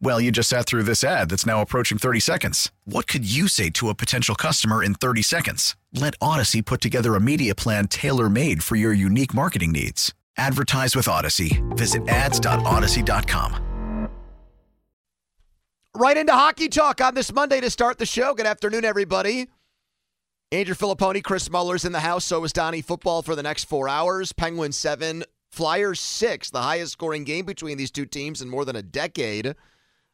[0.00, 2.70] Well, you just sat through this ad that's now approaching 30 seconds.
[2.84, 5.76] What could you say to a potential customer in 30 seconds?
[5.92, 10.12] Let Audacy put together a media plan tailor made for your unique marketing needs.
[10.36, 11.62] Advertise with Audacy.
[11.76, 14.08] Visit ads.audacy.com.
[15.96, 18.34] Right into hockey talk on this Monday to start the show.
[18.34, 19.46] Good afternoon, everybody.
[20.50, 22.24] Andrew Filipponi, Chris Muller's in the house.
[22.24, 24.32] So is Donnie Football for the next four hours.
[24.32, 28.74] Penguins seven, Flyers six, the highest scoring game between these two teams in more than
[28.74, 29.54] a decade.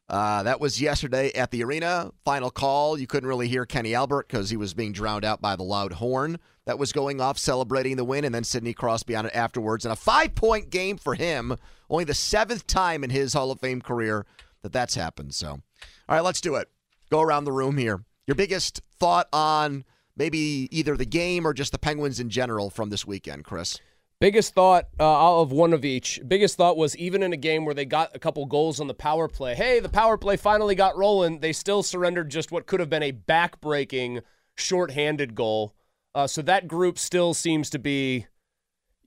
[0.09, 2.11] Uh, that was yesterday at the arena.
[2.25, 2.99] Final call.
[2.99, 5.93] You couldn't really hear Kenny Albert because he was being drowned out by the loud
[5.93, 9.85] horn that was going off celebrating the win, and then Sidney Crosby on it afterwards.
[9.85, 11.55] And a five point game for him.
[11.89, 14.25] Only the seventh time in his Hall of Fame career
[14.61, 15.33] that that's happened.
[15.33, 15.61] So, all
[16.09, 16.69] right, let's do it.
[17.09, 18.03] Go around the room here.
[18.27, 19.83] Your biggest thought on
[20.15, 23.79] maybe either the game or just the Penguins in general from this weekend, Chris?
[24.21, 26.21] Biggest thought uh, of one of each.
[26.27, 28.93] Biggest thought was even in a game where they got a couple goals on the
[28.93, 29.55] power play.
[29.55, 31.39] Hey, the power play finally got rolling.
[31.39, 34.19] They still surrendered just what could have been a back-breaking,
[34.53, 35.73] short-handed goal.
[36.13, 38.27] Uh, so that group still seems to be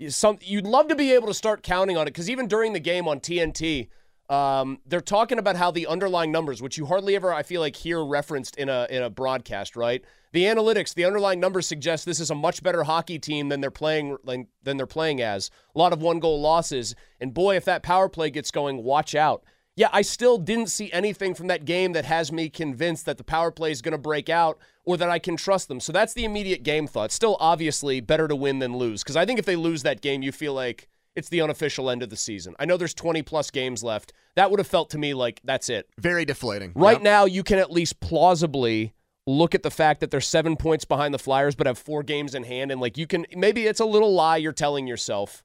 [0.09, 0.39] some.
[0.43, 3.07] You'd love to be able to start counting on it because even during the game
[3.07, 3.91] on TNT,
[4.31, 7.77] um, they're talking about how the underlying numbers, which you hardly ever, I feel like,
[7.77, 10.03] hear referenced in a in a broadcast, right?
[10.33, 13.71] The analytics, the underlying numbers suggest this is a much better hockey team than they're
[13.71, 14.17] playing
[14.63, 15.51] than they're playing as.
[15.75, 19.15] A lot of one goal losses, and boy, if that power play gets going, watch
[19.15, 19.45] out.
[19.77, 23.25] Yeah, I still didn't see anything from that game that has me convinced that the
[23.25, 25.81] power play is going to break out or that I can trust them.
[25.81, 27.11] So that's the immediate game thought.
[27.11, 30.23] Still, obviously, better to win than lose because I think if they lose that game,
[30.23, 32.55] you feel like it's the unofficial end of the season.
[32.59, 34.13] I know there's 20 plus games left.
[34.37, 35.89] That would have felt to me like that's it.
[35.99, 36.73] Very deflating.
[36.75, 37.03] Right Yep.
[37.03, 38.95] now, you can at least plausibly
[39.27, 42.35] look at the fact that they're seven points behind the Flyers, but have four games
[42.35, 42.71] in hand.
[42.71, 45.43] And like you can, maybe it's a little lie you're telling yourself,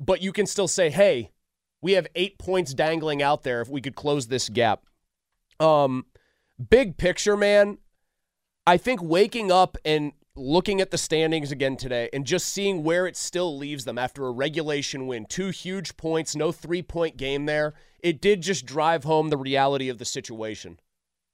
[0.00, 1.30] but you can still say, hey,
[1.80, 4.84] we have eight points dangling out there if we could close this gap.
[5.60, 6.06] Um,
[6.70, 7.78] big picture, man,
[8.66, 13.06] I think waking up and looking at the standings again today and just seeing where
[13.06, 17.46] it still leaves them after a regulation win, two huge points, no three point game
[17.46, 20.78] there, it did just drive home the reality of the situation.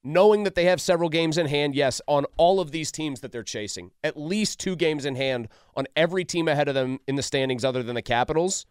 [0.03, 3.31] Knowing that they have several games in hand, yes, on all of these teams that
[3.31, 7.15] they're chasing, at least two games in hand on every team ahead of them in
[7.15, 8.65] the standings other than the Capitals,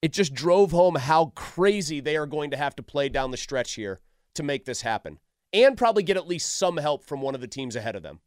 [0.00, 3.36] it just drove home how crazy they are going to have to play down the
[3.36, 4.00] stretch here
[4.34, 5.18] to make this happen
[5.52, 8.20] and probably get at least some help from one of the teams ahead of them.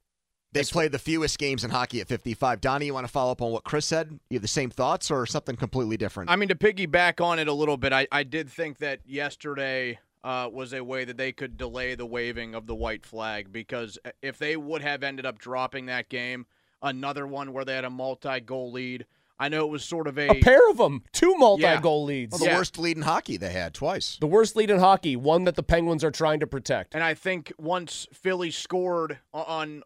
[0.54, 2.62] They played the fewest games in hockey at 55.
[2.62, 4.20] Donnie, you want to follow up on what Chris said?
[4.30, 6.30] You have the same thoughts or something completely different?
[6.30, 10.00] I mean, to piggyback on it a little bit, I, I did think that yesterday
[10.24, 13.98] uh, was a way that they could delay the waving of the white flag because
[14.22, 16.46] if they would have ended up dropping that game,
[16.82, 19.06] another one where they had a multi goal lead,
[19.40, 20.30] I know it was sort of a.
[20.30, 21.82] A pair of them, two multi Yeah.
[21.82, 22.32] goal leads.
[22.32, 22.58] well, the yeah.
[22.58, 24.18] worst lead in hockey they had twice.
[24.22, 26.94] The worst lead in hockey, one that the Penguins are trying to protect.
[26.96, 29.84] And I think once Philly scored on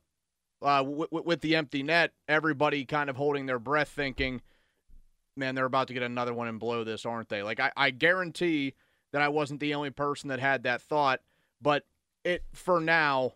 [0.62, 4.41] uh, w- with the empty net, everybody kind of holding their breath, thinking,
[5.35, 7.91] "Man, they're about to get another one and blow this, aren't they?" Like I, I
[7.91, 8.73] guarantee
[9.13, 11.22] that I wasn't the only person that had that thought,
[11.62, 11.85] but
[12.23, 13.34] it for now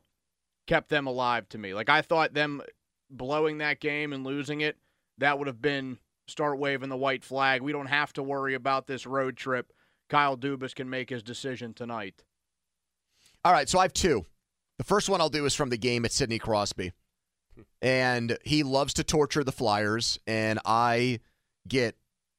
[0.67, 1.73] kept them alive to me.
[1.73, 2.61] Like I thought them
[3.09, 4.77] blowing that game and losing it,
[5.17, 7.61] that would have been start waving the white flag.
[7.61, 9.71] We don't have to worry about this road trip.
[10.09, 12.23] Kyle Dubas can make his decision tonight.
[13.43, 14.25] All right, so I have two.
[14.77, 16.91] The first one I'll do is from the game at Sidney Crosby.
[17.81, 21.19] And he loves to torture the Flyers, and I
[21.67, 21.95] get,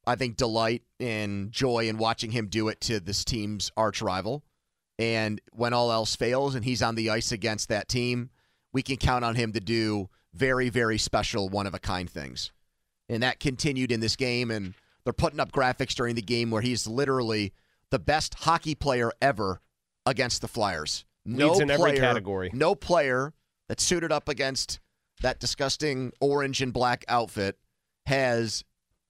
[0.07, 4.45] I think, delight and joy in watching him do it to this team's arch rival.
[4.99, 8.31] And when all else fails and he's on the ice against that team,
[8.73, 12.53] we can count on him to do very, very special, one of a kind things.
[13.09, 14.51] And that continued in this game.
[14.51, 17.53] And they're putting up graphics during the game where he's literally
[17.91, 19.61] the best hockey player ever
[20.07, 21.05] against the Flyers.
[21.25, 22.51] Leads in every player- category.
[22.53, 23.33] No player
[23.69, 24.81] that suited up against
[25.23, 27.59] that disgusting orange and black outfit
[28.07, 28.65] has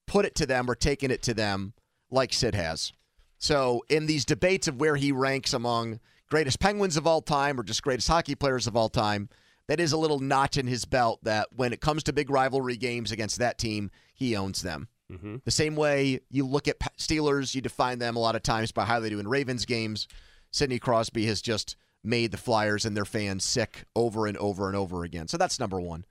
[0.07, 1.73] put it to them or taken it to them
[2.09, 2.91] like Sid has.
[3.37, 5.99] So, in these debates of where he ranks among
[6.29, 9.27] greatest Penguins of all time or just greatest hockey players of all time,
[9.67, 12.77] that is a little notch in his belt that when it comes to big rivalry
[12.77, 14.87] games against that team, he owns them.
[15.11, 15.37] Mm-hmm.
[15.43, 18.85] The same way you look at Steelers, you define them a lot of times by
[18.85, 20.07] how they do in Ravens games.
[20.51, 24.75] Sidney Crosby has just made the Flyers and their fans sick over and over and
[24.75, 25.27] over again.
[25.27, 26.05] So that's number one.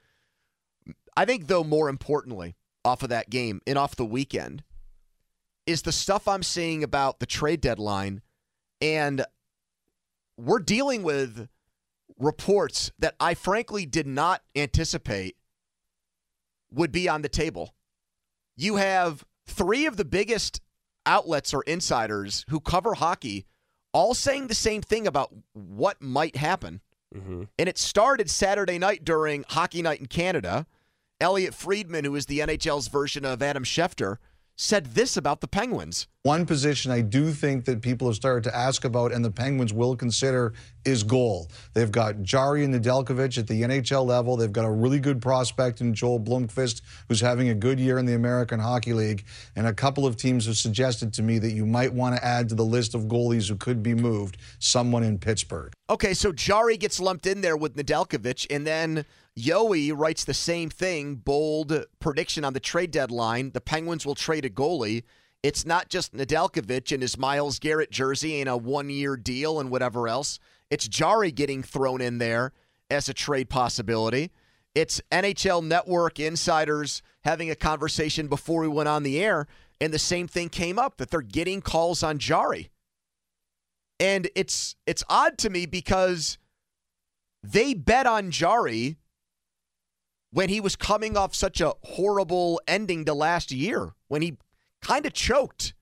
[1.16, 4.64] I think, though, more importantly, off of that game and off the weekend,
[5.66, 8.22] is the stuff I'm seeing about the trade deadline.
[8.80, 9.24] And
[10.36, 11.48] we're dealing with
[12.18, 15.36] reports that I frankly did not anticipate
[16.72, 17.74] would be on the table.
[18.56, 20.60] You have three of the biggest
[21.04, 23.46] outlets or insiders who cover hockey
[23.92, 26.80] all saying the same thing about what might happen.
[27.14, 27.44] Mm-hmm.
[27.58, 30.66] And it started Saturday night during Hockey Night in Canada.
[31.20, 34.16] Elliotte Friedman, who is the NHL's version of Adam Schefter,
[34.56, 36.08] said this about the Penguins.
[36.24, 39.72] One position I do think that people have started to ask about and the Penguins
[39.72, 40.52] will consider
[40.84, 41.50] is goal.
[41.74, 44.36] They've got Jarry and Nedeljkovic at the NHL level.
[44.36, 48.06] They've got a really good prospect in Joel Blomqvist, who's having a good year in
[48.06, 49.24] the American Hockey League.
[49.56, 52.48] And a couple of teams have suggested to me that you might want to add
[52.50, 55.72] to the list of goalies who could be moved someone in Pittsburgh.
[55.90, 60.70] Okay, so Jarry gets lumped in there with Nedeljkovic, and then Yoey writes the same
[60.70, 63.50] thing, bold prediction on the trade deadline.
[63.50, 65.02] The Penguins will trade a goalie.
[65.42, 69.70] It's not just Nedeljkovic and his Myles Garrett jersey and a one year deal and
[69.70, 70.38] whatever else.
[70.70, 72.52] It's Jarry getting thrown in there
[72.90, 74.30] as a trade possibility.
[74.74, 79.46] It's NHL Network insiders having a conversation before we went on the air,
[79.80, 82.70] and the same thing came up that they're getting calls on Jarry.
[84.00, 86.38] And it's it's odd to me because
[87.42, 88.96] they bet on Jarry
[90.30, 94.38] when he was coming off such a horrible ending to last year, when he
[94.82, 95.74] kind of choked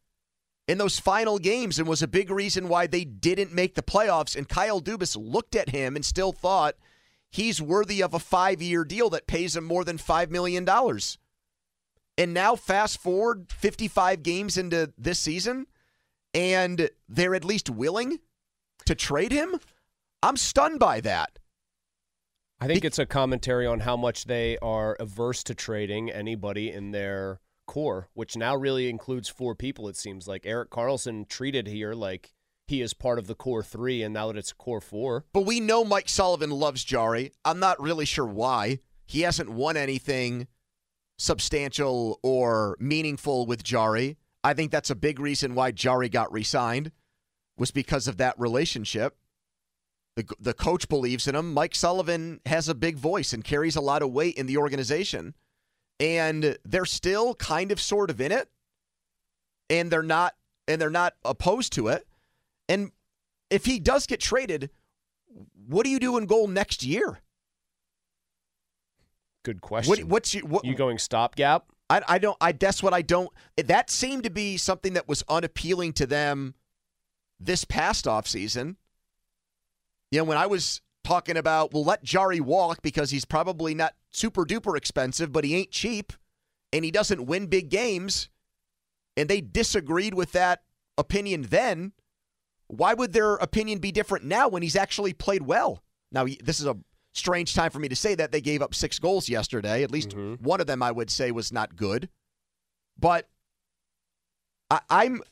[0.69, 4.37] in those final games and was a big reason why they didn't make the playoffs.
[4.37, 6.77] And Kyle Dubas looked at him and still thought
[7.29, 10.69] he's worthy of a five year deal that pays him more than $5 million.
[12.19, 15.67] And now, fast forward 55 games into this season,
[16.35, 18.19] and they're at least willing
[18.85, 19.59] to trade him.
[20.23, 21.39] I'm stunned by that.
[22.61, 26.91] I think it's a commentary on how much they are averse to trading anybody in
[26.91, 30.45] their core, which now really includes four people, it seems like.
[30.45, 32.35] Erik Karlsson treated here like
[32.67, 35.25] he is part of the core three, and now that it's core four.
[35.33, 37.31] But we know Mike Sullivan loves Jarry.
[37.45, 38.81] I'm not really sure why.
[39.07, 40.49] He hasn't won anything
[41.17, 44.19] substantial or meaningful with Jarry.
[44.43, 46.91] I think that's a big reason why Jarry got re signed,
[47.57, 49.17] was because of that relationship.
[50.17, 51.55] The, the coach believes in him.
[51.55, 55.35] Mike Sullivan has a big voice and carries a lot of weight in the organization.
[56.01, 58.49] And they're still kind of sort of in it.
[59.69, 60.35] And they're not
[60.67, 62.07] and they're not opposed to it.
[62.69, 62.93] And
[63.51, 64.71] if he does get traded,
[65.67, 67.21] what do you do in goal next year?
[69.43, 69.91] Good question.
[69.91, 71.65] What, what's you, what, you going stopgap?
[71.89, 72.37] I, I don't.
[72.41, 73.31] I that's what I don't.
[73.57, 76.55] That seemed to be something that was unappealing to them
[77.41, 78.77] this past offseason.
[80.11, 83.95] You know, when I was talking about, well, let Jarry walk because he's probably not
[84.11, 86.13] super duper expensive, but he ain't cheap
[86.73, 88.29] and he doesn't win big games,
[89.17, 90.63] and they disagreed with that
[90.97, 91.93] opinion then,
[92.69, 95.83] why would their opinion be different now when he's actually played well?
[96.13, 96.77] Now, this is a
[97.13, 98.31] strange time for me to say that.
[98.31, 99.83] They gave up six goals yesterday.
[99.83, 100.43] At least mm-hmm.
[100.45, 102.09] one of them, I would say, was not good.
[102.99, 103.29] But
[104.71, 105.23] I, am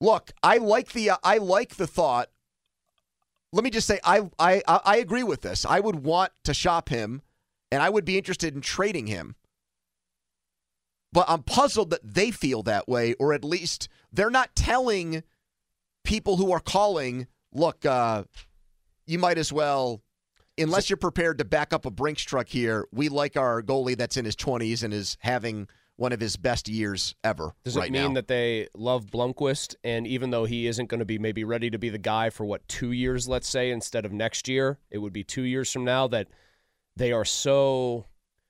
[0.00, 0.30] look.
[0.44, 2.28] I like the uh, I like the thought
[3.52, 5.64] let me just say I, I I agree with this.
[5.64, 7.22] I would want to shop him,
[7.70, 9.36] and I would be interested in trading him.
[11.12, 15.22] But I'm puzzled that they feel that way, or at least they're not telling
[16.04, 18.24] people who are calling, look, uh,
[19.06, 20.02] you might as well,
[20.58, 22.86] unless you're prepared to back up a Brinks truck here.
[22.92, 26.68] We like our goalie that's in his 20s and is having one of his best
[26.68, 27.54] years ever.
[27.64, 28.14] Does right it mean now.
[28.14, 31.78] that they love Blomqvist, and even though he isn't going to be maybe ready to
[31.78, 35.12] be the guy for what two years, let's say, instead of next year, it would
[35.12, 36.28] be two years from now that
[36.96, 38.06] they are so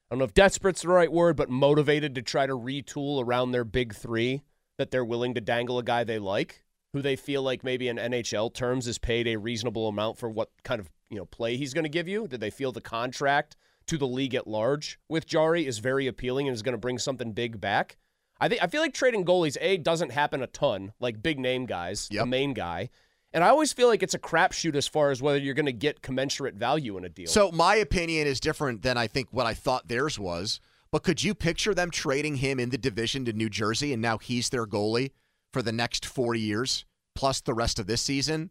[0.09, 3.51] I don't know if desperate's the right word, but motivated to try to retool around
[3.51, 4.43] their big three
[4.79, 6.63] that they're willing to dangle a guy they like,
[6.93, 10.51] who they feel like maybe in NHL terms is paid a reasonable amount for what
[10.63, 12.29] kind of you know play he's going to give you.
[12.29, 13.57] Did they feel the contract?
[13.87, 16.99] to the league at large with Jarry is very appealing and is going to bring
[16.99, 17.97] something big back.
[18.39, 21.67] I think I feel like trading goalies a doesn't happen a ton, like big name
[21.67, 22.23] guys, yep.
[22.23, 22.91] the main guy.
[23.33, 25.73] And I always feel like it's a crapshoot as far as whether you're going to
[25.73, 27.27] get commensurate value in a deal.
[27.27, 30.61] So my opinion is different than I think what I thought theirs was.
[30.93, 34.19] But could you picture them trading him in the division to New Jersey and now
[34.19, 35.11] he's their goalie
[35.53, 38.51] for the next four years plus the rest of this season?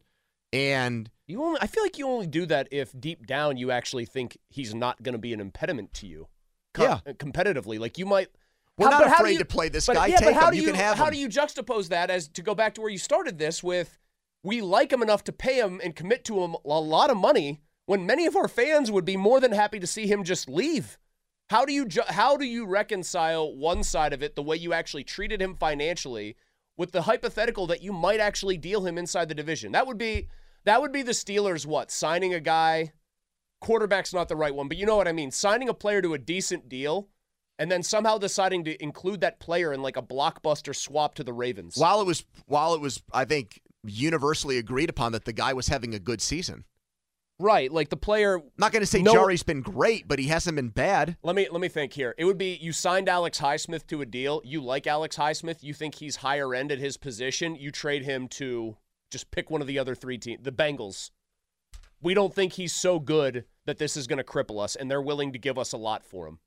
[0.53, 4.05] And You only I feel like you only do that if deep down you actually
[4.05, 6.27] think he's not going to be an impediment to you.
[6.77, 6.99] Yeah.
[7.07, 7.79] Uh, competitively.
[7.79, 8.27] Like you might
[8.77, 10.07] we're How- not but how do afraid you- to play this but, guy.
[10.07, 10.51] Yeah, Take but how him.
[10.51, 11.13] do you, you, can have how him.
[11.13, 13.97] do you juxtapose that as to go back to where you started this with
[14.45, 17.61] we like him enough to pay him and commit to him a lot of money
[17.87, 20.99] when many of our fans would be more than happy to see him just leave.
[21.49, 24.71] How do you ju- how do you reconcile one side of it the way you
[24.71, 26.35] actually treated him financially
[26.77, 29.71] with the hypothetical that you might actually deal him inside the division?
[29.71, 30.27] That would be
[30.63, 32.93] that would be the Steelers what signing a guy
[33.61, 35.31] quarterback's not the right one, but you know what I mean.
[35.31, 37.09] Signing a player to a decent deal
[37.57, 41.33] and then somehow deciding to include that player in like a blockbuster swap to the
[41.33, 41.77] Ravens.
[41.77, 45.67] while it was while it was I think universally agreed upon that the guy was
[45.67, 46.65] having a good season.
[47.37, 50.27] Right, like the player I'm not going to say No- Jarry's been great, but he
[50.27, 51.17] hasn't been bad.
[51.21, 52.15] Let me let me think here.
[52.17, 54.41] It would be you signed Alex Highsmith to a deal.
[54.45, 55.61] You like Alex Highsmith.
[55.61, 57.55] You think he's higher end at his position.
[57.55, 58.77] You trade him to
[59.11, 61.11] just pick one of the other three teams, the Bengals.
[62.01, 65.01] We don't think he's so good that this is going to cripple us, and they're
[65.01, 66.39] willing to give us a lot for him.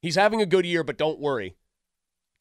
[0.00, 1.56] He's having a good year, but don't worry.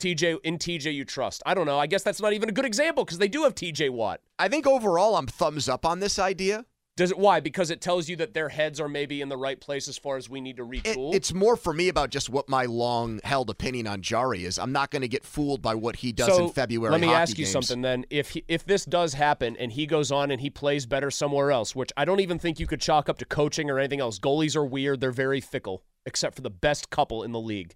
[0.01, 1.43] TJ in TJ you trust.
[1.46, 1.79] I don't know.
[1.79, 4.22] I guess that's not even a good example because they do have TJ Watt.
[4.39, 6.65] I think overall I'm thumbs up on this idea.
[6.98, 7.39] Does it why?
[7.39, 10.17] Because it tells you that their heads are maybe in the right place as far
[10.17, 11.15] as we need to It, retool.
[11.15, 14.60] it's more for me about just what my long held opinion on Jarry is.
[14.60, 16.91] I'm not going to get fooled by what he does so in February.
[16.91, 17.53] Let me ask you games.
[17.53, 18.05] something then.
[18.10, 21.50] If he, if this does happen and he goes on and he plays better somewhere
[21.51, 24.20] else, which I don't even think you could chalk up to coaching or anything else.
[24.20, 25.00] Goalies are weird.
[25.00, 27.75] They're very fickle, except for the best couple in the league.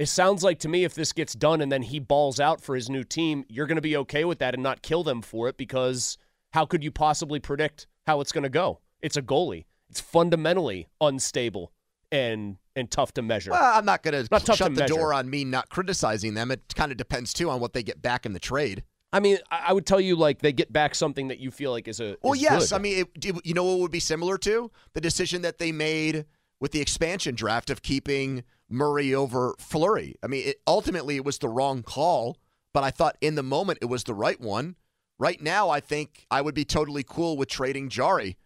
[0.00, 2.74] It sounds like to me if this gets done and then he balls out for
[2.74, 5.46] his new team, you're going to be okay with that and not kill them for
[5.46, 6.16] it because
[6.54, 8.80] how could you possibly predict how it's going to go?
[9.02, 9.66] It's a goalie.
[9.90, 11.70] It's fundamentally unstable
[12.10, 13.50] and and tough to measure.
[13.50, 16.50] Well, I'm not going to shut the door on me not criticizing them.
[16.50, 18.82] It kind of depends too on what they get back in the trade.
[19.12, 21.88] I mean, I would tell you like they get back something that you feel like
[21.88, 22.70] is a Well, is yes.
[22.70, 22.76] good.
[22.76, 26.24] I mean, it- you know what would be similar to the decision that they made
[26.58, 30.14] with the expansion draft of keeping Murray over Fleury.
[30.22, 32.38] I mean, it, ultimately it was the wrong call,
[32.72, 34.76] but I thought in the moment it was the right one.
[35.18, 38.38] Right now, I think I would be totally cool with trading Jarry,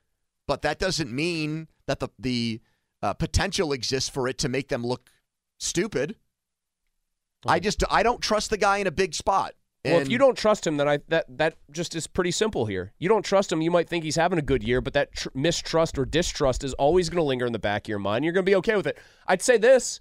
[0.48, 2.60] but that doesn't mean that the the
[3.02, 5.10] uh, potential exists for it to make them look
[5.60, 6.16] stupid.
[7.46, 9.54] I just I don't trust the guy in a big spot.
[9.84, 12.94] Well, if you don't trust him, then I that that just is pretty simple here.
[12.98, 15.28] You don't trust him, you might think he's having a good year, but that tr-
[15.34, 18.24] mistrust or distrust is always going to linger in the back of your mind.
[18.24, 18.98] You're going to be okay with it.
[19.26, 20.00] I'd say this: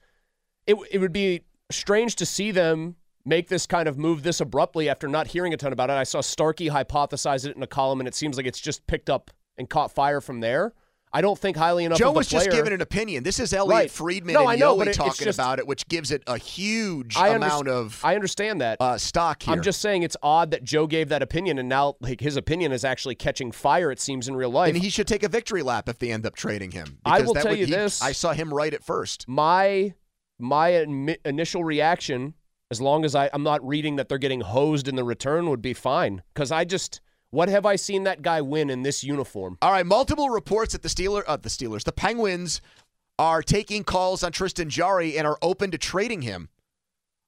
[0.68, 1.42] it it would be
[1.72, 5.58] strange to see them make this kind of move this abruptly after not hearing a
[5.58, 5.94] ton about it.
[5.94, 9.10] I saw Starkey hypothesize it in a column, and it seems like it's just picked
[9.10, 10.74] up and caught fire from there.
[11.16, 12.00] I don't think highly enough.
[12.00, 13.22] Joe of the was just giving an opinion.
[13.24, 13.92] This is Elliotte Right.
[13.92, 16.40] Friedman No, and I know, but it- talking just- about it, which gives it a
[16.40, 18.78] huge I amount of I understand that.
[18.82, 19.54] uh, stock here.
[19.54, 22.72] I'm just saying it's odd that Joe gave that opinion, and now like his opinion
[22.72, 23.92] is actually catching fire.
[23.92, 24.74] It seems in real life.
[24.74, 26.98] and he should take a victory lap if they end up trading him.
[27.06, 28.02] I because will that tell would- you he- this.
[28.02, 29.26] I saw him right at first.
[29.30, 29.94] my
[30.40, 30.86] my
[31.26, 32.34] initial reaction,
[32.72, 35.62] as long as I, I'm not reading that they're getting hosed in the return, would
[35.62, 36.24] be fine.
[36.34, 39.58] Because I just, what have I seen that guy win in this uniform?
[39.62, 42.62] All right, multiple reports that the Steelers, uh, the Steelers, the Penguins
[43.20, 46.50] are taking calls on Tristan Jarry and are open to trading him.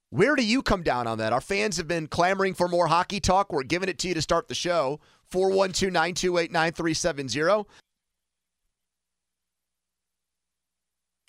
[0.10, 1.34] Where do you come down on that?
[1.34, 3.52] Our fans have been clamoring for more hockey talk.
[3.52, 5.00] We're giving it to you to start the show.
[5.30, 7.66] 412 928 9370.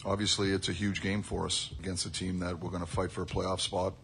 [0.05, 3.11] Obviously, it's a huge game for us against a team that we're going to fight
[3.11, 3.95] for a playoff spot.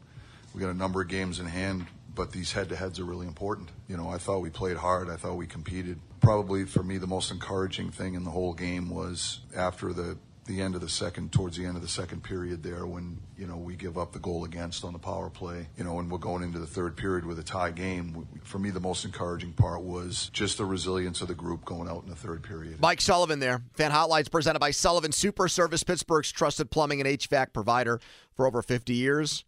[0.54, 3.68] We got a number of games in hand, but these head-to-heads are really important.
[3.88, 5.10] You know, I thought we played hard.
[5.10, 6.00] I thought we competed.
[6.20, 10.60] Probably for me, the most encouraging thing in the whole game was after the the
[10.60, 13.56] end of the second, towards the end of the second period there, when you know
[13.56, 15.68] we give up the goal against on the power play.
[15.76, 18.26] You know, and we're going into the third period with a tie game.
[18.42, 22.02] For me, the most encouraging part was just the resilience of the group going out
[22.02, 22.80] in the third period.
[22.80, 23.62] Mike Sullivan there.
[23.74, 28.00] Fan Hotlines presented by Sullivan Super Service, Pittsburgh's trusted plumbing and HVAC provider
[28.34, 29.44] for over 50 years.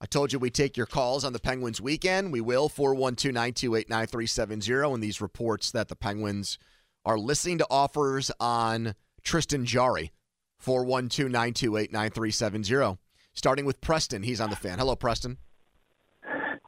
[0.00, 2.32] I told you we take your calls on the Penguins weekend.
[2.32, 4.92] We will, 412 928 9370.
[4.94, 6.58] And these reports that the Penguins
[7.06, 10.12] are listening to offers on Tristan Jarry,
[10.64, 12.98] 412 928 9370.
[13.34, 14.22] Starting with Preston.
[14.22, 14.78] He's on the fan.
[14.78, 15.38] Hello, Preston.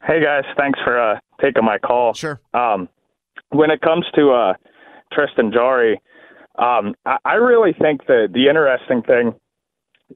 [0.07, 2.15] Hey guys, thanks for uh, taking my call.
[2.15, 2.41] Sure.
[2.55, 2.89] Um,
[3.51, 4.53] when it comes to uh,
[5.13, 6.01] Tristan Jarry,
[6.59, 9.35] um, I, I really think that the interesting thing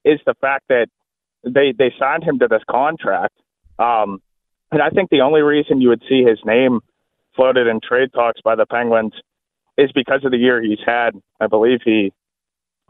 [0.04, 0.86] is the fact that
[1.42, 3.34] they they signed him to this contract,
[3.78, 4.22] um,
[4.70, 6.80] and I think the only reason you would see his name
[7.34, 9.14] floated in trade talks by the Penguins
[9.76, 11.10] is because of the year he's had.
[11.40, 12.12] I believe he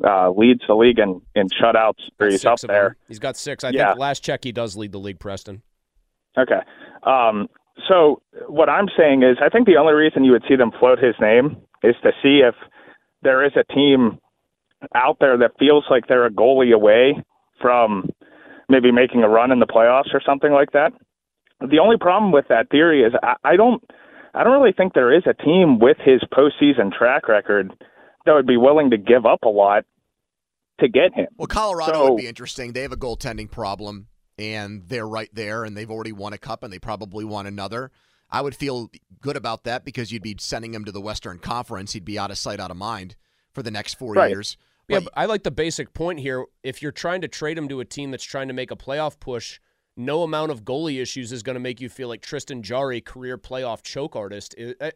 [0.06, 2.68] uh, leads the league in, in shutouts, or he's up of them.
[2.68, 2.96] there.
[3.08, 3.64] He's got six.
[3.64, 3.88] I Yeah.
[3.90, 5.62] think last check he does lead the league, Preston.
[6.38, 6.60] Okay.
[7.02, 7.48] Um,
[7.88, 10.98] so what I'm saying is, I think the only reason you would see them float
[10.98, 12.54] his name is to see if
[13.22, 14.18] there is a team
[14.94, 17.22] out there that feels like they're a goalie away
[17.60, 18.08] from
[18.68, 20.92] maybe making a run in the playoffs or something like that.
[21.60, 23.82] The only problem with that theory is I, I don't,
[24.32, 27.72] I don't really think there is a team with his postseason track record
[28.26, 29.84] that would be willing to give up a lot
[30.80, 31.26] to get him.
[31.36, 32.72] Well, Colorado So- would be interesting.
[32.72, 34.08] They have a goaltending problem,
[34.38, 37.90] and they're right there, and they've already won a cup, and they probably won another.
[38.30, 41.92] I would feel good about that because you'd be sending him to the Western Conference.
[41.92, 43.16] He'd be out of sight, out of mind
[43.52, 44.30] for the next four Right.
[44.30, 44.56] years.
[44.88, 46.46] Yeah, But but I like the basic point here.
[46.62, 49.18] If you're trying to trade him to a team that's trying to make a playoff
[49.20, 49.60] push,
[49.96, 53.36] no amount of goalie issues is going to make you feel like Tristan Jarry, career
[53.36, 54.54] playoff choke artist.
[54.80, 54.90] Uh,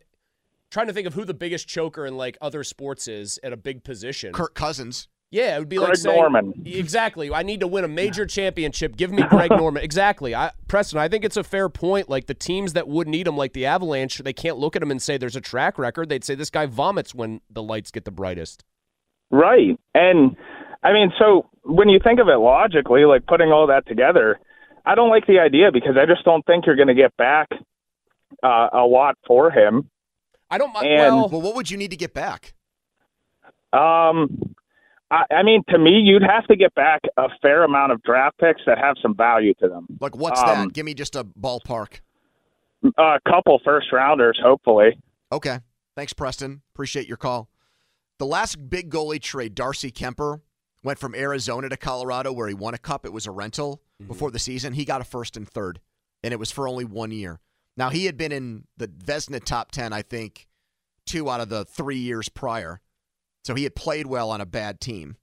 [0.75, 3.38] I- I- trying to think of who the biggest choker in like other sports is
[3.43, 4.33] at a big position.
[4.33, 5.09] Kirk Cousins.
[5.31, 6.52] Yeah, it would be Greg like saying, Norman.
[6.64, 7.33] Exactly.
[7.33, 8.95] I need to win a major championship.
[8.97, 9.83] Give me Greg Norman.
[9.83, 10.33] Exactly.
[10.33, 12.09] I, Preston, I think it's a fair point.
[12.09, 14.93] Like the teams that would need him, like the Avalanche, they can't look at him
[14.93, 16.09] and say there's a track record.
[16.09, 18.62] They'd say this guy vomits when the lights get the brightest.
[19.33, 19.76] Right.
[19.93, 20.37] And
[20.85, 24.38] I mean, so when you think of it logically, like putting all that together,
[24.87, 27.49] I don't like the idea because I just don't think you're going to get back
[28.43, 29.90] uh, a lot for him.
[30.55, 30.87] I don't mind.
[30.89, 32.55] Well, Well, what would you need to get back?
[33.73, 34.55] Um,
[35.11, 38.39] I, I mean, to me, you'd have to get back a fair amount of draft
[38.39, 39.87] picks that have some value to them.
[40.01, 40.73] Like, what's Um, that?
[40.73, 42.01] Give me just a ballpark.
[42.99, 44.99] A couple first rounders, hopefully.
[45.33, 45.59] Okay.
[45.97, 46.63] Thanks, Preston.
[46.75, 47.49] Appreciate your call.
[48.19, 50.41] The last big goalie trade, Darcy Kuemper,
[50.85, 53.05] went from Arizona to Colorado where he won a cup.
[53.05, 54.75] It was a rental before the season.
[54.75, 55.81] He got a first and third,
[56.23, 57.41] and it was for only one year.
[57.76, 60.47] Now, he had been in the Vezina top 10, I think,
[61.07, 62.81] two out of the three years prior.
[63.45, 65.16] So he had played well on a bad team.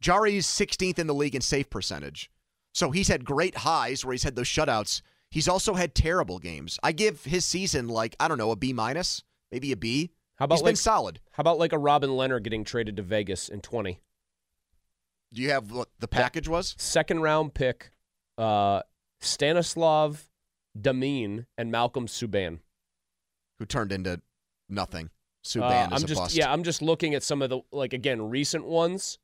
[0.00, 2.30] Jarry's 16th in the league in save percentage.
[2.72, 5.00] So he's had great highs where he's had those shutouts.
[5.30, 6.78] He's also had terrible games.
[6.82, 10.10] I give his season like, I don't know, a B minus, maybe a B.
[10.36, 11.20] how about He's like been solid.
[11.32, 14.00] how about like a Robin Lehner getting traded to Vegas in twenty?
[15.32, 16.74] Do you have what the package was?
[16.78, 17.90] Second round pick,
[18.38, 18.82] uh,
[19.20, 20.28] Stanislav
[20.82, 22.60] Demin and Malcolm Subban.
[23.58, 24.20] Who turned into
[24.68, 25.10] nothing.
[25.44, 26.36] Subban Uh, is I'm a just bust.
[26.36, 29.18] yeah, I'm just looking at some of the like again recent ones.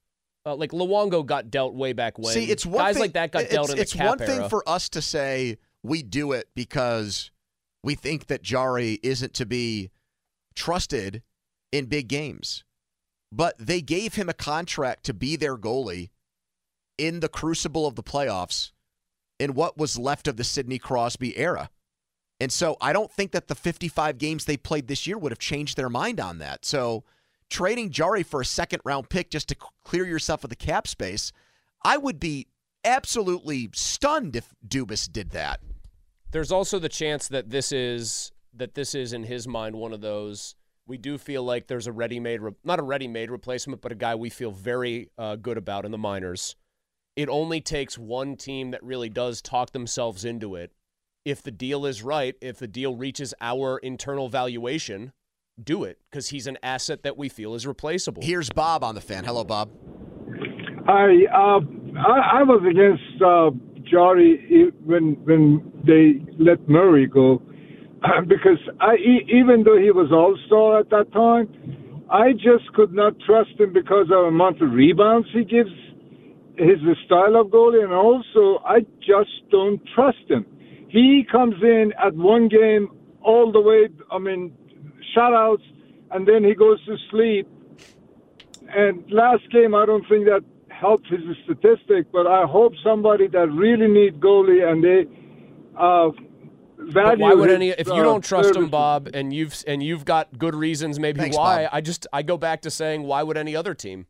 [0.45, 2.33] Uh, like Luongo got dealt way back when.
[2.33, 4.19] See, it's one guys thing, like that got it's, dealt in It's the cap one
[4.19, 4.49] thing era.
[4.49, 7.31] for us to say we do it because
[7.85, 9.91] we think that Jarry isn't to be
[10.55, 11.23] trusted
[11.71, 12.65] in big games.
[13.31, 16.11] But they gave him a contract to be their goalie
[16.99, 18.73] in the crucible of the playoffs
[19.43, 21.69] in what was left of the Sidney Crosby era.
[22.39, 25.41] And so I don't think that the 55 games they played this year would have
[25.41, 26.65] changed their mind on that.
[26.65, 27.03] So
[27.51, 31.33] trading Jarry for a second round pick just to clear yourself of the cap space,
[31.85, 32.47] I would be
[32.85, 35.59] absolutely stunned if Dubas did that.
[36.31, 40.01] There's also the chance that this is that this is in his mind one of
[40.01, 40.55] those.
[40.87, 44.15] We do feel like there's a ready-made, re- not a ready-made replacement, but a guy
[44.15, 46.55] we feel very uh, good about in the minors.
[47.15, 50.73] It only takes one team that really does talk themselves into it.
[51.25, 55.13] If the deal is right, if the deal reaches our internal valuation,
[55.63, 58.23] do it because he's an asset that we feel is replaceable.
[58.23, 59.25] Here's Bob on the fan.
[59.25, 59.71] Hello, Bob.
[60.87, 61.27] Hi.
[61.33, 61.61] uh,
[61.99, 63.51] I, I was against uh,
[63.89, 67.41] Jarry when when they let Murray go
[68.27, 71.47] because I e- even though he was All Star at that time,
[72.11, 75.71] I just could not trust him because of the amount of rebounds he gives,
[76.57, 80.47] his style of goalie, and also I just don't trust him.
[80.89, 82.89] He comes in at one game
[83.23, 83.89] all the way.
[84.11, 84.55] I mean,
[85.17, 85.63] shutouts,
[86.11, 87.49] and then he goes to sleep.
[88.75, 93.49] And last game, I don't think that helped his statistic, but I hope somebody that
[93.51, 95.07] really need goalie and they
[95.79, 96.11] uh,
[96.79, 97.11] value.
[97.11, 97.69] But why would his, any?
[97.71, 98.69] If you uh, don't trust him.
[98.69, 101.65] Bob, and you've and you've got good reasons, maybe Thanks, why.
[101.65, 101.71] Bob.
[101.73, 104.07] I just I go back to saying, why would any other team?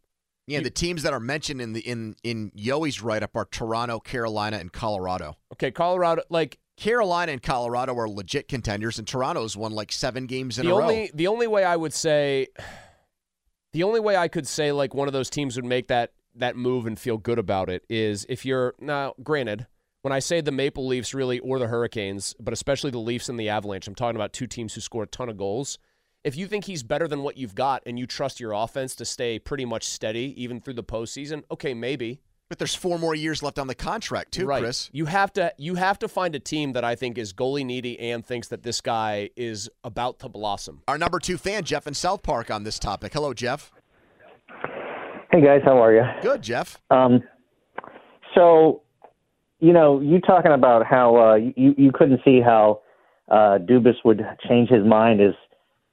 [0.46, 4.00] Yeah, the teams that are mentioned in the in in Yoey's write up are Toronto,
[4.00, 5.37] Carolina, and Colorado.
[5.52, 10.59] Okay, Colorado, like Carolina and Colorado are legit contenders, and Toronto's won like seven games
[10.59, 11.09] in the a only row.
[11.14, 12.48] the only way I would say,
[13.72, 16.57] the only way I could say like one of those teams would make that that
[16.57, 19.66] move and feel good about it is if you're now granted.
[20.00, 23.38] When I say the Maple Leafs, really, or the Hurricanes, but especially the Leafs and
[23.38, 25.78] the Avalanche, I'm talking about two teams who score a ton of goals.
[26.24, 29.04] If you think he's better than what you've got and you trust your offense to
[29.04, 32.20] stay pretty much steady even through the postseason, okay, maybe.
[32.48, 34.62] But there's four more years left on the contract too, right.
[34.62, 34.88] Chris.
[34.92, 37.98] You have to you have to find a team that I think is goalie needy
[37.98, 40.82] and thinks that this guy is about to blossom.
[40.87, 43.14] Our number two fan, Jeff in South Park, on this topic.
[43.14, 43.72] Hello, Jeff.
[45.32, 46.04] Hey guys, how are you?
[46.20, 46.78] Good, Jeff.
[46.90, 47.22] Um,
[48.37, 48.82] so,
[49.58, 52.82] you know, you talking about how uh, you you couldn't see how
[53.28, 55.32] uh, Dubas would change his mind as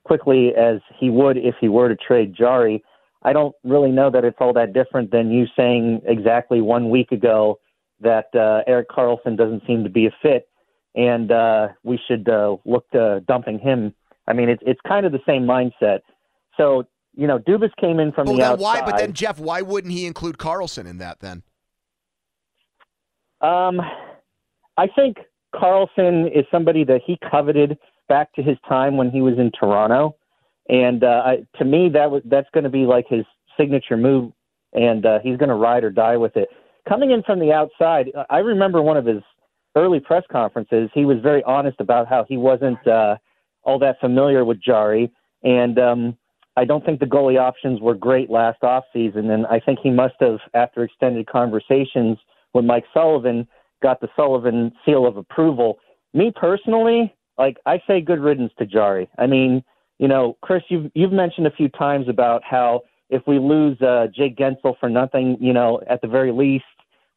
[0.05, 2.83] quickly as he would if he were to trade Jarry.
[3.23, 7.11] I don't really know that it's all that different than you saying exactly one week
[7.11, 7.59] ago
[8.01, 10.47] that uh, Erik Karlsson doesn't seem to be a fit,
[10.95, 13.93] and uh, we should uh, look to dumping him.
[14.27, 15.99] I mean, it's it's kind of the same mindset.
[16.55, 16.85] So
[17.15, 18.61] you know, Dubas came in from Well, the then outside.
[18.63, 18.85] why?
[18.85, 21.43] But then Jeff, why wouldn't he include Karlsson in that then?
[23.41, 23.81] Um,
[24.77, 25.17] I think
[25.53, 27.77] Karlsson is somebody that he coveted
[28.09, 30.15] back to his time when he was in Toronto,
[30.67, 33.23] and uh, I, to me, that was that's going to be like his
[33.57, 34.33] signature move,
[34.73, 36.49] and uh, he's going to ride or die with it.
[36.87, 39.21] Coming in from the outside, I remember one of his
[39.75, 40.89] early press conferences.
[40.93, 43.17] He was very honest about how he wasn't uh,
[43.63, 45.11] all that familiar with Jarry,
[45.43, 46.17] and um,
[46.57, 50.15] I don't think the goalie options were great last offseason, and I think he must
[50.19, 52.17] have, after extended conversations
[52.53, 53.47] with Mike Sullivan,
[53.81, 55.79] got the Sullivan seal of approval.
[56.13, 59.09] Me personally, like I say, good riddance to Jarry.
[59.17, 59.63] I mean,
[59.97, 64.05] you know, Chris, you've you've mentioned a few times about how if we lose uh,
[64.15, 66.65] Jake Guentzel for nothing, you know, at the very least,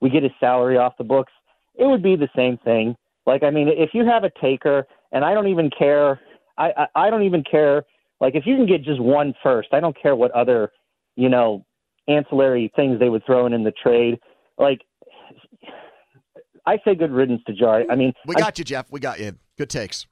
[0.00, 1.32] we get his salary off the books.
[1.74, 2.96] It would be the same thing.
[3.26, 6.20] Like, I mean, if you have a taker, and I don't even care,
[6.56, 7.84] I I, I don't even care.
[8.20, 10.70] Like, if you can get just one first, I don't care what other,
[11.16, 11.64] you know,
[12.06, 14.18] ancillary things they would throw in in the trade.
[14.58, 14.82] Like,
[16.66, 17.84] I say good riddance to Jarry.
[17.90, 18.86] I mean, We I- got you, Jeff.
[18.92, 19.32] We got you.
[19.58, 20.06] Good takes.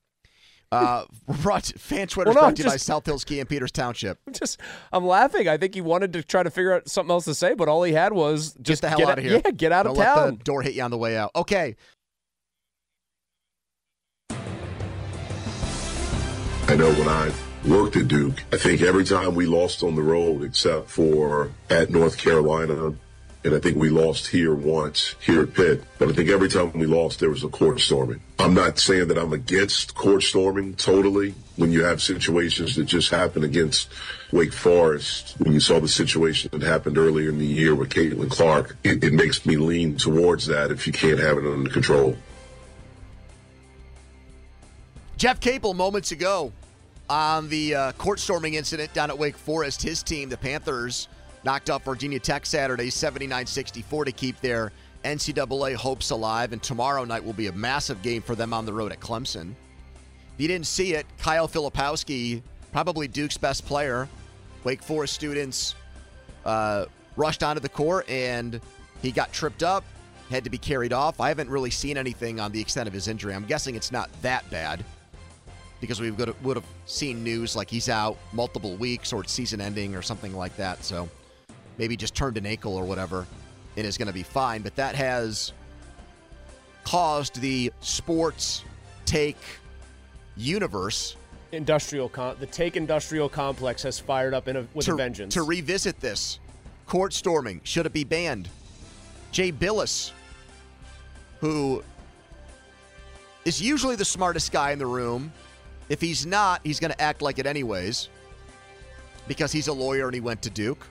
[0.73, 1.05] Uh,
[1.43, 3.73] brought to, fan Twitter Well, no, brought to you by South Hill Ski and Peters
[3.73, 4.19] Township.
[4.33, 4.61] Just,
[4.93, 5.49] I'm laughing.
[5.49, 7.83] I think he wanted to try to figure out something else to say, but all
[7.83, 9.43] he had was just Get the hell get out of here.
[9.45, 10.37] Yeah, get out of Don't let town.
[10.39, 11.33] the door hit you on the way out.
[11.35, 11.77] Okay.
[16.69, 17.33] I know when I
[17.67, 21.91] worked at Duke, I think every time we lost on the road, except for at
[21.91, 22.95] North Carolina,
[23.43, 26.73] and I think we lost here once here at Pitt, but I think every time
[26.73, 28.21] we lost, there was a court storming.
[28.39, 33.11] I'm not saying that I'm against court storming totally when you have situations that just
[33.11, 33.89] happen against
[34.33, 38.31] Wake Forest, when you saw the situation that happened earlier in the year with Caitlin
[38.31, 42.17] Clark, it, it makes me lean towards that if you can't have it under control.
[45.17, 46.53] Jeff Capel moments ago
[47.11, 49.83] on the uh, court storming incident down at Wake Forest.
[49.83, 51.09] His team, the Panthers,
[51.45, 54.73] knocked off Virginia Tech Saturday 79 64 to keep their
[55.05, 56.53] NCAA hopes alive.
[56.53, 59.55] And tomorrow night will be a massive game for them on the road at Clemson.
[60.35, 64.09] If you didn't see it, Kyle Filipowski, probably Duke's best player,
[64.65, 65.75] Wake Forest students
[66.45, 68.61] uh, rushed onto the court and
[69.03, 69.85] he got tripped up,
[70.31, 71.21] had to be carried off.
[71.21, 73.35] I haven't really seen anything on the extent of his injury.
[73.35, 74.85] I'm guessing it's not that bad
[75.81, 79.95] because we would have seen news like he's out multiple weeks or it's season ending
[79.95, 80.85] or something like that.
[80.85, 81.09] So
[81.81, 83.27] maybe just turned an ankle or whatever
[83.77, 84.61] and is going to be fine.
[84.61, 85.55] But that has
[86.85, 88.65] caused the sports
[89.07, 89.39] take
[90.37, 91.17] universe
[91.53, 95.35] Industrial con- the Take Industrial Complex has fired up in a, with to, a vengeance.
[95.35, 96.39] to revisit this.
[96.87, 97.61] Court storming.
[97.65, 98.49] Should it be banned?
[99.33, 100.13] Jay Bilas,
[101.41, 101.83] who
[103.45, 105.33] is usually the smartest guy in the room.
[105.89, 108.11] If he's not, he's going to act like it anyways
[109.27, 110.87] because he's a lawyer and he went to Duke.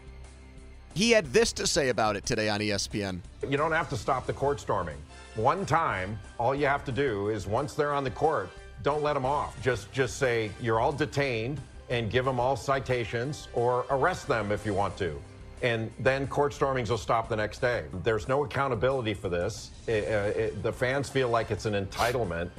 [0.99, 3.21] He had this to say about it today on ESPN.
[3.47, 4.97] You don't have to stop the court storming.
[5.35, 8.49] One time, all you have to do is once they're on the court,
[8.83, 9.55] don't let them off.
[9.63, 14.65] Just just say you're all detained and give them all citations or arrest them if
[14.65, 15.17] you want to.
[15.61, 17.85] And then court stormings will stop the next day.
[18.03, 19.71] There's no accountability for this.
[19.87, 22.49] It- uh, it- the fans feel like it's an entitlement,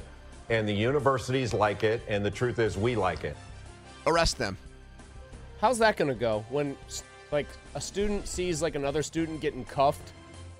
[0.49, 3.37] and the universities like it, and the truth is, we like it.
[4.07, 4.57] Arrest them.
[5.59, 9.65] How's that going to go when s- like a student sees like another student getting
[9.65, 10.11] cuffed?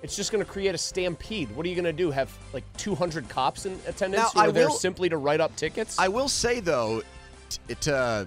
[0.02, 1.54] It's just going to create a stampede.
[1.54, 2.10] What are you going to do?
[2.10, 5.40] Have like 200 cops in attendance Now, who are I there will- simply to write
[5.40, 5.98] up tickets?
[5.98, 7.02] I will say though,
[7.48, 8.26] t- to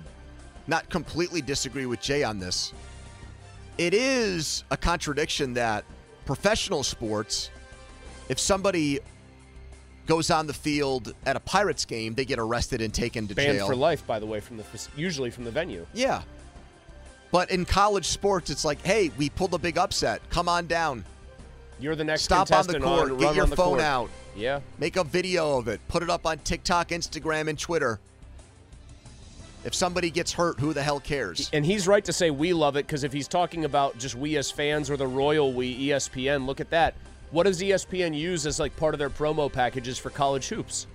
[0.68, 2.72] not completely disagree with Jay on this,
[3.78, 5.84] it is a contradiction that
[6.26, 7.50] professional sports,
[8.30, 9.00] if somebody
[10.08, 13.58] goes on the field at a Pirates game, they get arrested and taken to Banned
[13.58, 14.64] jail for life, by the way, from the
[14.96, 15.86] usually from the venue.
[15.94, 16.22] Yeah.
[17.32, 20.22] But in college sports, it's like, hey, we pulled a big upset.
[20.30, 21.04] Come on down.
[21.80, 23.12] You're the next Stop on the court.
[23.12, 23.82] on, Get your phone court.
[23.82, 24.10] out.
[24.36, 24.62] Yeah.
[24.80, 25.82] Make a video of it.
[25.88, 28.00] Put it up on TikTok, Instagram, and Twitter.
[29.66, 31.50] If somebody gets hurt, who the hell cares?
[31.52, 34.38] And he's right to say we love it because if he's talking about just we
[34.38, 36.94] as fans or the royal we, ESPN, look at that.
[37.32, 40.86] What does ESPN use as like part of their promo packages for college hoops?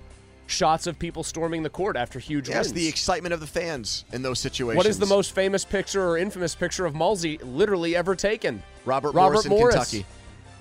[0.50, 2.72] Shots of people storming the court after huge Yes, wins.
[2.74, 4.76] the excitement of the fans in those situations.
[4.76, 8.62] What is the most famous picture or infamous picture of Mulsey literally ever taken?
[8.84, 9.74] Robert, Robert Morris in Morris.
[9.74, 10.06] Kentucky.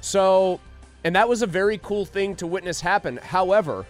[0.01, 0.59] So,
[1.03, 3.17] and that was a very cool thing to witness happen.
[3.17, 3.85] However,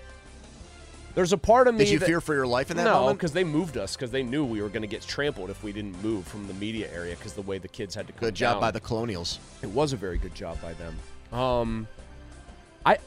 [1.16, 2.94] there's a part of me Did you that, fear for your life in that no,
[3.02, 3.18] moment?
[3.20, 5.72] because they moved us because they knew we were going to get trampled if we
[5.72, 8.36] didn't move from the media area because the way the kids had to come Good
[8.36, 8.62] job down.
[8.62, 9.40] by the Colonials.
[9.62, 10.98] It was a very good job by them.
[11.38, 11.88] Um,
[12.86, 12.98] I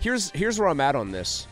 [0.00, 1.46] here's here's where I'm at on this.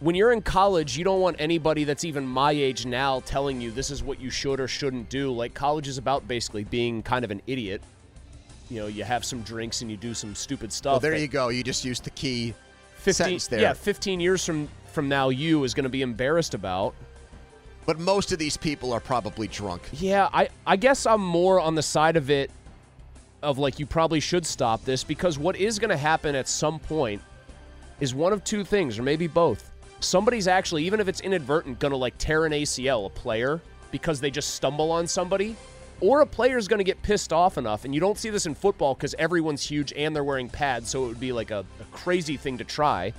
[0.00, 3.70] When you're in college, you don't want anybody that's even my age now telling you
[3.70, 5.30] this is what you should or shouldn't do.
[5.30, 7.82] Like college is about basically being kind of an idiot.
[8.70, 10.92] You know, you have some drinks and you do some stupid stuff.
[10.94, 11.48] Well, there you go.
[11.48, 12.54] You just used the key
[12.96, 13.60] 15, sentence there.
[13.60, 16.94] Yeah, 15 years from from now, you is going to be embarrassed about.
[17.86, 19.82] But most of these people are probably drunk.
[19.92, 22.50] Yeah, I, I guess I'm more on the side of it
[23.42, 26.78] of like you probably should stop this because what is going to happen at some
[26.78, 27.22] point
[28.00, 29.70] is one of two things or maybe both.
[30.00, 33.60] Somebody's actually even if it's inadvertent going to like tear an ACL a player
[33.90, 35.56] because they just stumble on somebody
[36.00, 38.54] or a player's going to get pissed off enough and you don't see this in
[38.54, 41.84] football cuz everyone's huge and they're wearing pads so it would be like a, a
[41.92, 43.12] crazy thing to try.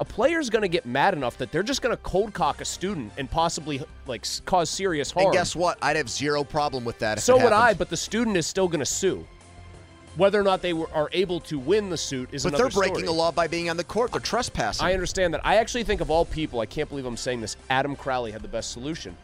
[0.00, 2.64] A player's going to get mad enough that they're just going to cold cock a
[2.64, 5.26] student and possibly like cause serious harm.
[5.26, 5.78] And guess what?
[5.82, 7.18] I'd have zero problem with that.
[7.18, 9.24] If So would I, but the student is still going to sue.
[10.16, 12.70] Whether or not they were, are able to win the suit is But another they're
[12.78, 13.06] breaking story.
[13.06, 14.12] the law by being on the court.
[14.12, 14.86] They're trespassing.
[14.86, 15.40] I understand that.
[15.44, 17.56] I actually think of all people, I can't believe I'm saying this.
[17.68, 19.16] Adam Crowley had the best solution.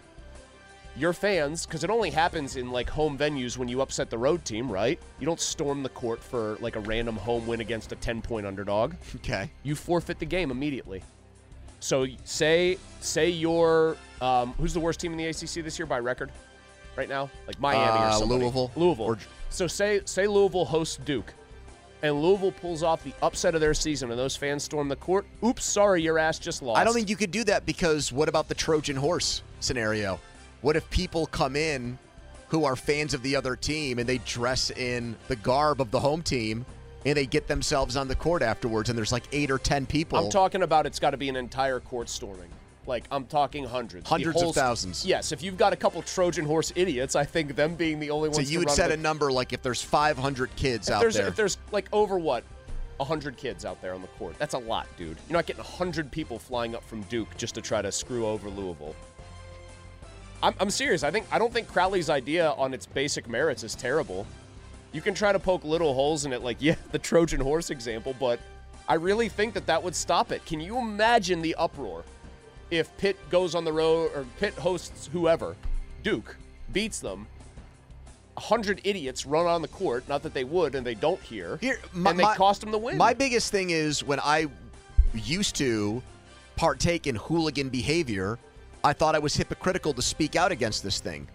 [0.97, 4.45] Your fans, because it only happens in like home venues when you upset the road
[4.45, 4.99] team, right?
[5.21, 8.45] You don't storm the court for like a random home win against a 10 point
[8.45, 8.95] underdog.
[9.17, 9.49] Okay.
[9.63, 11.05] You forfeit the game immediately.
[11.79, 16.01] So say say you're um, who's the worst team in the ACC this year by
[16.01, 16.33] record
[16.97, 17.31] right now?
[17.47, 18.41] Like Miami or Uh, somebody.
[18.43, 18.71] Louisville.
[18.75, 19.05] Louisville.
[19.07, 19.19] Or-
[19.51, 21.35] so say say Louisville hosts Duke,
[22.03, 25.27] and Louisville pulls off the upset of their season, and those fans storm the court.
[25.45, 26.81] Oops, sorry, your ass just lost.
[26.81, 30.19] I don't think you could do that because what about the Trojan horse scenario?
[30.63, 31.99] What if people come in
[32.49, 36.01] who are fans of the other team and they dress in the garb of the
[36.01, 36.65] home team
[37.07, 40.19] and they get themselves on the court afterwards and there's like eight or ten people?
[40.19, 42.51] I'm talking about it's got to be an entire court storming.
[42.91, 45.07] Like I'm talking hundreds, Hundreds of thousands.
[45.07, 48.31] Yes, if you've got a couple Trojan horse idiots, I think them being the only
[48.31, 48.49] ones.
[48.49, 51.29] so you would set a number like if there's 500 kids if out there.
[51.29, 52.43] If there's like over what,
[53.01, 55.17] hundred kids out there on the court, that's a lot, dude.
[55.29, 58.51] You're not getting hundred people flying up from Duke just to try to screw over
[58.51, 58.97] Louisville.
[60.43, 61.05] I'm, I'm serious.
[61.05, 64.27] I think I don't think Crowley's idea on its basic merits is terrible.
[64.91, 68.17] You can try to poke little holes in it, like yeah, the Trojan horse example,
[68.19, 68.41] but
[68.89, 70.45] I really think that that would stop it.
[70.45, 72.03] Can you imagine the uproar
[72.71, 75.57] if Pitt goes on the road or Pitt hosts whoever,
[76.03, 76.37] Duke
[76.73, 77.27] beats them?
[78.37, 80.09] A hundred idiots run on the court.
[80.09, 81.59] Not that they would, and they don't here.
[81.93, 82.97] My- and they my- cost them the win.
[82.97, 84.47] My biggest thing is when I
[85.13, 86.03] used to
[86.57, 88.39] partake in hooligan behavior,
[88.85, 91.29] I thought I was hypocritical to speak out against this thing,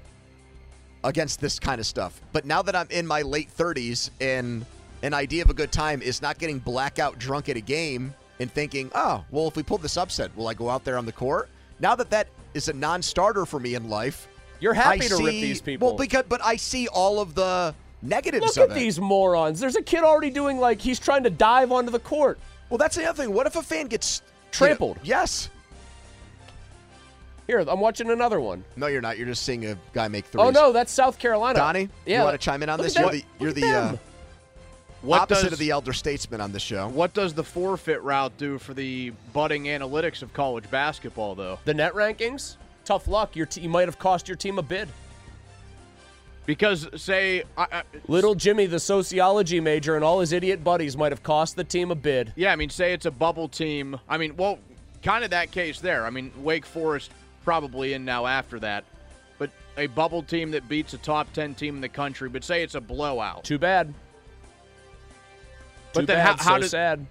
[1.03, 2.19] against this kind of stuff.
[2.31, 4.65] But now that I'm in my late 30s and
[5.03, 8.51] an idea of a good time is not getting blackout drunk at a game and
[8.51, 11.11] thinking, oh, well, if we pull this upset, will I go out there on the
[11.11, 11.49] court?
[11.79, 14.27] Now that that is a non starter for me in life,
[14.59, 15.89] You're happy I to rip these people.
[15.89, 18.79] Well, because, but I see all of the negatives Look at it.
[18.79, 19.59] these morons.
[19.59, 22.39] There's a kid already doing like he's trying to dive onto the court.
[22.69, 23.33] Well, that's the other thing.
[23.33, 24.21] What if a fan gets
[24.51, 24.97] Trampled.
[25.03, 25.49] yes.
[27.47, 28.63] Here, I'm watching another one.
[28.75, 29.17] No, you're not.
[29.19, 30.43] You're just seeing a guy make threes.
[30.43, 31.59] Oh no, that's South Carolina.
[31.59, 32.19] Donnie, yeah.
[32.19, 32.95] you want to chime in on Look this?
[32.95, 33.95] You're the you're the uh.
[35.05, 36.87] What opposite does- of the elder statesman on the show.
[36.87, 41.59] What does the forfeit route do for the budding analytics of college basketball, though?
[41.65, 42.57] the net rankings.
[42.83, 43.35] Tough luck.
[43.35, 44.87] Your te- you might have cost your team a bid.
[46.45, 51.11] Because say, I, I, Little Jimmy, the sociology major, and all his idiot buddies might
[51.11, 52.33] have cost the team a bid.
[52.35, 53.99] yeah, I mean, say it's a bubble team.
[54.07, 54.59] I mean, well,
[55.01, 56.05] kind of that case there.
[56.05, 57.09] I mean, Wake Forest
[57.43, 58.83] probably in now after that,
[59.39, 62.29] but a bubble team that beats a top ten team in the country.
[62.29, 63.43] But say it's a blowout.
[63.43, 63.91] Too bad.
[65.95, 66.39] But Too then bad.
[66.39, 67.05] how- how so did- sad.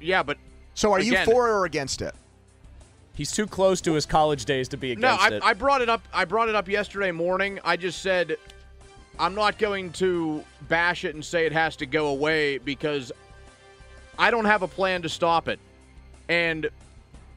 [0.00, 0.38] Yeah, but
[0.74, 2.14] So, are you for or against it?
[3.14, 5.42] He's too close to his college days to be no, against I, it.
[5.44, 6.02] I brought it up.
[6.14, 7.60] I brought it up yesterday morning.
[7.62, 8.36] I just said
[9.18, 13.12] I'm not going to bash it and say it has to go away because
[14.18, 15.58] I don't have a plan to stop it.
[16.30, 16.70] And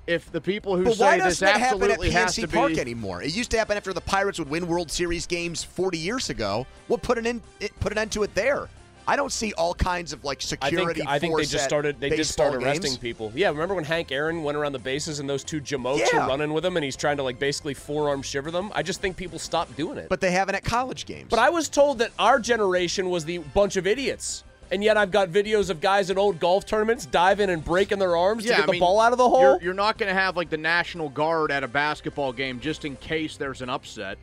[0.08, 2.74] if the people who But why say this doesn't happen at absolutely has to Park
[2.76, 3.22] be anymore?
[3.22, 6.66] It used to happen after the Pirates would win World Series games 40 years ago.
[6.88, 7.42] What put an end,
[7.82, 8.70] put an end to it there?
[9.08, 11.02] I don't see all kinds of like I security.
[11.02, 12.98] think I think they just started they just started baseball arresting games.
[12.98, 13.32] people.
[13.36, 16.24] Yeah, remember when Hank Aaron went around the bases and those two jamokes Yeah.
[16.24, 18.72] were running with him and he's trying to like basically forearm shiver them?
[18.74, 20.10] I just think people stopped doing it.
[20.10, 21.28] But they haven't at college games.
[21.30, 24.44] But I was told that our generation was the bunch of idiots.
[24.72, 28.18] And yet I've got videos of guys in old golf tournaments diving and breaking their
[28.18, 29.40] arms Yeah, to get I the mean, ball out of the hole.
[29.42, 32.84] You're, you're not going to have like the National Guard at a basketball game just
[32.84, 34.18] in case there's an upset.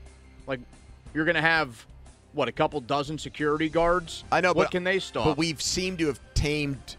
[0.49, 0.59] Like
[1.15, 1.87] you're going to have
[2.35, 4.25] what a couple dozen security guards.
[4.33, 5.25] I know, what but can they stop?
[5.25, 6.97] But we've seemed to have tamed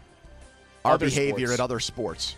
[0.84, 1.60] our Other behavior sports.
[1.60, 2.36] at other sports.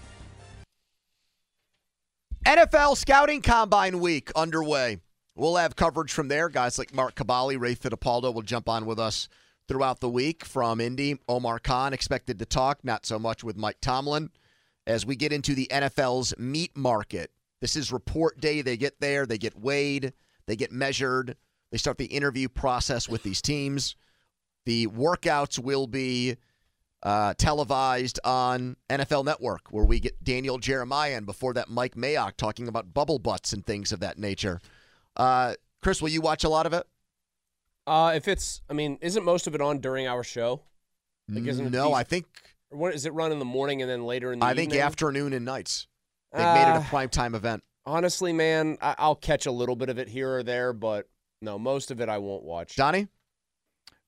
[2.45, 4.99] NFL Scouting Combine Week underway.
[5.35, 6.49] We'll have coverage from there.
[6.49, 9.29] Guys like Mark Kaboly, Ray Fittipaldo will jump on with us
[9.69, 11.19] throughout the week from Indy.
[11.29, 14.31] Omar Khan expected to talk, not so much with Mike Tomlin.
[14.87, 18.63] As we get into the NFL's meat market, this is report day.
[18.63, 20.13] They get there, they get weighed,
[20.47, 21.37] they get measured,
[21.73, 23.97] they start the interview process with these teams.
[24.65, 26.37] The workouts will be
[27.03, 32.37] uh, televised on NFL Network, where we get Daniel Jeremiah and before that Mike Mayock
[32.37, 34.61] talking about bubble butts and things of that nature.
[35.17, 36.87] Uh, Chris, will you watch a lot of it?
[37.87, 40.63] Uh, if it's, I mean, isn't most of it on during our show?
[41.29, 42.27] Like, no, these- I think
[42.71, 44.75] Or what is it run in the morning and then later in the I think
[44.75, 45.87] afternoon and nights.
[46.33, 47.63] They've made it a Uh, prime time event.
[47.85, 51.09] Honestly, man, I- I'll catch a little bit of it here or there, but
[51.43, 52.77] no, most of it I won't watch.
[52.77, 53.09] Donnie,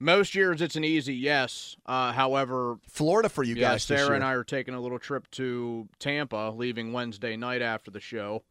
[0.01, 1.77] Most years it's an easy yes.
[1.87, 4.15] Uh, however, Florida for you yeah, guys this Sarah year.
[4.15, 8.45] and I are taking a little trip to Tampa, leaving Wednesday night after the show.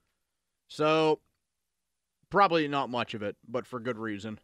[0.67, 1.19] So
[2.29, 4.39] probably not much of it, but for good reason.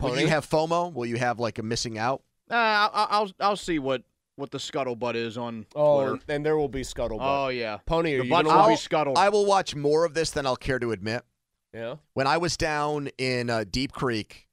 [0.00, 0.92] Will you have FOMO?
[0.92, 2.22] Will you have like a missing out?
[2.50, 4.02] Uh, I'll, I'll I'll see what
[4.34, 6.24] what the scuttlebutt is on Oh, Twitter.
[6.28, 7.18] and there will be scuttlebutt.
[7.20, 9.16] Oh yeah, Pony, are the you butts gonna will be I'll- scuttled.
[9.18, 11.22] I will watch more of this than I'll care to admit.
[11.72, 11.96] Yeah.
[12.14, 14.48] When I was down in uh, Deep Creek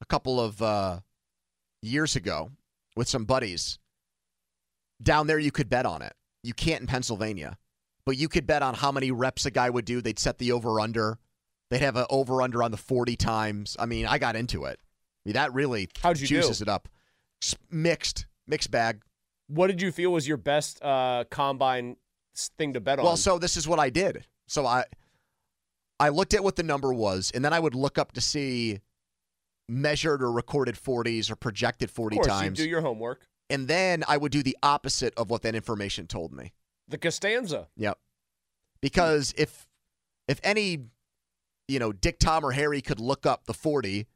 [0.00, 1.00] a couple of uh,
[1.80, 2.50] years ago
[2.96, 3.78] with some buddies,
[5.02, 6.12] down there you could bet on it.
[6.42, 7.56] You can't in Pennsylvania,
[8.04, 10.00] but you could bet on how many reps a guy would do.
[10.00, 11.18] They'd set the over under.
[11.70, 13.76] They'd have an over under on the 40 times.
[13.78, 14.78] I mean, I got into it.
[14.82, 16.34] I mean, that really How'd you do?
[16.36, 16.88] juices it up.
[17.70, 19.00] Mixed, mixed bag.
[19.46, 21.96] What did you feel was your best uh, combine
[22.58, 23.04] thing to bet on?
[23.04, 24.26] Well, so this is what I did.
[24.48, 24.84] So I
[26.02, 28.80] I looked at what the number was, and then I would look up to see
[29.68, 32.58] measured or recorded 40s or projected 40 of course, times.
[32.58, 33.26] you do your homework.
[33.48, 36.52] and then I would do the opposite of what that information told me.
[36.88, 37.68] The Costanza.
[37.76, 37.98] Yep.
[38.80, 39.66] Because if
[40.26, 40.86] if any
[41.68, 44.06] you know, Dick, Tom, or Harry could look up the 40,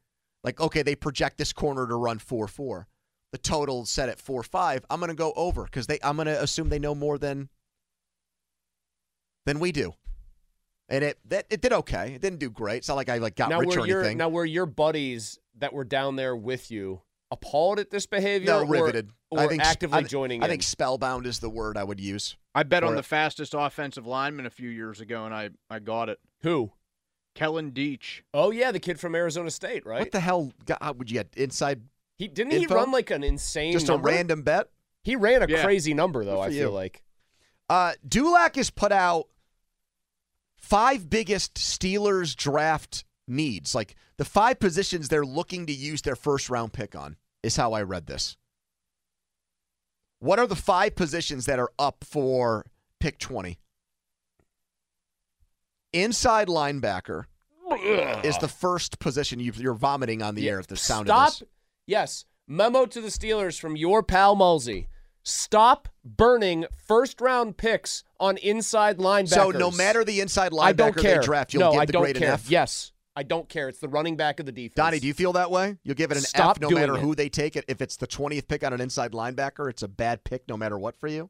[0.43, 2.87] like, okay, they project this corner to run 4 4.
[3.31, 4.85] The total set at 4 5.
[4.89, 7.49] I'm going to go over because they I'm going to assume they know more than
[9.45, 9.93] than we do.
[10.89, 12.13] And it that it did okay.
[12.15, 12.77] It didn't do great.
[12.77, 14.17] It's not like I like got now rich were or your anything.
[14.17, 18.47] now were your buddies that were down there with you appalled at this behavior?
[18.47, 19.11] no, or- riveted.
[19.29, 20.51] Or, I think actively I, joining I in?
[20.51, 22.37] think spellbound is the word I would use.
[22.55, 25.79] I bet on Or- the fastest offensive lineman a few years ago, and I I
[25.79, 26.19] got it.
[26.43, 26.71] Who?
[27.35, 28.21] Kellen Diesch.
[28.33, 29.99] Oh yeah, the kid from Arizona State, right?
[29.99, 31.81] What the hell got, how would you get inside
[32.17, 32.73] he didn't info?
[32.73, 34.07] he run like an insane just number?
[34.07, 34.69] a random bet?
[35.03, 35.63] He ran a Yeah.
[35.63, 36.39] crazy number though.
[36.39, 36.69] I feel you.
[36.69, 37.03] like
[37.69, 39.27] Uh, Dulac has put out
[40.57, 43.73] five biggest Steelers draft needs.
[43.75, 47.73] Like the five positions they're looking to use their first round pick on, is how
[47.73, 48.37] I read this.
[50.19, 52.65] What are the five positions that are up for
[52.99, 53.59] pick 20?
[55.93, 57.25] Inside linebacker
[58.23, 61.27] is the first position you, you're vomiting on the Yeah, air at the sound Stop.
[61.27, 61.43] of this.
[61.85, 62.25] Yes.
[62.47, 64.87] Memo to the Steelers from your pal Mulsey.
[65.23, 69.29] Stop burning first round picks on inside linebackers.
[69.29, 71.19] So no matter the inside I don't linebacker care.
[71.19, 72.27] they draft, you'll no, give I the don't grade care.
[72.29, 72.49] an F.
[72.49, 73.69] Yes, I don't care.
[73.69, 74.75] It's the running back of the defense.
[74.75, 75.77] Donnie, do you feel that way?
[75.83, 77.01] You'll give it an Stop F no matter it.
[77.01, 77.65] who they take it.
[77.67, 80.77] If it's the 20th pick on an inside linebacker, it's a bad pick no matter
[80.77, 81.29] what for you.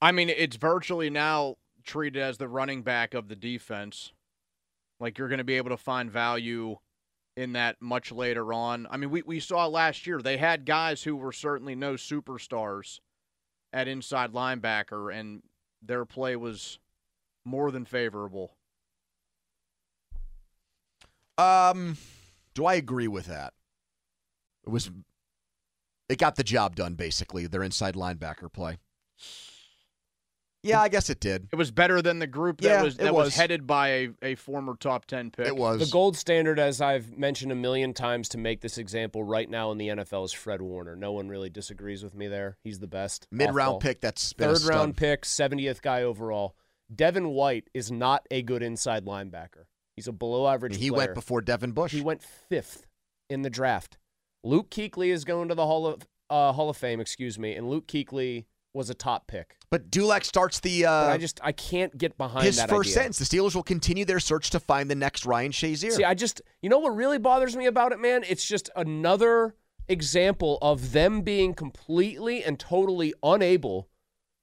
[0.00, 4.12] I mean, it's virtually now treated as the running back of the defense.
[5.00, 6.76] Like you're going to be able to find value
[7.36, 8.86] in that much later on.
[8.90, 12.98] I mean, we, we saw last year they had guys who were certainly no superstars
[13.72, 15.42] at inside linebacker, and
[15.82, 16.78] their play was
[17.44, 18.52] more than favorable.
[21.36, 21.96] Um,
[22.54, 23.54] do I agree with that?
[24.66, 24.90] It was
[26.08, 27.46] it got the job done basically.
[27.46, 28.78] Their inside linebacker play.
[30.62, 31.48] Yeah, I guess it did.
[31.52, 33.26] It was better than the group that Yeah, was that was.
[33.26, 33.36] was.
[33.36, 35.46] headed by a, a former top ten pick.
[35.46, 35.78] It was.
[35.80, 39.70] The gold standard, as I've mentioned a million times to make this example right now
[39.70, 40.96] in the NFL, is Fred Warner.
[40.96, 42.56] No one really disagrees with me there.
[42.64, 43.28] He's the best.
[43.30, 44.00] Mid round pick.
[44.00, 46.56] That's been a Third round pick, 70th guy overall.
[46.94, 49.66] Devin White is not a good inside linebacker.
[49.94, 50.98] He's a below average He player.
[50.98, 51.92] went before Devin Bush.
[51.92, 52.86] He went fifth
[53.30, 53.98] in the draft.
[54.42, 57.68] Luke Kuechly is going to the Hall of uh, Hall of Fame, excuse me, and
[57.68, 58.44] Luke Kuechly
[58.74, 59.56] was a top pick.
[59.70, 62.94] but Dulac starts the uh, I just I can't get behind his that first idea.
[62.94, 63.18] sentence.
[63.18, 65.92] The Steelers will continue their search to find the next Ryan Shazier.
[65.92, 68.24] See, I just you know what really bothers me about it, man?
[68.28, 69.54] It's just another
[69.88, 73.88] example of them being completely and totally unable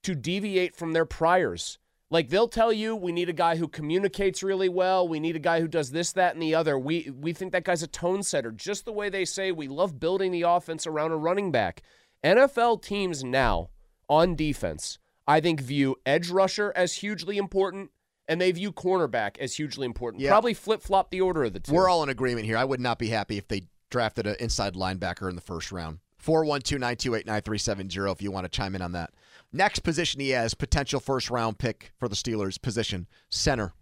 [0.03, 1.77] to deviate from their priors.
[2.11, 5.07] Like they'll tell you, we need a guy who communicates really well.
[5.07, 6.77] We need a guy who does this, that, and the other.
[6.77, 9.99] We we think that guy's a tone setter, just the way they say we love
[9.99, 11.81] building the offense around a running back.
[12.23, 13.69] NFL teams now
[14.09, 17.91] on defense, I think, view edge rusher as hugely important,
[18.27, 20.25] and they view cornerback as hugely important.
[20.25, 21.73] Probably flip flop the order of the two.
[21.73, 22.57] We're all in agreement here.
[22.57, 25.99] I would not be happy if they drafted an inside linebacker in the first round.
[26.17, 29.11] 412 928 9370 if you want to chime in on that.
[29.53, 33.73] Next position he has, potential first round pick for the Steelers position, center.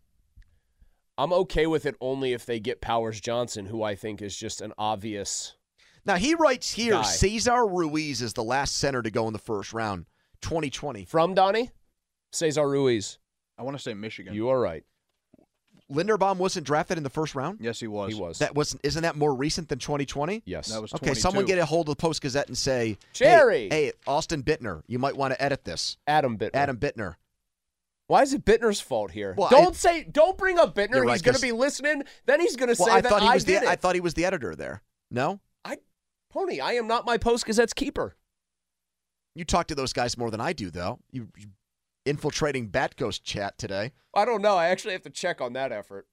[1.18, 4.62] I'm okay with it only if they get Powers Johnson, who I think is just
[4.62, 5.56] an obvious.
[6.06, 7.04] Now he writes here Guy.
[7.04, 10.06] Cesar Ruiz is the last center to go in the first round,
[10.44, 11.06] 2020.
[11.06, 11.72] From Donnie?
[12.32, 13.18] Cesar Ruiz.
[13.58, 14.34] I want to say Michigan.
[14.34, 14.84] You are right.
[15.92, 17.60] Linderbaum wasn't drafted in the first round?
[17.62, 18.14] yes, he was.
[18.14, 18.40] He was.
[18.40, 20.42] That was isn't that more recent than 2020?
[20.46, 20.70] yes.
[20.70, 23.68] That was Okay, someone get a hold of the Post Gazette and say, hey- Gerry!
[23.70, 25.98] hey, Austin Bittner, you might want to edit this.
[26.08, 26.52] Adam Bittner.
[26.56, 27.16] Adam Bittner.
[28.08, 29.36] Why is it Bittner's fault here?
[29.38, 31.04] Well, don't I- say, don't bring up Bittner.
[31.04, 32.04] Right, he's going to be listening.
[32.26, 33.70] Then he's going to Well, say I that thought he I was did the it.
[33.70, 34.82] I thought he was the editor there.
[35.12, 35.40] No?
[35.66, 35.78] I,
[36.32, 38.16] Pony, I am not my Post Gazette's keeper.
[39.36, 41.00] You talk to those guys more than I do, though.
[41.12, 41.48] You, you
[42.06, 43.94] infiltrating Bat Ghost chat today.
[44.14, 44.56] I don't know.
[44.56, 46.08] I actually have to check on that effort.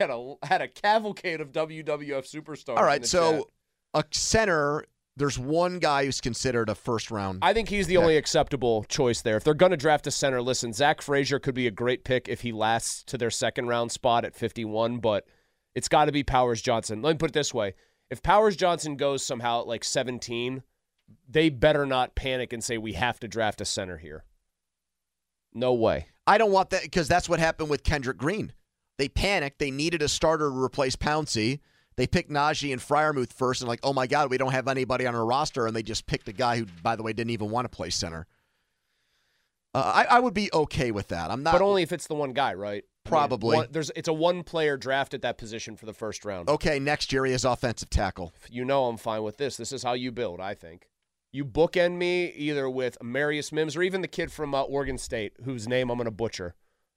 [0.00, 2.76] Had a had a cavalcade of WWF superstars.
[2.76, 3.44] All right, so chat.
[3.94, 4.84] a center.
[5.16, 7.40] There's one guy who's considered a first round.
[7.42, 8.02] I think he's the pick.
[8.02, 9.36] only acceptable choice there.
[9.36, 12.28] If they're going to draft a center, listen, Zach Frazier could be a great pick
[12.28, 15.26] if he lasts to their second round spot at 51, but
[15.74, 17.02] it's got to be Powers Johnson.
[17.02, 17.74] Let me put it this way:
[18.10, 20.62] if Powers Johnson goes somehow at like 17,
[21.28, 24.24] they better not panic and say we have to draft a center here.
[25.54, 26.08] No way.
[26.26, 28.52] I don't want that because that's what happened with Kendrick Green.
[28.98, 29.58] They panicked.
[29.58, 31.60] They needed a starter to replace Pouncey.
[31.96, 35.06] They picked Najee and Freiermuth first, and like, oh my God, we don't have anybody
[35.06, 37.50] on our roster, and they just picked a guy who, by the way, didn't even
[37.50, 38.26] want to play center.
[39.74, 41.30] Uh, I, I would be okay with that.
[41.30, 41.52] I'm not.
[41.52, 42.84] but only if it's the one guy, right?
[43.04, 43.56] I mean, Probably.
[43.56, 46.48] one- there's it's a one player draft at that position for the first round.
[46.48, 46.78] okay.
[46.78, 48.32] Next year he is offensive tackle.
[48.50, 49.56] You know I'm fine with this.
[49.56, 50.88] This is how you build, I think.
[51.32, 55.34] You bookend me either with Marius Mims or even the kid from uh, Oregon State,
[55.44, 56.54] whose name I'm going to butcher,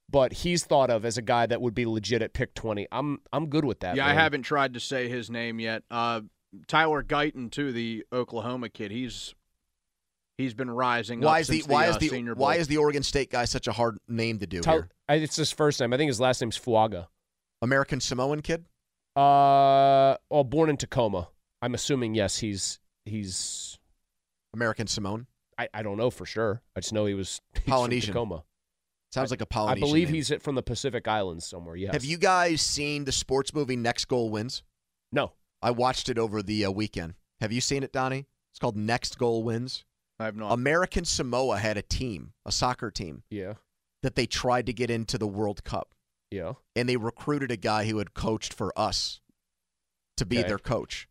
[0.10, 2.88] but he's thought of as a guy that would be legit at pick 20.
[2.92, 3.96] I'm I'm good with that.
[3.96, 5.84] Yeah, I haven't tried to say his name yet.
[5.92, 6.22] Uh,
[6.68, 8.92] Tyler Guyton, too, the Oklahoma kid.
[8.92, 9.36] He's
[10.38, 11.22] he's been rising.
[11.22, 12.62] Why up is the why the, is uh, the Senior why Bowl.
[12.62, 14.90] is the Oregon State guy such a hard name to do Tyler- here?
[15.08, 15.94] I, it's his first name.
[15.94, 17.08] I think his last name's Fuaga.
[17.62, 18.66] American Samoan kid.
[19.16, 21.30] Uh, oh, born in Tacoma.
[21.62, 23.70] I'm assuming yes, he's he's.
[24.54, 25.28] American Samoan.
[25.58, 26.62] I, I don't know for sure.
[26.76, 28.14] I just know he was he's from Polynesian.
[28.14, 28.43] Tacoma.
[29.12, 29.84] Sounds like a Polynesian.
[29.84, 30.16] I believe name.
[30.16, 31.76] he's from the Pacific Islands somewhere.
[31.76, 31.93] Yes.
[31.93, 34.64] Have you guys seen the sports movie Next Goal Wins?
[35.12, 35.34] No.
[35.62, 37.16] I watched it over the uh, weekend.
[37.41, 38.26] Have you seen it, Donnie?
[38.54, 39.84] It's called Next Goal Wins.
[40.20, 40.52] I have not.
[40.54, 43.56] American Samoa had a team, a soccer team, Yeah.
[44.04, 45.93] that they tried to get into the World Cup,
[46.32, 46.54] Yeah.
[46.76, 49.20] and they recruited a guy who had coached for us
[50.18, 50.47] to be Okay.
[50.47, 51.08] their coach.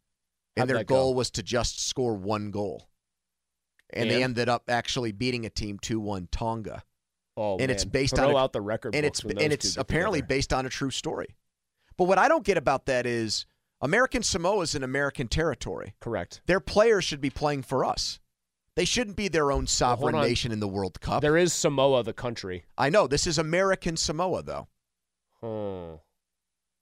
[0.57, 0.95] How'd And their that go?
[0.97, 2.89] goal was to just score one goal.
[3.93, 6.83] And, they ended up actually beating a team 2 1 Tonga.
[7.37, 10.19] Oh, and it's based Throw on a, out the record and it's and it's apparently
[10.19, 10.29] together.
[10.29, 11.37] based on a true story.
[11.97, 13.47] But what I don't get about that is
[13.81, 15.95] American Samoa is an American territory.
[16.01, 16.43] correct.
[16.47, 18.21] Their players should be playing for us.
[18.77, 20.23] They shouldn't be their own sovereign on.
[20.23, 21.23] nation in the World Cup.
[21.23, 22.65] There is Samoa, the country.
[22.79, 24.69] I know this is American Samoa though.
[25.41, 25.97] Hmm.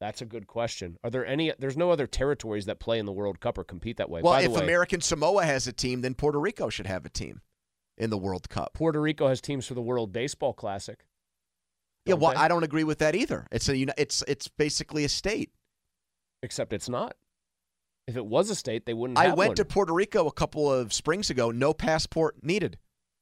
[0.01, 0.97] That's a good question.
[1.03, 1.53] Are there any?
[1.59, 4.23] There's no other territories that play in the World Cup or compete that way.
[4.23, 7.05] Well, By the if way, American Samoa has a team, then Puerto Rico should have
[7.05, 7.41] a team
[7.97, 8.75] in the World Cup.
[8.75, 11.05] Puerto Rico has teams for the World Baseball Classic.
[12.07, 12.37] Yeah, well, they?
[12.37, 13.47] I don't agree with that either.
[13.51, 15.51] It's a it's it's basically a state.
[16.43, 17.17] Except it's not.
[18.07, 19.19] If it was a state, they wouldn't.
[19.19, 19.57] I went one.
[19.57, 21.51] to Puerto Rico a couple of springs ago.
[21.51, 22.79] No passport needed.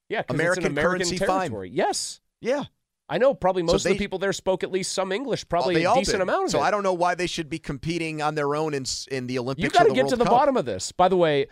[0.08, 1.52] yeah, American American currency fine.
[1.72, 2.64] Yes, Yeah,
[3.08, 3.34] I know.
[3.34, 5.48] Probably So most of the people there spoke at least some English.
[5.48, 6.20] Probably a decent did.
[6.22, 6.62] amount of So it.
[6.62, 9.62] I don't know why they should be competing on their own in in the Olympics.
[9.64, 10.90] You got got to to get to the bottom of this.
[10.92, 11.46] By the way,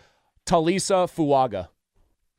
[0.45, 1.69] Taliese Fuaga,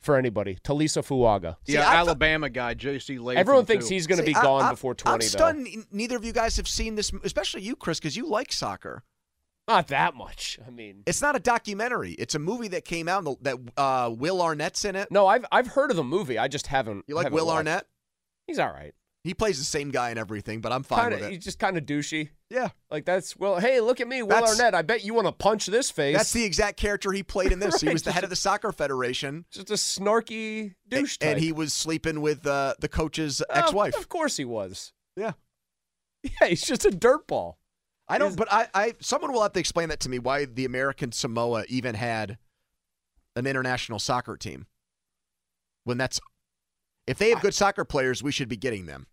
[0.00, 1.56] for anybody, Taliese Fuaga.
[1.66, 3.18] yeah, I thought- Alabama guy, J.C.
[3.18, 3.40] Latham.
[3.40, 3.68] Everyone too.
[3.68, 5.24] thinks he's going to be See, I- gone I- before I'm twenty.
[5.24, 5.28] though.
[5.28, 5.68] stunned.
[5.90, 9.02] Neither of you guys have seen this, especially you, Chris, because you like soccer.
[9.66, 10.60] Not that much.
[10.64, 12.12] I mean, It's not a documentary.
[12.12, 15.10] It's a movie that came out that uh, Will Arnett's in it.
[15.10, 16.38] no, I've I've heard of the movie.
[16.38, 17.04] I just haven't.
[17.08, 17.56] You like haven't Will watched.
[17.56, 17.86] Arnett?
[18.46, 18.94] He's all right.
[19.26, 21.32] He plays the same guy in everything, but I'm fine Kinda, with it.
[21.32, 22.30] he's just kind of douchey.
[22.48, 23.58] Yeah, Like that's well.
[23.58, 24.74] Hey, look at me, Will That's- Arnett.
[24.74, 26.16] I bet you want to punch this face.
[26.16, 27.80] that's the exact character he played in this.
[27.80, 31.42] He was the head a- of the soccer federation, just a snarky douche and type.
[31.42, 33.96] he was sleeping with uh, the coach's Oh, ex-wife.
[33.96, 34.92] Of course he was.
[35.16, 35.32] Yeah.
[36.40, 37.54] Yeah, he's just a dirtball.
[38.08, 40.64] I don't, but I, I, someone will have to explain that to me why the
[40.64, 42.38] American Samoa even had
[43.36, 44.66] an international soccer team.
[45.84, 46.20] When that's
[47.06, 49.06] if they have good soccer players, we should be getting them.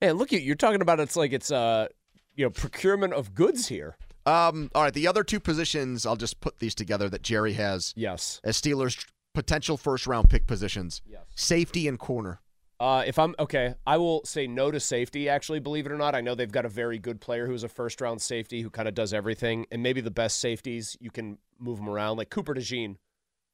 [0.00, 1.88] And look, at you're talking about it's like it's uh
[2.34, 3.96] you know procurement of goods here.
[4.26, 7.94] Um, all right, the other two positions, I'll just put these together that Gerry has
[7.96, 8.40] Yes.
[8.42, 11.00] as Steelers potential first round pick positions.
[11.06, 11.22] Yes.
[11.34, 12.40] Safety and corner.
[12.78, 15.30] Uh, if I'm okay, I will say no to safety.
[15.30, 17.68] Actually, believe it or not, I know they've got a very good player who's a
[17.68, 21.38] first round safety who kind of does everything, and maybe the best safeties you can
[21.58, 22.18] move them around.
[22.18, 22.96] Like Cooper DeJean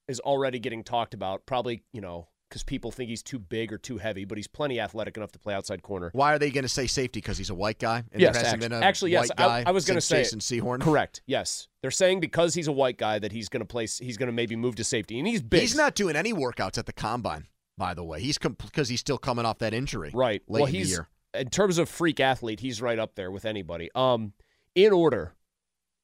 [0.08, 3.78] is already getting talked about, probably you know because people think he's too big or
[3.78, 6.10] too heavy, but he's plenty athletic enough to play outside corner.
[6.12, 7.18] Why are they going to say safety?
[7.20, 8.04] Because he's a white guy?
[8.12, 9.30] And yes, actually, been a actually, yes.
[9.38, 10.40] I, I was going to say Jason.
[10.40, 10.80] Sehorn.
[10.80, 11.22] Correct.
[11.24, 13.98] Yes, they're saying because he's a white guy that he's going to place.
[13.98, 15.62] He's going to maybe move to safety, and he's big.
[15.62, 17.46] He's not doing any workouts at the combine,
[17.78, 18.20] by the way.
[18.20, 20.10] He's because he's still coming off that injury.
[20.12, 20.42] Right.
[20.46, 21.08] Late well, in he's year.
[21.32, 23.88] in terms of freak athlete, he's right up there with anybody.
[23.94, 24.34] Um,
[24.74, 25.32] in order,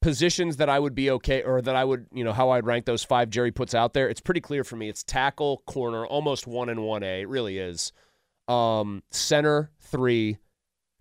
[0.01, 2.85] positions that I would be okay, or that I would, you know, how I'd rank
[2.85, 4.09] those five Gerry puts out there.
[4.09, 4.89] It's pretty clear for me.
[4.89, 7.23] It's tackle, corner, almost one and one A.
[7.23, 7.93] It really is.
[8.47, 10.39] Um, center three.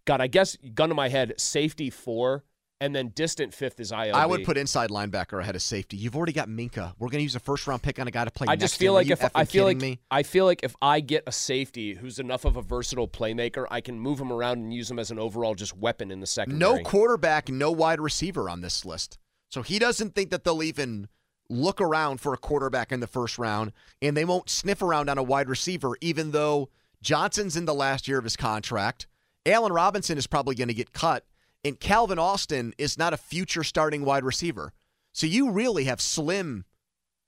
[0.06, 2.44] God, I guess gun to my head, safety four,
[2.80, 4.14] and then distant fifth is ILB.
[4.14, 5.98] I would put inside linebacker ahead of safety.
[5.98, 6.94] You've already got Minkah.
[7.00, 8.48] We're going to use a first round pick on a guy to play.
[8.50, 8.94] I just feel.
[8.94, 10.00] Like if I feel like me?
[10.12, 13.82] I feel like if I get a safety who's enough of a versatile playmaker, I
[13.82, 16.60] can move him around and use him as an overall just weapon in the secondary.
[16.60, 19.18] no quarterback, no wide receiver on this list.
[19.50, 21.08] So he doesn't think that they'll even
[21.50, 23.72] look around for a quarterback in the first round,
[24.02, 26.70] and they won't sniff around on a wide receiver, even though
[27.02, 29.08] Johnson's in the last year of his contract.
[29.46, 31.26] Allen Robinson is probably going to get cut,
[31.64, 34.74] and Calvin Austin is not a future starting wide receiver.
[35.14, 36.66] So you really have slim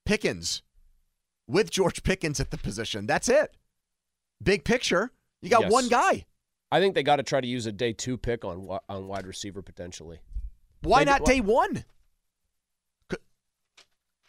[0.05, 0.61] pickings
[1.47, 3.07] with George Pickens at the position.
[3.07, 3.57] That's it.
[4.41, 5.11] Big picture.
[5.41, 5.71] You got Yes.
[5.71, 6.25] one guy.
[6.71, 9.25] I think they got to try to use a day two pick on on wide
[9.25, 10.19] receiver potentially.
[10.81, 11.85] Why Maybe- not day one?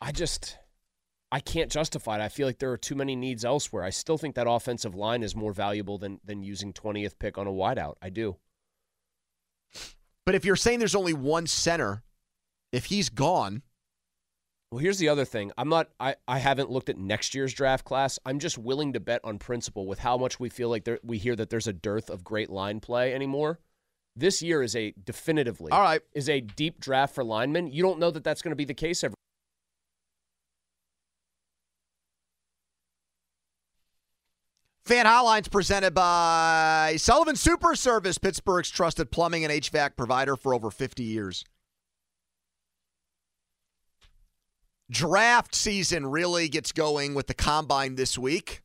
[0.00, 0.56] I just
[1.32, 2.22] I can't justify it.
[2.22, 3.84] I feel like there are too many needs elsewhere.
[3.84, 7.46] I still think that offensive line is more valuable than than using twentieth pick on
[7.46, 7.96] a wideout.
[8.02, 8.38] I do.
[10.30, 12.04] But if you're saying there's only one center,
[12.70, 13.62] if he's gone,
[14.70, 15.50] Well, here's the other thing.
[15.58, 15.88] I'm not.
[15.98, 18.16] I, I haven't looked at next year's draft class.
[18.24, 21.18] I'm just willing to bet on principle with how much we feel like there, we
[21.18, 23.58] hear that there's a dearth of great line play anymore.
[24.14, 26.00] This year is a definitively all right.
[26.12, 27.66] is a deep draft for linemen.
[27.66, 29.16] You don't know that that's going to be the case every.
[34.90, 40.68] Fan Hotlines presented by Sullivan Super Service, Pittsburgh's trusted plumbing and HVAC provider for over
[40.68, 41.44] 50 years.
[44.90, 48.64] Draft season really gets going with the combine this week.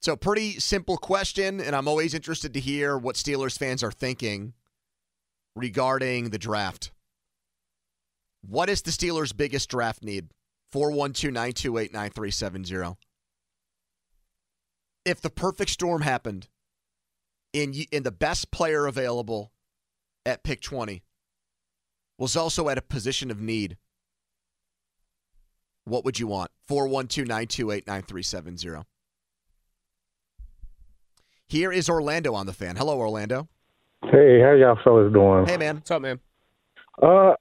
[0.00, 4.52] So, pretty simple question, and I'm always interested to hear what Steelers fans are thinking
[5.56, 6.92] regarding the draft.
[8.48, 10.28] What is the Steelers' biggest draft need?
[10.70, 13.07] 412 928 9370
[15.08, 16.48] if the perfect storm happened
[17.52, 19.52] in in the best player available
[20.26, 21.02] at pick 20
[22.18, 23.78] was also at a position of need
[25.84, 26.50] what would you want?
[26.68, 28.84] 412-928-9370
[31.48, 32.76] here is orlando on the fan.
[32.76, 33.48] Hello orlando.
[34.02, 35.46] Hey, how y'all fellas doing?
[35.46, 35.76] hey man.
[35.76, 36.20] What's up man?
[37.02, 37.32] Uh,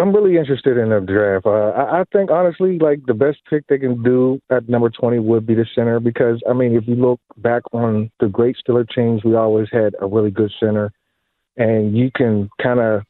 [0.00, 1.44] I'm really interested in the draft.
[1.44, 5.18] Uh, I, I think honestly, like the best pick they can do at number 20
[5.18, 8.88] would be the center because I mean, if you look back on the great Steeler
[8.88, 10.90] teams, we always had a really good center,
[11.58, 13.02] and you can kind of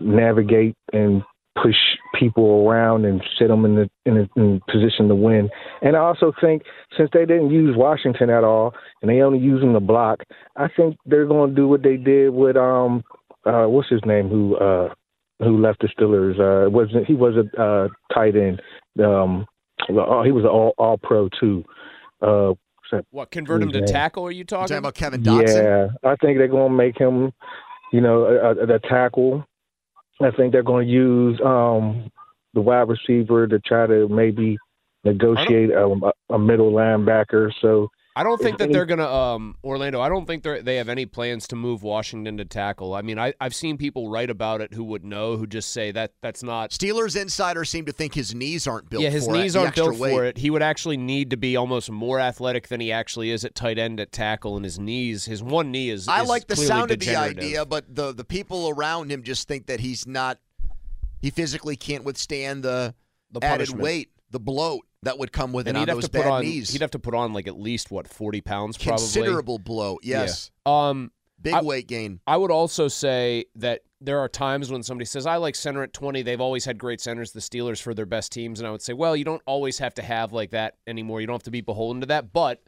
[0.00, 1.22] navigate and
[1.62, 1.76] push
[2.18, 5.48] people around and sit them in the in a, in position to win.
[5.80, 6.62] And I also think
[6.98, 10.24] since they didn't use Washington at all and they only use him to block,
[10.56, 13.04] I think they're going to do what they did with um
[13.44, 14.92] uh what's his name who uh
[15.40, 16.38] who left the Steelers.
[16.38, 18.60] Uh wasn't he was a uh tight end.
[19.02, 19.46] Um
[19.88, 21.64] well, he was an all all pro too.
[22.22, 22.54] Uh
[23.10, 23.86] What convert him to Yeah.
[23.86, 24.24] tackle?
[24.24, 24.68] Are you talking?
[24.68, 25.64] talking about kevin Dotson?
[25.64, 27.32] yeah, I think they're going to make him,
[27.92, 29.44] you know, a, a, a tackle.
[30.22, 32.08] I think they're going to use um,
[32.54, 34.56] the wide receiver to try to maybe
[35.02, 37.50] negotiate a, a middle linebacker.
[37.60, 40.00] So I don't think that they're gonna um Orlando.
[40.00, 42.94] I don't think they they have any plans to move Washington to tackle.
[42.94, 45.90] I mean, I I've seen people write about it who would know, who just say
[45.92, 46.70] that that's not.
[46.70, 49.60] steelers insiders seem to think his knees aren't built yeah, his for it, knees the
[49.60, 50.12] aren't built weight.
[50.12, 50.38] for it.
[50.38, 53.78] He would actually need to be almost more athletic than he actually is at tight
[53.78, 56.06] end at tackle, and his knees, his one knee is.
[56.06, 59.48] I is like the sound of the idea, but the the people around him just
[59.48, 60.38] think that he's not.
[61.20, 62.94] He physically can't withstand the,
[63.30, 66.04] The added weight, the bloat that would come with And it he'd on have those
[66.04, 66.42] to put bad on.
[66.42, 66.70] knees.
[66.70, 69.02] He'd have to put on like at least what forty pounds, probably.
[69.02, 70.22] Considerable bloat, Yeah.
[70.22, 70.50] yes.
[70.66, 72.20] Um, Big I- weight gain.
[72.26, 75.92] I would also say that there are times when somebody says, I like center at
[75.92, 76.22] 20.
[76.22, 78.60] They've always had great centers, the Steelers, for their best teams.
[78.60, 81.20] And I would say, well, you don't always have to have like that anymore.
[81.20, 82.32] You don't have to be beholden to that.
[82.32, 82.62] But,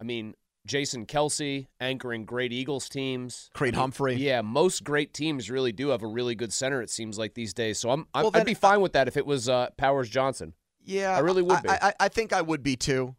[0.00, 0.34] I mean,
[0.66, 3.50] Jason Kelce anchoring great Eagles teams.
[3.54, 4.14] Creed I mean, Humphrey.
[4.16, 7.52] Yeah, most great teams really do have a really good center, it seems like these
[7.54, 7.78] days.
[7.78, 10.08] So I'm, I'm Well, then- I'd be fine with that if it was uh, Powers
[10.08, 10.54] Johnson.
[10.84, 11.68] Yeah, I really would I, be.
[11.68, 13.14] I, I think I would be too.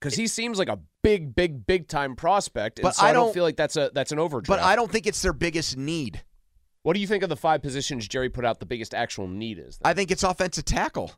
[0.00, 2.78] Because he seems like a big, big, big time prospect.
[2.78, 4.48] And But so I I don't don't- feel like that's a that's an overdraft.
[4.48, 6.22] But I don't think it's their biggest need.
[6.82, 9.58] What do you think of the five positions Gerry put out the biggest actual need
[9.58, 9.78] is?
[9.84, 11.12] I think it's offensive tackle.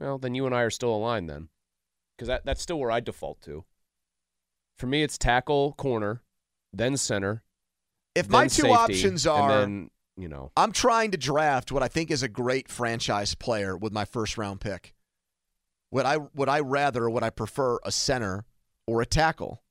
[0.00, 1.48] Well, then you and I are still aligned then.
[2.16, 3.64] Because that, that's still where I default to.
[4.78, 6.22] For me, it's tackle, corner,
[6.72, 7.42] then center.
[8.14, 10.52] If my two safety, options are, And then, you know.
[10.56, 14.38] I'm trying to draft what I think is a great franchise player with my first
[14.38, 14.93] round pick.
[15.94, 18.44] Would I would I rather would I prefer a center
[18.84, 19.62] or a tackle?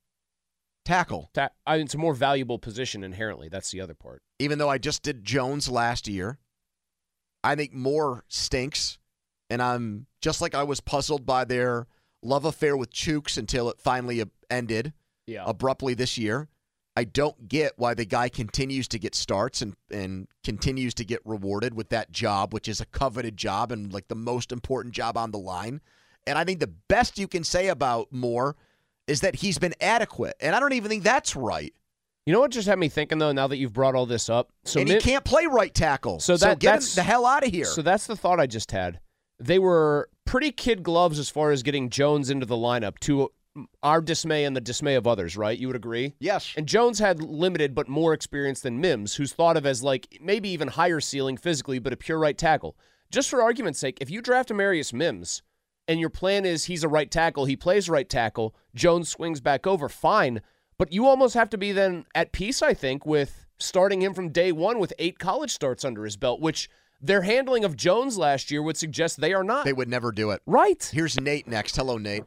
[0.86, 1.28] Tackle.
[1.34, 3.50] Ta- I mean, it's a more valuable position inherently.
[3.50, 4.22] That's the other part.
[4.38, 6.38] Even though I just did Jones last year,
[7.42, 8.98] I think Moore stinks,
[9.50, 11.86] and I'm just like I was puzzled by their
[12.22, 14.94] love affair with Chuks until it finally uh, ended
[15.26, 15.44] Yeah.
[15.46, 16.48] abruptly this year.
[16.96, 21.20] I don't get why the guy continues to get starts and, and continues to get
[21.26, 25.18] rewarded with that job, which is a coveted job and like the most important job
[25.18, 25.82] on the line.
[26.26, 28.56] And I think the best you can say about Moore
[29.06, 30.34] is that he's been adequate.
[30.40, 31.72] And I don't even think that's right.
[32.26, 33.32] You know what just had me thinking though?
[33.32, 36.20] Now that you've brought all this up, so and Min- he can't play right tackle.
[36.20, 37.66] So that get him that's the hell out of here.
[37.66, 39.00] So that's the thought I just had.
[39.38, 43.30] They were pretty kid gloves as far as getting Jones into the lineup to
[43.82, 45.58] our dismay and the dismay of others, right?
[45.58, 46.14] You would agree?
[46.18, 46.54] Yes.
[46.56, 50.48] And Jones had limited but more experience than Mims, who's thought of as like maybe
[50.48, 52.76] even higher ceiling physically, but a pure right tackle.
[53.10, 55.42] Just for argument's sake, if you draft Amarius Mims
[55.88, 59.66] and your plan is he's a right tackle, he plays right tackle, Jones swings back
[59.66, 60.40] over, fine.
[60.78, 64.30] But you almost have to be then at peace, I think, with starting him from
[64.30, 66.68] day one with eight college starts under his belt, which
[67.00, 69.64] their handling of Jones last year would suggest they are not.
[69.64, 70.40] They would never do it.
[70.46, 70.82] Right.
[70.92, 71.76] Here's Nate next.
[71.76, 72.24] Hello, Nate.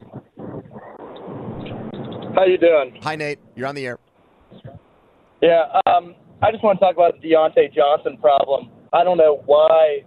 [2.34, 2.98] How you doing?
[3.02, 3.40] Hi, Nate.
[3.56, 3.98] You're on the air.
[5.42, 8.70] Yeah, um, I just want to talk about the Diontae Johnson problem.
[8.92, 10.04] I don't know why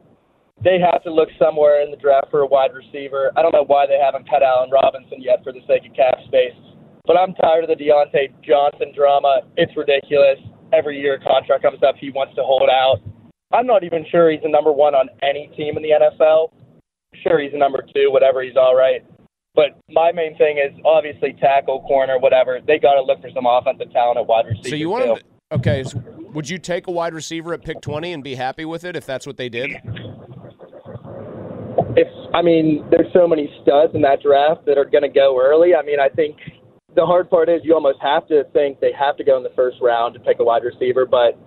[0.64, 3.32] they have to look somewhere in the draft for a wide receiver.
[3.36, 6.16] I don't know why they haven't cut Allen Robinson yet for the sake of cap
[6.28, 6.58] space.
[7.06, 9.42] But I'm tired of the Diontae Johnson drama.
[9.58, 10.38] It's ridiculous.
[10.72, 13.02] Every year a contract comes up, he wants to hold out.
[13.52, 16.52] I'm not even sure he's a number one on any team in the NFL.
[17.24, 19.04] Sure, he's a number two, whatever, he's all right.
[19.54, 22.60] But my main thing is obviously tackle, corner, whatever.
[22.66, 24.70] They got to look for some offensive talent at wide receiver.
[24.70, 25.84] So you want to okay?
[25.84, 26.02] So
[26.34, 29.06] would you take a wide receiver at pick twenty and be happy with it if
[29.06, 29.72] that's what they did?
[32.34, 35.76] I mean, there's so many studs in that draft that are going to go early.
[35.76, 36.38] I mean, I think
[36.96, 39.52] the hard part is you almost have to think they have to go in the
[39.56, 41.06] first round to pick a wide receiver.
[41.06, 41.38] But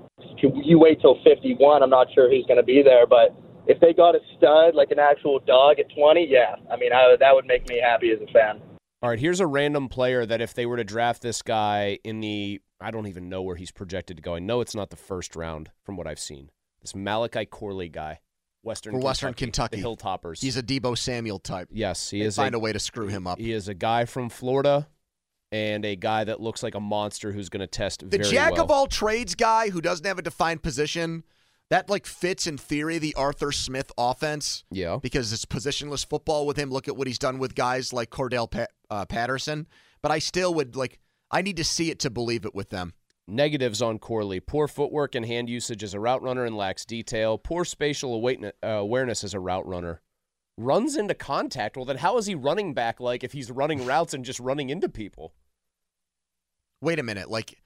[0.43, 3.07] you wait till 51, I'm not sure who's going to be there.
[3.07, 3.35] But
[3.67, 7.17] if they got a stud like an actual dog at 20, yeah, I mean, I,
[7.19, 8.61] that would make me happy as a fan.
[9.03, 12.21] All right, here's a random player that if they were to draft this guy in
[12.21, 14.35] the, I don't even know where he's projected to go.
[14.35, 16.51] I know it's not the first round from what I've seen.
[16.81, 18.21] This Malachi Corley guy,
[18.65, 19.83] Western For Western Kentucky, Kentucky.
[19.83, 20.43] the Hilltoppers.
[20.43, 21.69] He's a Deebo Samuel type.
[21.71, 22.37] yes, he They is.
[22.37, 23.39] find a way to screw him up.
[23.39, 24.89] He is a guy from Florida,
[25.53, 28.53] and a guy that looks like a monster who's going to test The very jack
[28.55, 28.65] well.
[28.65, 31.23] of all trades guy who doesn't have a defined position,
[31.71, 34.65] that like fits in theory the Arthur Smith offense.
[34.71, 34.99] Yeah.
[35.01, 36.71] Because it's positionless football with him.
[36.71, 39.67] Look at what he's done with guys like Cordell uh, Patterson.
[40.03, 40.99] But I still would like.
[41.31, 42.93] I need to see it to believe it with them.
[43.27, 47.39] Negatives on Corley: poor footwork and hand usage as a route runner and lacks detail.
[47.39, 50.03] Poor spatial uh, awareness as a route runner.
[50.59, 51.77] Runs into contact.
[51.77, 54.71] Well, then how is he running back like if he's running routes and just running
[54.71, 55.35] into people?
[56.81, 57.57] Wait a minute, like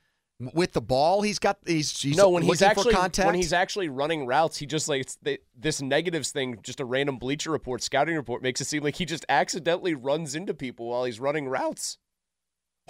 [0.55, 4.27] with the ball, he's got he's, he's no, when he's actually when he's actually running
[4.27, 6.59] routes, he just like it's the, this negatives thing.
[6.63, 10.35] Just a random bleacher report, scouting report makes it seem like he just accidentally runs
[10.37, 11.99] into people while he's running routes.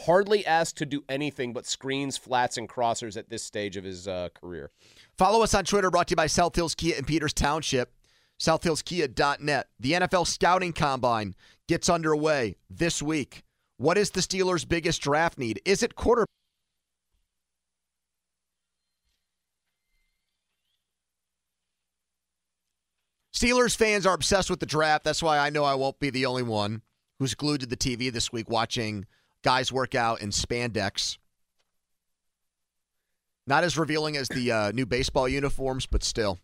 [0.07, 4.07] Hardly asked to do anything but screens, flats, and crossers at this stage of his
[4.07, 4.71] uh, career.
[5.17, 7.93] Follow us on Twitter, brought to you by South Hills Kia in Peters Township,
[8.41, 9.69] southhillskia.net.
[9.81, 11.35] The NFL Scouting Combine
[11.67, 13.43] gets underway this week.
[13.77, 15.61] What is the Steelers' biggest draft need?
[15.65, 16.27] Is it quarter?
[23.39, 25.05] Steelers fans are obsessed with the draft.
[25.05, 26.83] That's why I know I won't be the only one
[27.21, 29.07] who's glued to the TV this week watching
[29.43, 31.19] guys work out in spandex.
[33.47, 36.39] Not as revealing as the uh, new baseball uniforms, but still,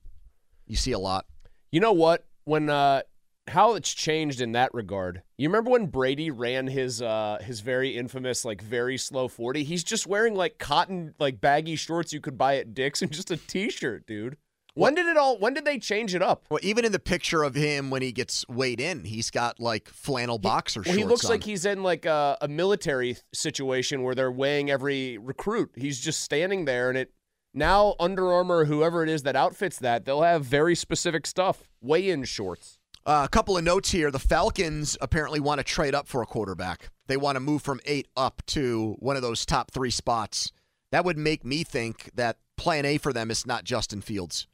[0.66, 1.26] you see a lot.
[1.70, 2.24] You know what?
[2.44, 3.02] When uh,
[3.48, 5.22] how it's changed in that regard.
[5.36, 9.64] You remember when Brady ran his uh his very infamous like very slow 40?
[9.64, 13.30] He's just wearing like cotton like baggy shorts you could buy at Dick's and just
[13.30, 14.36] a t-shirt, dude.
[14.74, 16.46] When did it all when did they change it up?
[16.50, 19.88] Well, even in the picture of him when he gets weighed in, he's got like
[19.88, 20.98] flannel boxer Well, shorts.
[20.98, 21.30] he looks on.
[21.30, 25.70] like he's in like a, a military situation where they're weighing every recruit.
[25.76, 27.12] He's just standing there, and it
[27.54, 31.68] now Under Armour, whoever it is that outfits that, they'll have very specific stuff.
[31.80, 32.78] Weigh-in shorts.
[33.06, 34.10] Uh, a couple of notes here.
[34.10, 36.90] The Falcons apparently want to trade up for a quarterback.
[37.06, 40.50] They want to move from eight up to one of those top three spots.
[40.90, 44.48] That would make me think that plan A for them is not Justin Fields.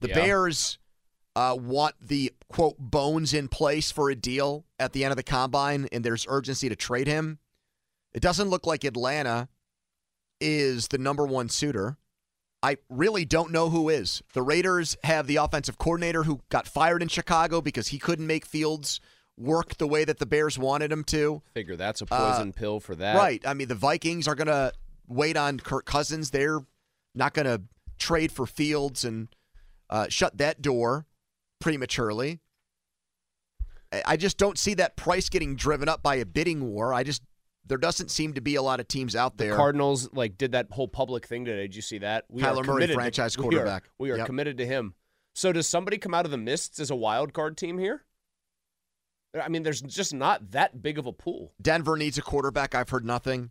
[0.00, 0.14] The Yeah.
[0.14, 0.78] Bears
[1.36, 5.22] uh, want the quote bones in place for a deal at the end of the
[5.22, 7.38] combine, and there's urgency to trade him.
[8.12, 9.48] It doesn't look like Atlanta
[10.40, 11.96] is the number one suitor.
[12.62, 14.22] I really don't know who is.
[14.32, 18.44] The Raiders have the offensive coordinator who got fired in Chicago because he couldn't make
[18.44, 19.00] Fields
[19.36, 21.42] work the way that the Bears wanted him to.
[21.54, 23.16] Figure that's a Uh, poison pill for that.
[23.16, 23.40] Right.
[23.46, 24.72] I mean, the Vikings are going to
[25.06, 26.30] wait on Kirk Cousins.
[26.30, 26.60] They're
[27.14, 27.62] not going to
[27.98, 29.28] trade for Fields and
[29.90, 31.06] uh, shut that door
[31.60, 32.40] prematurely.
[34.04, 36.92] I- just don't see that price getting driven up by a bidding war.
[36.92, 37.22] I just
[37.66, 39.54] there doesn't seem to be a lot of teams out there.
[39.54, 41.62] Cardinals like did that whole public thing today.
[41.62, 42.24] Did you see that?
[42.30, 43.90] We Kyler Murray, committed to- franchise we are- quarterback.
[43.98, 44.26] We are, Yep.
[44.26, 44.94] committed to him.
[45.34, 48.04] So does somebody come out of the mists as a wild card team here?
[49.40, 51.52] I mean, there's just not that big of a pool.
[51.60, 52.74] Denver needs a quarterback.
[52.74, 53.50] I've heard nothing.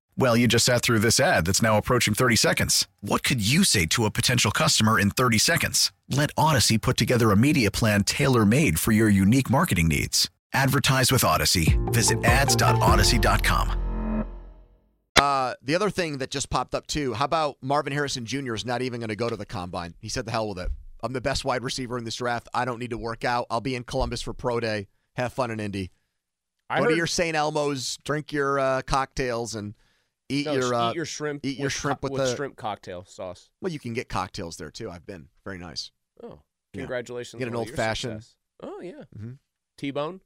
[0.21, 2.87] Well, you just sat through this ad that's now approaching 30 seconds.
[2.99, 5.91] What could you say to a potential customer in 30 seconds?
[6.11, 10.29] Let Audacy put together a media plan tailor made for your unique marketing needs.
[10.53, 11.75] Advertise with Audacy.
[11.91, 14.25] Visit ads.audacy.com.
[15.19, 17.15] Uh, the other thing that just popped up too.
[17.15, 18.53] How about Marvin Harrison Jr.
[18.53, 19.95] is not even going to go to the combine?
[19.97, 20.69] He said, "The hell with it.
[21.01, 22.47] I'm the best wide receiver in this draft.
[22.53, 23.47] I don't need to work out.
[23.49, 24.87] I'll be in Columbus for pro day.
[25.15, 25.89] Have fun in Indy.
[26.69, 27.35] I go heard- to your St.
[27.35, 29.73] Elmo's, drink your uh, cocktails, and
[30.31, 31.45] eat No, your uh, eat your shrimp.
[31.45, 33.49] Eat your with shrimp co- with, the shrimp cocktail sauce.
[33.61, 34.89] Well, you can get cocktails there too.
[34.89, 35.91] I've been very nice.
[36.23, 36.41] Oh,
[36.73, 36.81] Yeah.
[36.81, 37.39] congratulations!
[37.39, 38.23] Get an old fashioned.
[38.23, 38.35] success.
[38.63, 39.37] Oh yeah, Mhm.
[39.77, 40.21] T-bone.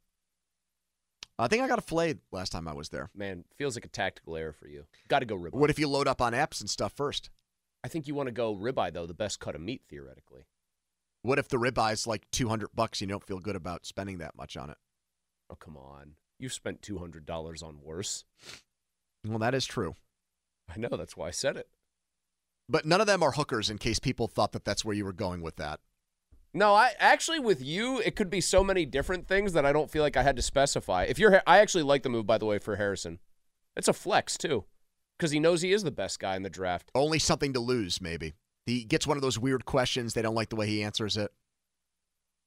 [1.37, 3.09] I think I got a fillet last time I was there.
[3.13, 4.85] Man, feels like a tactical error for you.
[5.09, 5.51] Got to go ribeye.
[5.53, 7.29] What if you load up on apps and stuff first?
[7.83, 10.45] I think you want to go ribeye though, the best cut of meat theoretically.
[11.23, 13.01] What if the ribeye's like 200 bucks?
[13.01, 14.77] You don't feel good about spending that much on it.
[15.49, 18.23] Oh come on, you've spent two hundred dollars on worse.
[19.25, 19.95] Well, that is true.
[20.69, 21.67] I know that's why I said it.
[22.67, 23.69] But none of them are hookers.
[23.69, 25.79] In case people thought that that's where you were going with that.
[26.53, 29.91] No, I actually with you, it could be so many different things that I don't
[29.91, 31.03] feel like I had to specify.
[31.03, 33.19] If you're, I actually like the move by the way for Harrison.
[33.75, 34.63] It's a flex too,
[35.17, 36.89] because he knows he is the best guy in the draft.
[36.95, 38.35] Only something to lose, maybe.
[38.65, 40.13] He gets one of those weird questions.
[40.13, 41.29] They don't like the way he answers it.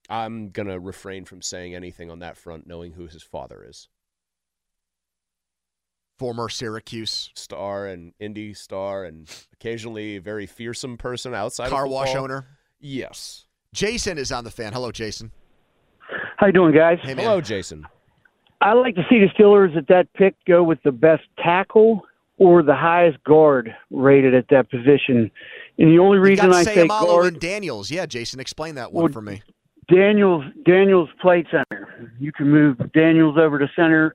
[0.08, 3.88] I'm gonna refrain from saying anything on that front, knowing who his father is.
[6.18, 11.92] Former Syracuse star and Indy star, and occasionally a very fearsome person outside car of
[11.92, 12.46] wash owner.
[12.80, 13.44] Yes.
[13.72, 14.72] Jason is on the fan.
[14.72, 15.30] Hello, Jason.
[16.36, 16.98] How you doing, guys?
[17.02, 17.14] Hey.
[17.14, 17.86] Hello, Jason.
[18.60, 22.02] I like to see the Steelers at that pick go with the best tackle
[22.38, 25.30] or the highest guard rated at that position.
[25.78, 27.90] And the only You reason got I say Seumalo guard, and Daniels.
[27.90, 29.42] Yeah, Jason, explain that one Well, for me.
[29.88, 32.12] Daniels Daniels played center.
[32.18, 34.14] You can move Daniels over to center,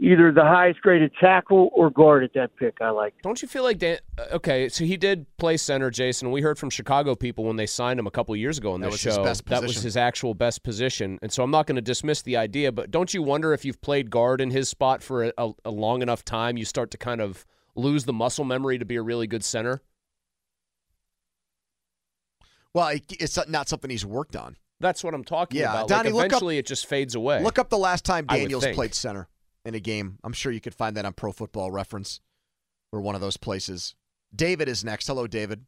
[0.00, 2.76] either the highest graded tackle or guard at that pick.
[2.80, 3.14] I like.
[3.22, 3.98] Don't you feel like Dan?
[4.16, 6.30] uh, Okay, so he did play center, Jason.
[6.30, 8.86] We heard from Chicago people when they signed him a couple years ago on That
[8.86, 9.24] this was his show.
[9.24, 12.36] best that was his actual best position, and so I'm not going to dismiss the
[12.36, 12.70] idea.
[12.70, 15.70] But don't you wonder if you've played guard in his spot for a, a, a
[15.70, 17.44] long enough time, you start to kind of
[17.74, 19.82] lose the muscle memory to be a really good center?
[22.74, 24.56] Well, it's not something he's worked on.
[24.80, 25.88] That's what I'm talking Yeah, about.
[25.88, 27.42] Donnie, like look up- eventually, it just fades away.
[27.42, 29.26] Look up the last time Daniels played center
[29.68, 30.18] in a game.
[30.24, 32.20] I'm sure you could find that on Pro Football Reference.
[32.92, 33.94] We're one of those places.
[34.34, 35.06] David is next.
[35.06, 35.64] Hello, David.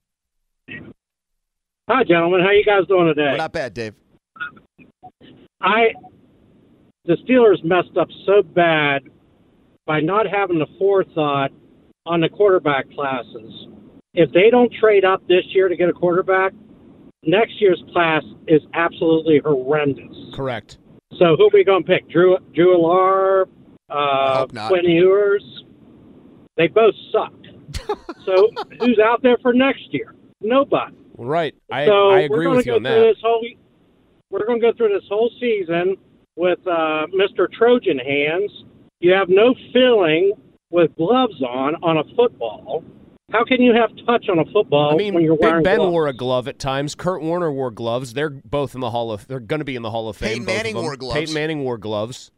[1.89, 2.41] Hi, gentlemen.
[2.41, 3.31] How you guys doing today?
[3.33, 3.95] We're not bad, Dave.
[5.61, 5.89] I
[7.05, 9.03] the Steelers messed up so bad
[9.87, 11.51] by not having the forethought
[12.07, 13.69] on the quarterback classes.
[14.15, 16.53] If they don't trade up this year to get a quarterback,
[17.25, 20.17] next year's class is absolutely horrendous.
[20.35, 20.79] Correct.
[21.19, 22.09] So who are we going to pick?
[22.09, 23.47] Drew Drew Allar,
[23.91, 24.47] uh.
[24.69, 25.65] Quinn Ewers.
[26.57, 27.33] They both suck.
[28.27, 30.15] so who's out there for next year?
[30.41, 30.95] Nobody.
[31.17, 31.55] Right.
[31.71, 33.15] I so I we're agree gonna with you go on through that.
[33.15, 33.47] This whole,
[34.31, 35.97] we're going to go through this whole season
[36.37, 37.51] with uh, Mr.
[37.53, 38.51] Trojan hands.
[39.01, 40.33] You have no feeling
[40.71, 42.85] with gloves on on a football.
[43.33, 45.77] How can you have touch on a football I mean, when you're Big wearing Ben
[45.79, 45.93] gloves?
[45.93, 46.95] wore a glove at times.
[46.95, 48.13] Kurt Warner wore gloves.
[48.15, 49.27] They're both in the Hall of.
[49.29, 50.29] They're going to be in the Hall of Fame.
[50.29, 51.19] Peyton both of Manning wore gloves.
[51.19, 52.31] Peyton Manning wore gloves.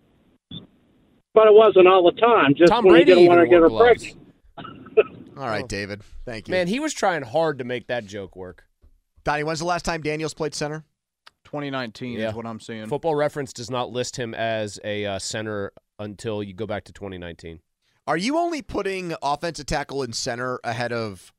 [1.34, 2.54] But it wasn't all the time.
[2.54, 4.04] Just Tom when Brady you didn't want to get her wore gloves.
[4.04, 4.18] pregnant.
[5.38, 6.02] All right, David.
[6.26, 6.52] Thank you.
[6.52, 8.64] Man, he was trying hard to make that joke work.
[9.24, 10.84] Donnie, when's the last time Daniels played center?
[11.44, 12.28] 2019 Yeah.
[12.28, 12.86] is what I'm seeing.
[12.86, 16.92] Football Reference does not list him as a uh, center until you go back to
[16.92, 17.60] 2019.
[18.06, 21.32] Are you only putting offensive tackle and center ahead of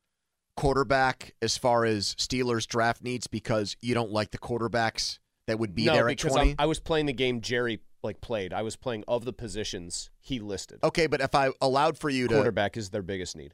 [0.56, 5.76] quarterback as far as Steelers draft needs because you don't like the quarterbacks that would
[5.76, 6.56] be no, there at because 20?
[6.58, 8.54] I was playing the game Gerry like played.
[8.54, 10.80] I was playing of the positions he listed.
[10.84, 13.54] okay, but if I allowed for you to Quarterback is their biggest need.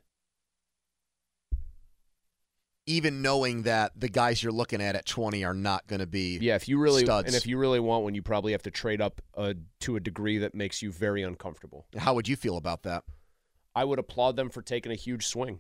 [2.86, 6.39] even knowing that the guys you're looking at at 20 are not going to be
[6.41, 7.28] Yeah, if you really studs.
[7.28, 10.00] and if you really want one, you probably have to trade up uh, to a
[10.00, 11.86] degree that makes you very uncomfortable.
[11.97, 13.04] How would you feel about that?
[13.76, 15.60] I would applaud them for taking a huge swing.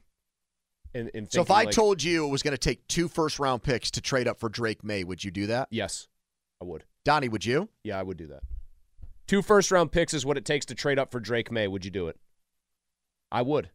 [0.95, 3.37] And, and So if I like, told you it was going to take two first
[3.37, 5.67] round picks to trade up for Drake Maye, would you do that?
[5.69, 6.07] yes,
[6.59, 6.83] I would.
[7.05, 7.69] Donnie, would you?
[7.83, 8.41] Yeah, I would do that.
[9.29, 11.67] Two first round picks is what it takes to trade up for Drake Maye.
[11.67, 12.17] Would you do it?
[13.31, 13.69] I would.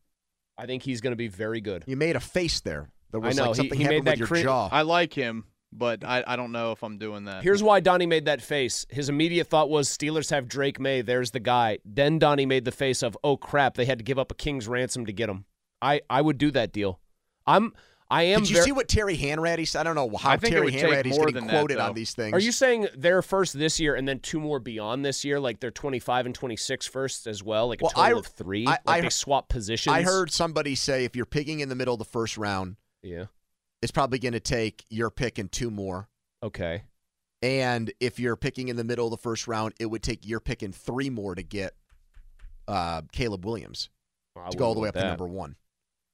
[0.58, 1.84] I think he's going to be very good.
[1.86, 2.90] You made a face there.
[3.12, 4.68] There was I know, like something he made happened that with your cri- jaw.
[4.72, 7.44] I like him, but I, I don't know if I'm doing that.
[7.44, 8.84] Here's why Donnie made that face.
[8.90, 11.02] His immediate thought was Steelers have Drake Maye.
[11.02, 11.78] There's the guy.
[11.84, 14.66] Then Donnie made the face of, oh crap, they had to give up a king's
[14.66, 15.44] ransom to get him.
[15.80, 16.98] I, I would do that deal.
[17.46, 17.74] I'm
[18.10, 18.40] I am.
[18.40, 19.80] Did you ver- see what Terry Hanratty said?
[19.80, 22.12] I don't know how I think it Terry Hanratty's getting than that, quoted on these
[22.12, 22.34] things.
[22.34, 25.40] Are you saying they're first this year and then two more beyond this year?
[25.40, 27.68] Like they're 25 and 26 first as well?
[27.68, 28.66] Like a Well, total I- of three?
[28.66, 29.94] I- like I- they swap positions?
[29.94, 33.24] I heard somebody say if you're picking in the middle of the first round, Yeah.
[33.80, 36.08] it's probably going to take your pick and two more.
[36.42, 36.82] Okay.
[37.42, 40.40] And if you're picking in the middle of the first round, it would take your
[40.40, 41.74] pick and three more to get
[42.68, 43.90] uh, Caleb Williams
[44.36, 45.56] I to go all the way up to number one.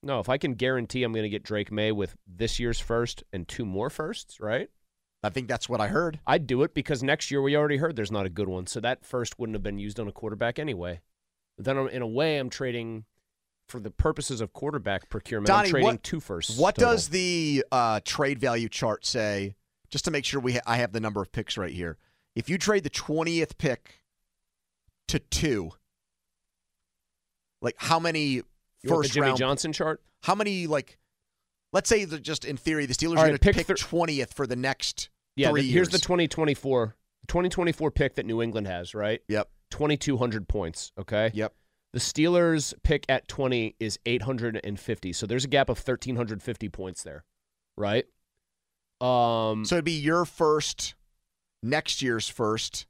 [0.02, 3.22] No, if I can guarantee I'm going to get Drake Maye with this year's first
[3.32, 4.70] and two more firsts, right?
[5.22, 6.20] I think that's what I heard.
[6.26, 8.66] I'd do it because next year we already heard there's not a good one.
[8.66, 11.00] So that first wouldn't have been used on a quarterback anyway.
[11.58, 13.04] Then I'm- in a way, I'm trading
[13.68, 15.48] for the purposes of quarterback procurement.
[15.48, 16.58] Donnie, I'm trading what, two firsts.
[16.58, 16.92] What total.
[16.92, 19.54] does the uh, trade value chart say?
[19.90, 21.98] Just to make sure we ha- I have the number of picks right here.
[22.34, 24.02] If you trade the twentieth pick
[25.08, 25.72] to two,
[27.60, 28.42] like how many
[28.82, 29.38] You want the first Jimmy round?
[29.38, 30.02] Johnson chart?
[30.22, 30.98] How many like?
[31.72, 33.66] Let's say that just in theory, the Steelers All are right, going to pick pick
[33.66, 35.74] thir- twentieth for the next Yeah, three the- years.
[35.74, 36.96] here's the 2024
[37.28, 39.20] 2024 pick that New England has, right?
[39.28, 39.48] Yep.
[39.70, 41.30] 2200 points, okay?
[41.32, 41.54] Yep.
[41.92, 45.12] The Steelers pick at 20 is 850.
[45.12, 47.24] So there's a gap of 1350 points there,
[47.76, 48.04] right?
[49.00, 50.94] Um So it'd be your first,
[51.62, 52.86] next year's first,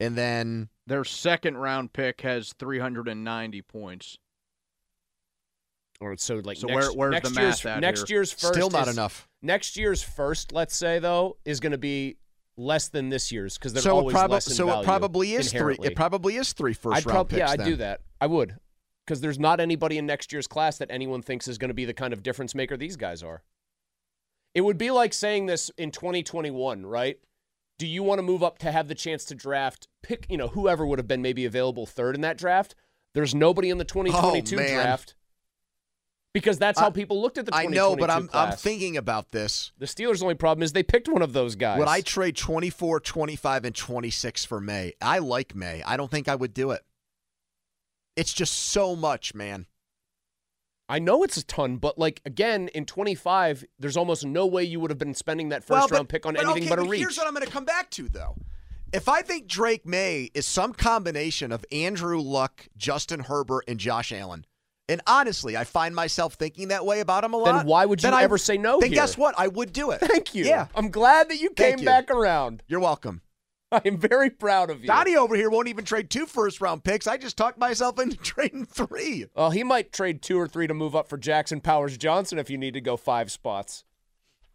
[0.00, 4.18] and then Their second round pick has 390 points.
[6.02, 8.16] Or so like So next, where- where's next the year's math at next here?
[8.18, 9.28] year's first Still not is- enough.
[9.42, 12.16] Next year's first, let's say though, is going to be
[12.56, 15.50] less than this year's because they're so always probably less in so it probably is
[15.52, 15.76] three.
[15.82, 17.38] It probably is three first I'd round prob- picks.
[17.38, 18.00] Yeah, I'd do that.
[18.20, 18.56] I would.
[19.06, 21.84] Because there's not anybody in next year's class that anyone thinks is going to be
[21.84, 23.42] the kind of difference maker these guys are.
[24.54, 27.18] It would be like saying this in 2021, right?
[27.78, 30.48] Do you want to move up to have the chance to draft, pick, you know,
[30.48, 32.74] whoever would have been maybe available third in that draft?
[33.14, 35.14] There's nobody in the 2022 Oh, draft.
[36.34, 38.96] Because that's how I- people looked at the I 2022 know, but I'm I'm thinking
[38.96, 39.72] about this.
[39.78, 41.78] The Steelers' only problem is they picked one of those guys.
[41.78, 44.94] Would I trade 24, 25, and 26 for Maye?
[45.02, 45.82] I like Maye.
[45.84, 46.82] I don't think I would do it.
[48.16, 49.66] It's just so much, man.
[50.88, 54.80] I know it's a ton, but like again, in 25, there's almost no way you
[54.80, 56.78] would have been spending that first Well, but- round pick on but anything okay, but
[56.78, 57.00] a reach.
[57.00, 58.36] Here's what I'm going to come back to, though.
[58.92, 64.12] If I think Drake Maye is some combination of Andrew Luck, Justin Herbert, and Josh
[64.12, 64.44] Allen,
[64.88, 67.56] and honestly, I find myself thinking that way about him a lot.
[67.58, 68.96] Then why would you then I- ever say no Then here?
[68.96, 69.34] guess what?
[69.38, 70.00] I would do it.
[70.02, 70.44] Thank you.
[70.44, 70.66] Yeah.
[70.74, 71.84] I'm glad that you came you.
[71.84, 72.62] back around.
[72.66, 73.22] You're welcome.
[73.72, 74.86] I am very proud of you.
[74.88, 77.06] Donnie over here won't even trade two first round picks.
[77.06, 79.26] I just talked myself into trading three.
[79.34, 82.50] Well, he might trade two or three to move up for Jackson Powers Johnson if
[82.50, 83.84] you need to go five spots.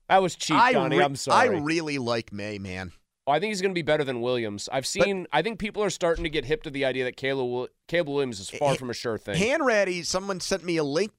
[0.07, 0.99] That was cheap, I Donnie.
[0.99, 1.49] re- I'm sorry.
[1.49, 2.91] I really like Maye, man.
[3.27, 4.69] Oh, I think he's going to be better than Williams.
[4.71, 5.27] I've seen.
[5.33, 8.39] I think people are starting to get hip to the idea that Caleb, Caleb Williams
[8.39, 9.35] is far from a sure thing.
[9.35, 11.11] Hanratty, someone sent me a link.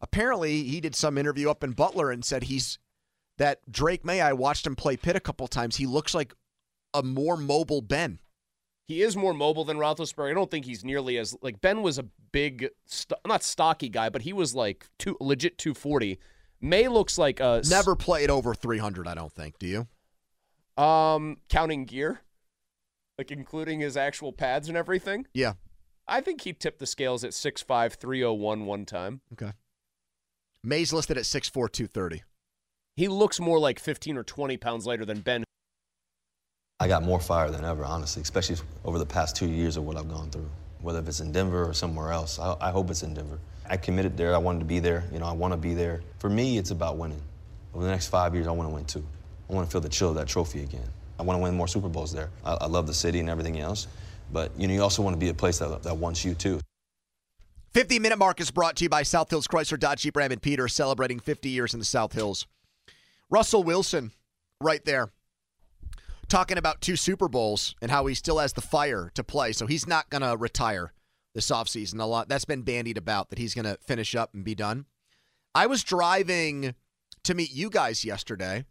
[0.00, 2.78] Apparently, he did some interview up in Butler and said he's
[3.38, 4.20] that Drake Maye.
[4.20, 5.76] I watched him play Pitt a couple times.
[5.76, 6.34] He looks like
[6.92, 8.20] a more mobile Ben.
[8.88, 10.30] He is more mobile than Roethlisberger.
[10.30, 14.08] I don't think he's nearly as like Ben was a big, st- not stocky guy,
[14.10, 16.18] but he was like two legit 240.
[16.60, 19.58] Maye looks like a Never played over 300, I don't think.
[19.58, 19.86] Do you?
[20.76, 22.20] Um counting gear,
[23.18, 25.26] like including his actual pads and everything.
[25.32, 25.54] Yeah.
[26.06, 29.22] I think he tipped the scales at 6'5", 301 one time.
[29.32, 29.52] Okay.
[30.62, 32.22] Maye's listed at 6'4", 230.
[32.96, 35.44] He looks more like 15 or 20 pounds lighter than Ben.
[36.80, 39.96] I got more fire than ever, honestly, especially over the past two years of what
[39.96, 40.48] I've gone through.
[40.80, 43.38] Whether if it's in Denver or somewhere else, I, I hope it's in Denver.
[43.68, 44.34] I committed there.
[44.34, 45.04] I wanted to be there.
[45.12, 46.02] You know, I want to be there.
[46.18, 47.22] For me, it's about winning.
[47.72, 49.04] Over the next five years, I want to win too.
[49.48, 50.88] I want to feel the chill of that trophy again.
[51.18, 52.30] I want to win more Super Bowls there.
[52.44, 53.86] I, I love the city and everything else,
[54.32, 56.60] but you know, you also want to be a place that, that wants you too.
[57.72, 60.40] 50 minute mark is brought to you by South Hills Chrysler Dodge Jeep Ram and
[60.40, 62.46] Peter, celebrating 50 years in the South Hills.
[63.30, 64.12] Russell Wilson,
[64.60, 65.10] right there,
[66.28, 69.52] talking about two Super Bowls and how he still has the fire to play.
[69.52, 70.92] So he's not going to retire
[71.34, 72.00] this offseason.
[72.00, 74.86] A lot that's been bandied about that he's going to finish up and be done.
[75.54, 76.74] I was driving
[77.24, 78.64] to meet you guys yesterday.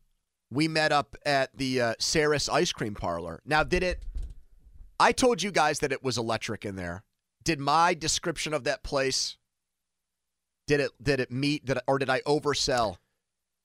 [0.54, 3.42] We met up at the uh, Sarris Ice Cream Parlor.
[3.44, 4.04] Now, did it?
[5.00, 7.04] I told you guys that it was electric in there.
[7.44, 9.38] Did my description of that place?
[10.68, 10.92] Did it?
[11.02, 11.66] Did it meet?
[11.66, 12.98] Did it, or did I oversell?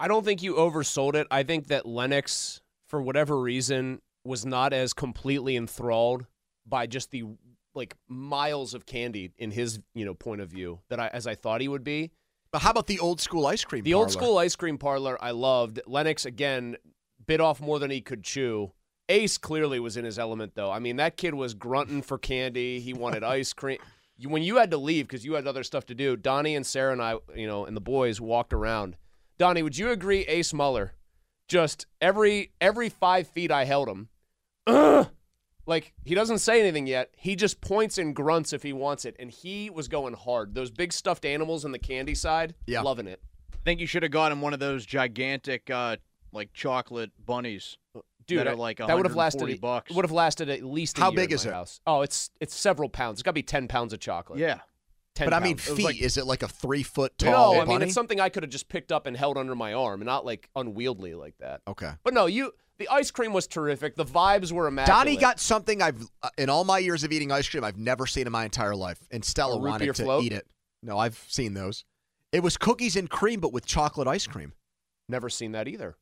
[0.01, 1.27] I don't think you oversold it.
[1.31, 6.27] I think that Lennox, for whatever reason, was not as completely enthralled
[6.67, 7.25] by just the
[7.75, 11.35] like miles of candy in his you know point of view that I as I
[11.35, 12.13] thought he would be.
[12.51, 13.85] But how about the old school ice cream?
[13.85, 15.81] The old school ice cream parlor I loved.
[15.87, 16.77] Lennox again
[17.27, 18.73] bit off more than he could chew.
[19.11, 20.71] Ace clearly was in his element though.
[20.71, 22.81] I mean that kid was grunting for candy.
[22.81, 23.79] He wanted ice cream.
[24.25, 26.93] When you had to leave because you had other stuff to do, Donnie and Sarah
[26.93, 28.97] and I, you know, and the boys walked around.
[29.39, 30.23] Donnie, would you agree?
[30.23, 30.95] Ace Muller,
[31.47, 34.09] just every every five feet I held him.
[34.67, 35.09] Ugh!
[35.69, 37.11] Like he doesn't say anything yet.
[37.17, 40.55] He just points and grunts if he wants it, and he was going hard.
[40.55, 42.81] Those big stuffed animals in the candy side, Yeah.
[42.81, 43.21] loving it.
[43.53, 45.97] I think you should have got him one of those gigantic, uh,
[46.33, 47.77] like chocolate bunnies.
[48.27, 49.61] Dude, that are like that would have lasted.
[49.61, 49.91] bucks.
[49.95, 50.99] Would have lasted at least.
[50.99, 51.55] A How year big in is my it?
[51.55, 51.81] House.
[51.87, 53.17] Oh, it's it's several pounds.
[53.19, 54.39] It's got to be ten pounds of chocolate.
[54.39, 54.61] Yeah.
[55.15, 55.69] 10 But I mean, pounds.
[55.71, 55.85] It feet.
[55.85, 58.43] like- is it like a three foot tall no, I mean it's something I could
[58.45, 61.61] have just picked up and held under my arm, and not like unwieldy like that.
[61.67, 61.93] okay.
[62.05, 62.53] But no, you.
[62.79, 63.97] The ice cream was terrific.
[63.97, 64.99] The vibes were immaculate.
[64.99, 68.07] Donnie got something I've uh, in all my years of eating ice cream I've never
[68.07, 70.25] seen in my entire life, and Stella wanted to float?
[70.25, 70.47] eat it.
[70.83, 71.85] No, I've seen those.
[72.31, 74.53] It was cookies and cream, but with chocolate ice cream.
[75.09, 75.97] Never seen that either.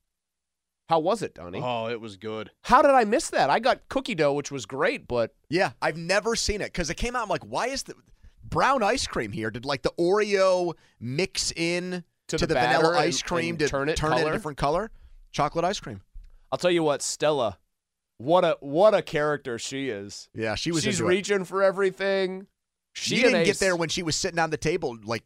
[0.89, 1.61] How was it, Donnie?
[1.63, 2.51] Oh, it was good.
[2.63, 3.49] How did I miss that?
[3.51, 6.97] I got cookie dough, which was great, but Yeah, I've never seen it because it
[6.97, 7.23] came out.
[7.23, 7.95] I'm like, why is the
[8.45, 9.51] brown ice cream here?
[9.51, 13.69] Did like the Oreo mix in To to, the the, vanilla ice cream and to
[13.69, 14.91] turn it turn it a different color?
[15.33, 16.03] Chocolate ice cream.
[16.51, 17.59] I'll tell you what, Stella,
[18.19, 20.29] what a what a character she is.
[20.35, 20.83] Yeah, she was.
[20.83, 21.17] She's into it.
[21.17, 22.47] reaching for everything.
[22.93, 25.23] She you didn't get there when she was sitting on the table, like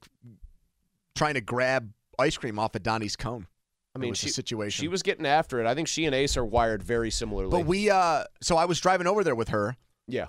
[1.14, 3.46] trying to grab ice cream off of Donnie's cone.
[3.94, 4.82] I mean, she, situation.
[4.82, 5.66] she was getting after it.
[5.66, 7.50] I think she and Ace are wired very similarly.
[7.50, 10.26] But we, uh, so I was driving over there with her, yeah.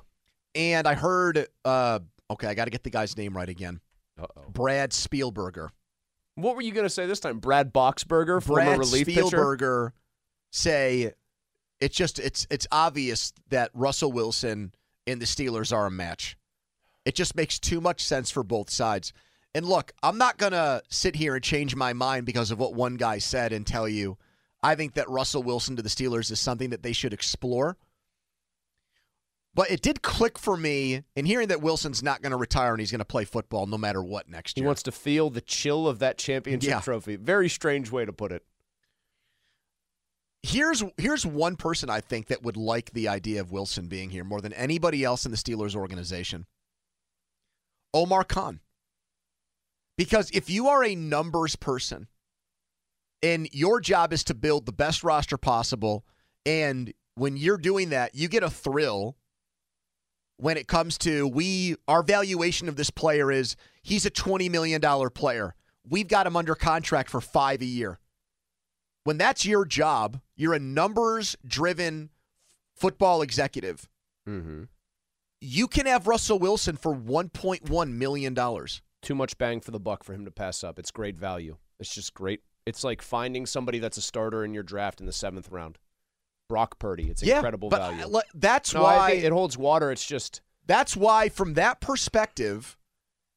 [0.55, 1.99] and I heard, uh,
[2.31, 3.79] okay, I got to get the guy's name right again.
[4.19, 4.49] Uh-oh.
[4.49, 5.69] Brad Spielberger.
[6.35, 7.37] What were you going to say this time?
[7.37, 9.93] Brad Boxberger, former Brad relief pitcher.
[10.51, 11.13] Say
[11.79, 14.73] it's just it's it's obvious that Russell Wilson
[15.07, 16.37] and the Steelers are a match.
[17.05, 19.11] It just makes too much sense for both sides.
[19.55, 22.73] And look, I'm not going to sit here and change my mind because of what
[22.75, 24.17] one guy said and tell you
[24.63, 27.77] I think that Russell Wilson to the Steelers is something that they should explore.
[29.53, 32.79] But it did click for me in hearing that Wilson's not going to retire and
[32.79, 34.63] he's going to play football no matter what next year.
[34.63, 36.79] He wants to feel the chill of that championship Yeah.
[36.79, 37.17] trophy.
[37.17, 38.43] Very strange way to put it.
[40.43, 44.23] Here's here's one person I think that would like the idea of Wilson being here
[44.23, 46.47] more than anybody else in the Steelers organization.
[47.93, 48.59] Omar Khan.
[49.97, 52.07] Because if you are a numbers person
[53.21, 56.05] and your job is to build the best roster possible
[56.45, 59.17] and when you're doing that, you get a thrill
[60.37, 64.81] when it comes to we our valuation of this player is he's a 20 million
[64.81, 65.53] dollar player.
[65.87, 67.99] We've got him under contract for 5 a year
[69.03, 72.09] when that's your job, you're a numbers driven
[72.75, 73.87] football executive,
[74.29, 74.63] Mm-hmm.
[75.39, 78.35] you can have Russell Wilson for $1.1 million.
[79.01, 80.77] Too much bang for the buck for him to pass up.
[80.77, 81.57] It's great value.
[81.79, 82.41] It's just great.
[82.67, 85.79] It's like finding somebody that's a starter in your draft in the seventh round.
[86.47, 87.09] Brock Purdy.
[87.09, 88.17] It's Yeah, incredible but value.
[88.17, 89.91] I- that's No, why it holds water.
[89.91, 92.77] It's just That's why, from that perspective,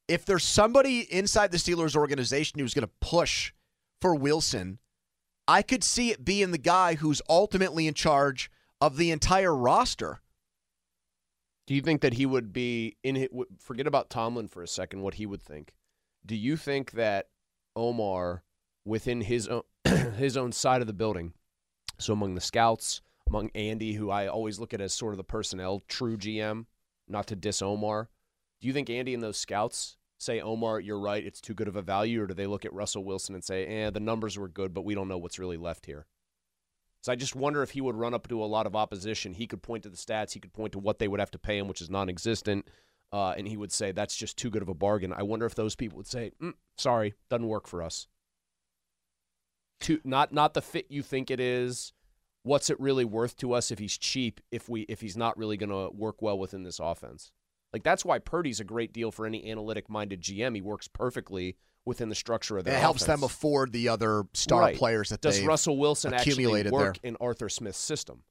[0.08, 3.52] if there's somebody inside the Steelers organization who's going to push
[4.02, 4.78] for Wilson,
[5.46, 10.20] I could see it being the guy who's ultimately in charge of the entire roster.
[11.66, 13.30] Do you think that he would be in it?
[13.58, 15.02] Forget about Tomlin for a second.
[15.02, 15.74] What he would think?
[16.24, 17.28] Do you think that
[17.74, 18.42] Omar,
[18.84, 21.32] within his own his own side of the building,
[21.98, 25.24] so among the scouts, among Andy, who I always look at as sort of the
[25.24, 26.66] personnel true GM,
[27.08, 28.08] not to diss Omar.
[28.60, 31.76] Do you think Andy and those scouts say Omar, you're right, it's too good of
[31.76, 34.48] a value, or do they look at Russell Wilson and say, eh, the numbers were
[34.48, 36.06] good, but we don't know what's really left here?
[37.04, 39.34] So I just wonder if he would run up to a lot of opposition.
[39.34, 40.32] He could point to the stats.
[40.32, 42.66] He could point to what they would have to pay him, which is non-existent,
[43.12, 45.12] uh, and he would say that's just too good of a bargain.
[45.12, 48.06] I wonder if those people would say, mm, "Sorry, doesn't work for us."
[49.80, 51.92] To not not the fit you think it is.
[52.42, 54.40] What's it really worth to us if he's cheap?
[54.50, 57.32] If we if he's not really going to work well within this offense,
[57.74, 60.54] like that's why Purdy's a great deal for any analytic-minded GM.
[60.54, 62.74] He works perfectly within the structure of their.
[62.76, 63.20] It helps offense.
[63.20, 64.76] them afford the other star Right.
[64.76, 67.10] players that Does Russell Wilson actually work there.
[67.10, 68.22] in Arthur Smith's system?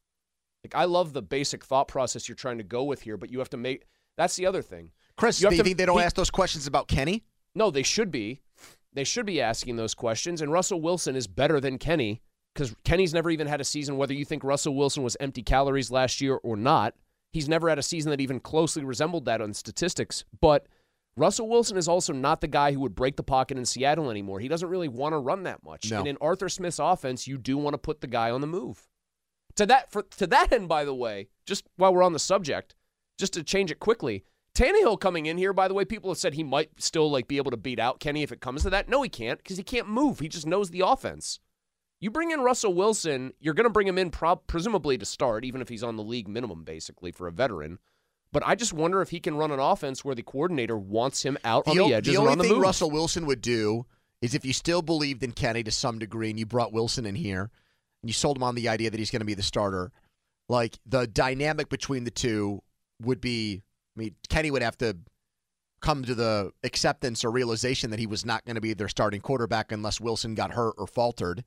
[0.64, 3.38] Like I love the basic thought process you're trying to go with here, but you
[3.40, 3.84] have to make.
[4.18, 6.66] That's the other thing, Chris, You do you think they don't he- ask those questions
[6.66, 7.26] about Kenny?
[7.54, 8.42] No, they should be.
[8.94, 10.42] They should be asking those questions.
[10.42, 12.22] And Russell Wilson is better than Kenny
[12.54, 13.98] because Kenny's never even had a season.
[13.98, 16.94] Whether you think Russell Wilson was empty calories last year or not,
[17.34, 20.24] he's never had a season that even closely resembled that on statistics.
[20.40, 20.68] But
[21.18, 24.40] Russell Wilson is also not the guy who would break the pocket in Seattle anymore.
[24.40, 25.92] He doesn't really want to run that much.
[25.92, 26.00] No.
[26.00, 28.88] And in Arthur Smith's offense, you do want to put the guy on the move.
[29.58, 32.74] To that for to that end, by the way, just while we're on the subject,
[33.20, 34.24] just to change it quickly,
[34.56, 37.38] Tannehill coming in here, by the way, people have said he might still like be
[37.38, 38.90] able to beat out Kenny if it comes to that.
[38.90, 40.20] No, he can't because he can't move.
[40.20, 41.40] He just knows the offense.
[42.04, 45.46] You bring in Russell Wilson, you're going to bring him in prob- presumably to start,
[45.46, 47.80] even if he's on the league minimum, basically for a veteran.
[48.34, 51.38] But I just wonder if he can run an offense where the coordinator wants him
[51.46, 52.62] out on o- the edges the and only on the thing move.
[52.62, 53.86] Russell Wilson would do
[54.22, 57.16] is if you still believed in Kenny to some degree and you brought Wilson in
[57.16, 57.44] here
[58.02, 59.90] and you sold him on the idea that he's going to be the starter,
[60.50, 62.62] like the dynamic between the two
[63.02, 63.64] would be
[63.96, 64.98] I mean, Kenny would have to
[65.80, 69.22] come to the acceptance or realization that he was not going to be their starting
[69.22, 71.46] quarterback unless Wilson got hurt or faltered.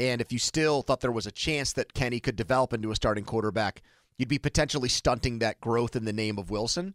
[0.00, 2.96] And if you still thought there was a chance that Kenny could develop into a
[2.96, 3.82] starting quarterback,
[4.18, 6.94] you'd be potentially stunting that growth in the name of Wilson.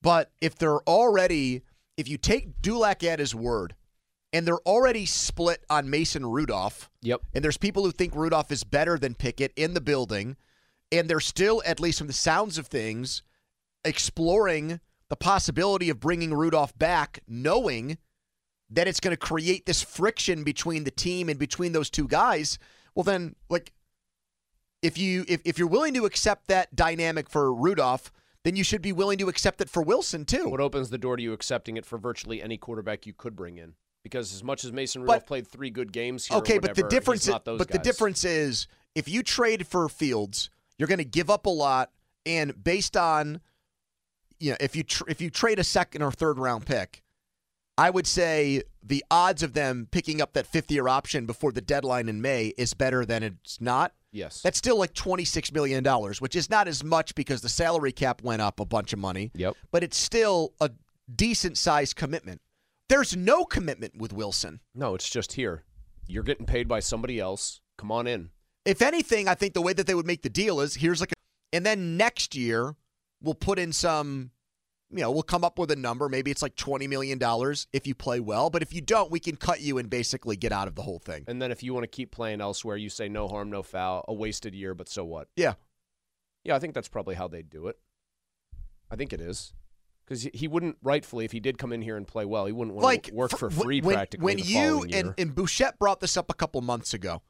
[0.00, 1.62] But if they're already,
[1.96, 3.74] if you take Dulac at his word,
[4.32, 7.22] and they're already split on Mason Rudolph, yep.
[7.34, 10.36] and there's people who think Rudolph is better than Pickett in the building,
[10.92, 13.22] and they're still, at least from the sounds of things,
[13.84, 17.98] exploring the possibility of bringing Rudolph back, knowing
[18.70, 22.58] that it's going to create this friction between the team and between those two guys.
[22.94, 23.72] Well, then, like,
[24.82, 28.12] if you if, if you're willing to accept that dynamic for Rudolph,
[28.44, 30.48] then you should be willing to accept it for Wilson too.
[30.48, 33.58] What opens the door to you accepting it for virtually any quarterback you could bring
[33.58, 33.74] in?
[34.04, 37.26] Because as much as Mason Rudolph played three good games here, Okay, but the difference
[37.26, 41.46] those but the difference is if you trade for Fields, you're going to give up
[41.46, 41.90] a lot
[42.24, 43.40] and based on
[44.38, 47.02] you know, if you tr- if you trade a second or third round pick,
[47.78, 51.60] I would say the odds of them picking up that fifth year option before the
[51.60, 53.94] deadline in May is better than it's not.
[54.10, 54.42] Yes.
[54.42, 55.84] That's still like $26 million,
[56.18, 59.30] which is not as much because the salary cap went up a bunch of money.
[59.34, 59.54] Yep.
[59.70, 60.70] But it's still a
[61.14, 62.40] decent sized commitment.
[62.88, 64.60] There's no commitment with Wilson.
[64.74, 65.62] No, it's just here.
[66.08, 67.60] You're getting paid by somebody else.
[67.76, 68.30] Come on in.
[68.64, 71.12] If anything, I think the way that they would make the deal is here's like,
[71.12, 71.14] a,
[71.54, 72.74] and then next year
[73.22, 74.30] we'll put in some,
[74.90, 76.08] you know, we'll come up with a number.
[76.08, 77.18] Maybe it's like $20 million
[77.72, 78.48] if you play well.
[78.48, 80.98] But if you don't, we can cut you and basically get out of the whole
[80.98, 81.24] thing.
[81.26, 84.04] And then if you want to keep playing elsewhere, you say no harm, no foul,
[84.08, 85.28] a wasted year, but so what?
[85.36, 85.54] Yeah.
[86.44, 87.78] Yeah, I think that's probably how they'd do it.
[88.90, 89.52] I think it is.
[90.06, 92.74] Because he wouldn't rightfully, if he did come in here and play well, he wouldn't
[92.74, 94.24] want like to work for free when, practically.
[94.24, 97.20] When the you and, and Bouchette brought this up a couple months ago,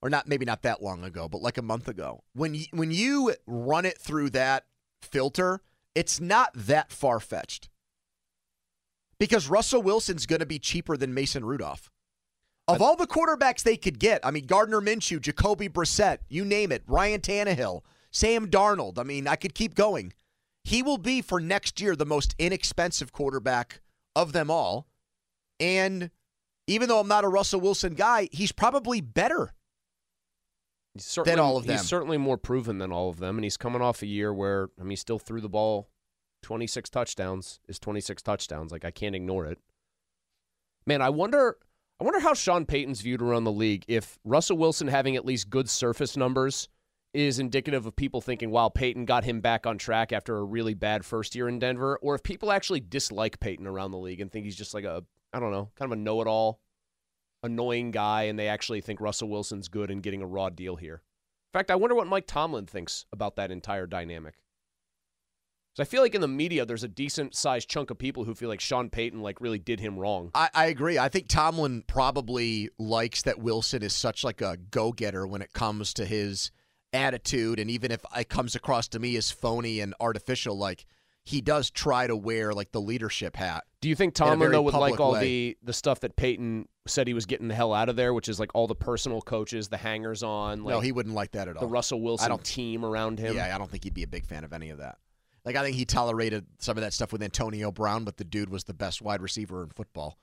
[0.00, 2.24] or not maybe not that long ago, but like a month ago.
[2.32, 4.64] When you, when you run it through that
[5.02, 5.60] filter,
[5.94, 7.68] it's not that far fetched.
[9.18, 11.90] Because Russell Wilson's going to be cheaper than Mason Rudolph.
[12.68, 16.72] Of all the quarterbacks they could get, I mean Gardner Minshew, Jacoby Brissett, you name
[16.72, 18.98] it, Ryan Tannehill, Sam Darnold.
[18.98, 20.12] I mean, I could keep going.
[20.64, 23.80] He will be for next year the most inexpensive quarterback
[24.14, 24.86] of them all.
[25.58, 26.10] And
[26.66, 29.52] even though I'm not a Russell Wilson guy, he's probably better.
[30.94, 31.76] He's certainly, all of them.
[31.76, 34.68] He's certainly more proven than all of them, and he's coming off a year where
[34.78, 35.88] I mean, he still threw the ball
[36.42, 37.60] 26 touchdowns.
[37.66, 39.58] Is 26 touchdowns like I can't ignore it.
[40.86, 41.56] Man, I wonder.
[42.00, 43.84] I wonder how Sean Payton's viewed around the league.
[43.86, 46.68] If Russell Wilson having at least good surface numbers
[47.14, 50.74] is indicative of people thinking, "Wow, Payton got him back on track after a really
[50.74, 54.32] bad first year in Denver," or if people actually dislike Payton around the league and
[54.32, 56.58] think he's just like a, I don't know, kind of a know-it-all,
[57.42, 61.02] annoying guy, and they actually think Russell Wilson's good and getting a raw deal here.
[61.52, 64.34] In fact, I wonder what Mike Tomlin thinks about that entire dynamic.
[65.74, 68.34] So I feel like in the media, there's a decent sized chunk of people who
[68.34, 70.30] feel like Sean Payton like really did him wrong.
[70.34, 70.98] I, I agree.
[70.98, 75.54] I think Tomlin probably likes that Wilson is such like a go getter when it
[75.54, 76.50] comes to his
[76.92, 80.84] attitude, and even if it comes across to me as phony and artificial, like
[81.24, 83.64] he does try to wear like the leadership hat.
[83.80, 85.20] Do you think Tomlin though would like all way.
[85.20, 88.28] the the stuff that Payton said he was getting the hell out of there, which
[88.28, 91.48] is like all the personal coaches, the hangers on, like no, he wouldn't like that
[91.48, 91.60] at all.
[91.60, 93.36] the Russell Wilson I don't, team around him.
[93.36, 94.98] Yeah, I don't think he'd be a big fan of any of that.
[95.44, 98.48] Like I think he tolerated some of that stuff with Antonio Brown, but the dude
[98.48, 100.18] was the best wide receiver in football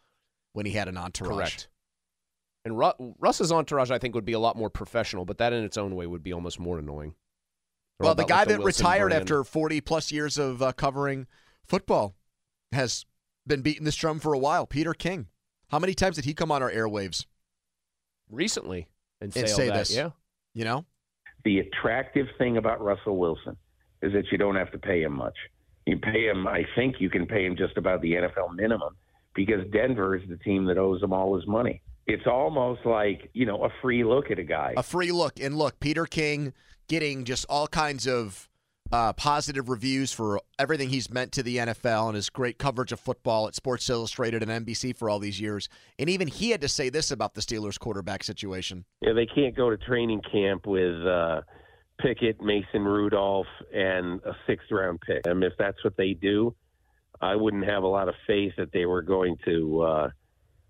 [0.54, 1.36] when he had an entourage.
[1.36, 1.68] Correct.
[2.66, 5.64] And Ru- Russ's entourage, I think, would be a lot more professional, but that in
[5.64, 7.16] its own way would be almost more annoying.
[8.00, 9.22] They're Well, the guy like, that Wilson retired brand.
[9.22, 11.28] after 40 plus years of uh, covering
[11.66, 12.16] football
[12.72, 13.06] has
[13.48, 14.66] been beating this drum for a while.
[14.66, 15.28] Peter King.
[15.70, 17.26] How many times did he come on our airwaves
[18.30, 18.90] recently
[19.22, 19.78] and, and say, all say that?
[19.78, 19.96] this?
[19.96, 20.10] Yeah.
[20.54, 20.86] You know?
[21.46, 23.56] The attractive thing about Russell Wilson
[24.02, 25.36] is that you don't have to pay him much.
[25.86, 28.96] You pay him, I think you can pay him just about the NFL minimum
[29.36, 31.82] because Denver is the team that owes him all his money.
[32.08, 34.74] It's almost like, you know, a free look at a guy.
[34.76, 35.40] A free look.
[35.40, 36.54] And look, Peter King
[36.88, 38.49] getting just all kinds of
[38.92, 43.00] uh, positive reviews for everything he's meant to the NFL and his great coverage of
[43.00, 45.70] football at Sports Illustrated and NBC for all these years.
[45.98, 48.86] And even he had to say this about the Steelers quarterback situation.
[49.02, 51.42] Yeah, they can't go to training camp with uh,
[52.00, 55.22] Pickett, Mason Rudolph, and a sixth round pick.
[55.28, 56.56] I And if that's what they do,
[57.22, 60.10] I wouldn't have a lot of faith that they were going to uh,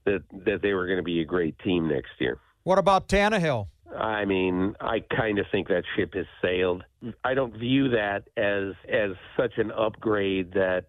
[0.05, 2.39] that that they were going to be a great team next year.
[2.63, 3.67] What about Tannehill?
[3.97, 6.83] I mean, I kind of think that ship has sailed.
[7.23, 10.85] I don't view that as as such an upgrade that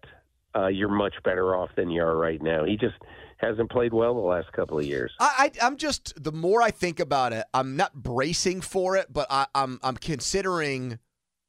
[0.55, 2.65] uh, you're much better off than you are right now.
[2.65, 2.95] He just
[3.37, 5.11] hasn't played well the last couple of years.
[5.19, 9.07] I, I I'm just the more I think about it, I'm not bracing for it,
[9.11, 10.99] but I, I'm I'm considering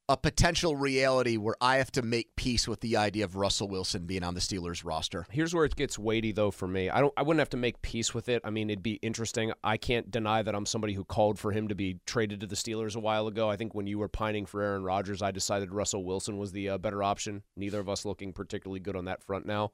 [0.09, 4.05] a potential reality where I have to make peace with the idea of Russell Wilson
[4.05, 5.25] being on the Steelers roster.
[5.31, 6.89] Here's where it gets weighty though for me.
[6.89, 8.41] I don't I wouldn't have to make peace with it.
[8.43, 9.53] I mean, it'd be interesting.
[9.63, 12.55] I can't deny that I'm somebody who called for him to be traded to the
[12.55, 13.49] Steelers a while ago.
[13.49, 16.69] I think when you were pining for Aaron Rodgers, I decided Russell Wilson was the
[16.69, 17.43] uh, better option.
[17.55, 19.71] Neither of us looking particularly good on that front now.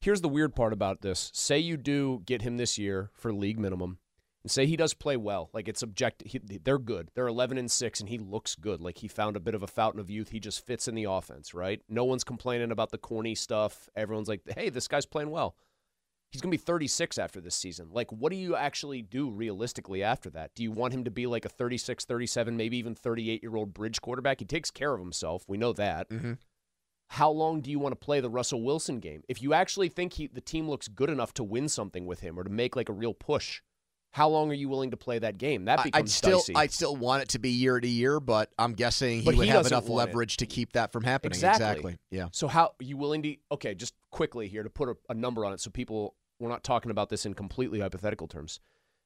[0.00, 1.30] Here's the weird part about this.
[1.32, 3.98] Say you do get him this year for league minimum.
[4.44, 6.30] And say he does play well, like it's objective.
[6.30, 7.10] He, they're good.
[7.14, 8.80] They're 11 and six, and he looks good.
[8.80, 10.28] Like he found a bit of a fountain of youth.
[10.28, 11.82] He just fits in the offense, right?
[11.88, 13.88] No one's complaining about the corny stuff.
[13.96, 15.56] Everyone's like, "Hey, this guy's playing well."
[16.30, 17.88] He's gonna be 36 after this season.
[17.90, 20.54] Like, what do you actually do realistically after that?
[20.54, 23.72] Do you want him to be like a 36, 37, maybe even 38 year old
[23.72, 24.40] bridge quarterback?
[24.40, 25.44] He takes care of himself.
[25.48, 26.10] We know that.
[26.10, 26.34] Mm-hmm.
[27.12, 29.22] How long do you want to play the Russell Wilson game?
[29.28, 32.38] If you actually think he, the team looks good enough to win something with him
[32.38, 33.62] or to make like a real push,
[34.10, 35.66] how long are you willing to play that game?
[35.66, 36.54] That becomes I'd still dicey.
[36.56, 39.44] I'd still want it to be year to year, but I'm guessing he But would
[39.44, 40.12] he have enough want it.
[40.12, 41.32] leverage to keep that from happening.
[41.32, 41.96] Exactly.
[42.10, 42.28] Yeah.
[42.32, 43.36] So how are you willing to?
[43.52, 46.64] Okay, just quickly here to put a, a number on it, so people we're not
[46.64, 48.60] talking about this in completely hypothetical terms.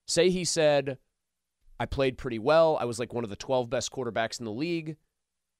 [0.06, 0.98] Say he said,
[1.80, 2.76] "I played pretty well.
[2.80, 4.96] I was like one of the 12 best quarterbacks in the league.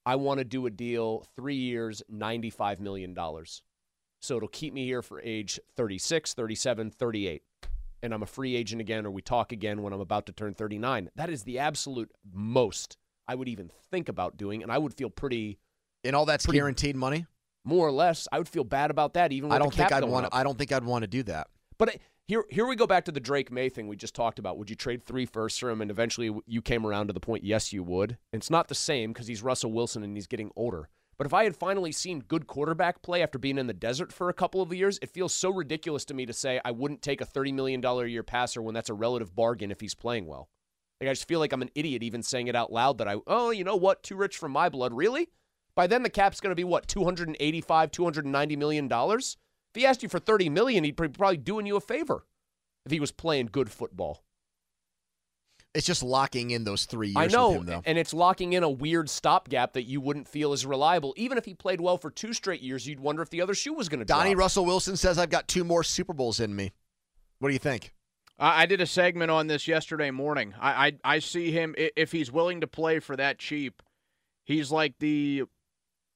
[0.04, 3.62] I want to do a deal, three years, 95 million dollars.
[4.20, 7.42] So it'll keep me here for age 36, 37, 38."
[8.02, 10.54] And I'm a free agent again, or we talk again when I'm about to turn
[10.54, 11.10] 39.
[11.14, 12.96] That is the absolute most
[13.28, 15.58] I would even think about doing, and I would feel pretty.
[16.04, 17.26] And all that's pretty- guaranteed money.
[17.64, 18.26] more or less.
[18.32, 19.48] I would feel bad about that, even.
[19.48, 20.26] With I don't the think I'd want.
[20.26, 20.34] up.
[20.34, 21.46] I don't think I'd want to do that.
[21.78, 24.40] But I- here, here we go back to the Drake Maye thing we just talked
[24.40, 24.58] about.
[24.58, 25.80] Would you trade three firsts for him?
[25.80, 27.44] And eventually, you came around to the point.
[27.44, 28.18] Yes, you would.
[28.32, 30.88] It's not the same because he's Russell Wilson and he's getting older.
[31.18, 34.28] But if I had finally seen good quarterback play after being in the desert for
[34.28, 37.20] a couple of years, it feels so ridiculous to me to say I wouldn't take
[37.20, 40.26] a thirty million dollar a year passer when that's a relative bargain if he's playing
[40.26, 40.48] well.
[41.00, 43.16] Like I just feel like I'm an idiot even saying it out loud that I
[43.26, 45.28] oh you know what too rich for my blood really.
[45.74, 49.36] By then the cap's going to be what 285 290 million dollars.
[49.74, 52.26] If he asked you for 30 million, he'd probably doing you a favor
[52.84, 54.22] if he was playing good football.
[55.74, 57.16] It's just locking in those three years.
[57.16, 57.82] I know, with him, though.
[57.86, 61.14] and it's locking in a weird stopgap that you wouldn't feel as reliable.
[61.16, 63.72] Even if he played well for two straight years, you'd wonder if the other shoe
[63.72, 64.18] was going to drop.
[64.18, 66.72] Donnie Russell Wilson says I've got two more Super Bowls in me.
[67.38, 67.94] What do you think?
[68.38, 70.54] I, I did a segment on this yesterday morning.
[70.60, 73.82] I, I I see him if he's willing to play for that cheap.
[74.44, 75.44] He's like the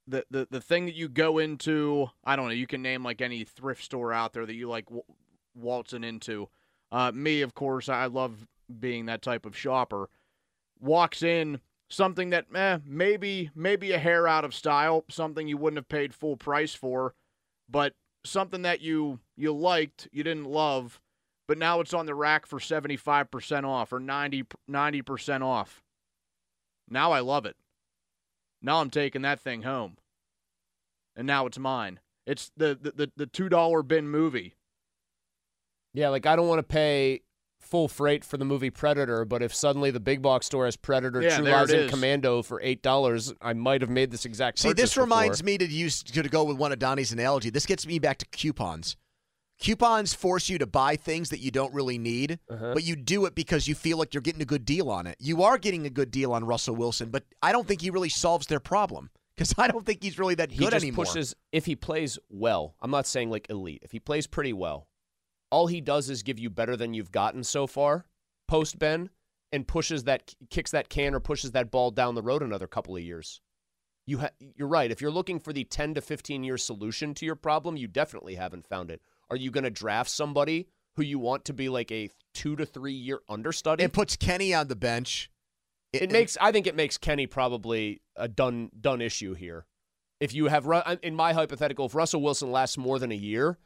[0.06, 2.10] the the the thing that you go into.
[2.24, 2.52] I don't know.
[2.52, 5.02] You can name like any thrift store out there that you like w-
[5.54, 6.50] waltzing into.
[6.92, 8.46] Uh, me, of course, I love
[8.78, 10.08] being that type of shopper.
[10.80, 15.78] Walks in something that eh, maybe maybe a hair out of style, something you wouldn't
[15.78, 17.14] have paid full price for,
[17.68, 17.94] but
[18.24, 21.00] something that you you liked, you didn't love,
[21.46, 25.82] but now it's on the rack for 75% off or 90 90% off.
[26.88, 27.56] Now I love it.
[28.62, 29.96] Now I'm taking that thing home.
[31.14, 32.00] And now it's mine.
[32.26, 34.54] It's the the the, the $2 bin movie.
[35.94, 37.22] Yeah, like I don't want to pay
[37.66, 41.20] full freight for the movie Predator, but if suddenly the big box store has Predator,
[41.22, 41.90] Yeah, True there Lies, it and.
[41.90, 44.58] Commando for eight dollars, I might have made this exact.
[44.58, 45.52] See, this reminds before.
[45.52, 47.50] me to use to go with one of Donnie's analogy.
[47.50, 48.96] This gets me back to coupons.
[49.58, 52.74] Coupons force you to buy things that you don't really need, Uh-huh.
[52.74, 55.16] but you do it because you feel like you're getting a good deal on it.
[55.18, 58.10] You are getting a good deal on Russell Wilson, but I don't think he really
[58.10, 61.06] solves their problem because I don't think he's really that He good just anymore.
[61.06, 62.74] pushes if he plays well.
[62.82, 63.80] I'm not saying like elite.
[63.82, 64.88] If he plays pretty well,
[65.50, 68.06] all he does is give you better than you've gotten so far
[68.48, 69.10] post Ben,
[69.52, 72.96] and pushes that kicks that can or pushes that ball down the road another couple
[72.96, 73.40] of years.
[74.06, 74.90] You ha- you're right.
[74.90, 78.36] If you're looking for the 10 to 15 year solution to your problem, you definitely
[78.36, 79.00] haven't found it.
[79.30, 82.66] Are you going to draft somebody who you want to be like a two to
[82.66, 83.84] three year understudy?
[83.84, 85.30] It puts Kenny on the bench.
[85.92, 86.36] It, makes.
[86.40, 89.66] I think it makes Kenny probably a done done issue here.
[90.20, 90.66] If you have
[91.02, 93.58] in my hypothetical, if Russell Wilson lasts more than a year,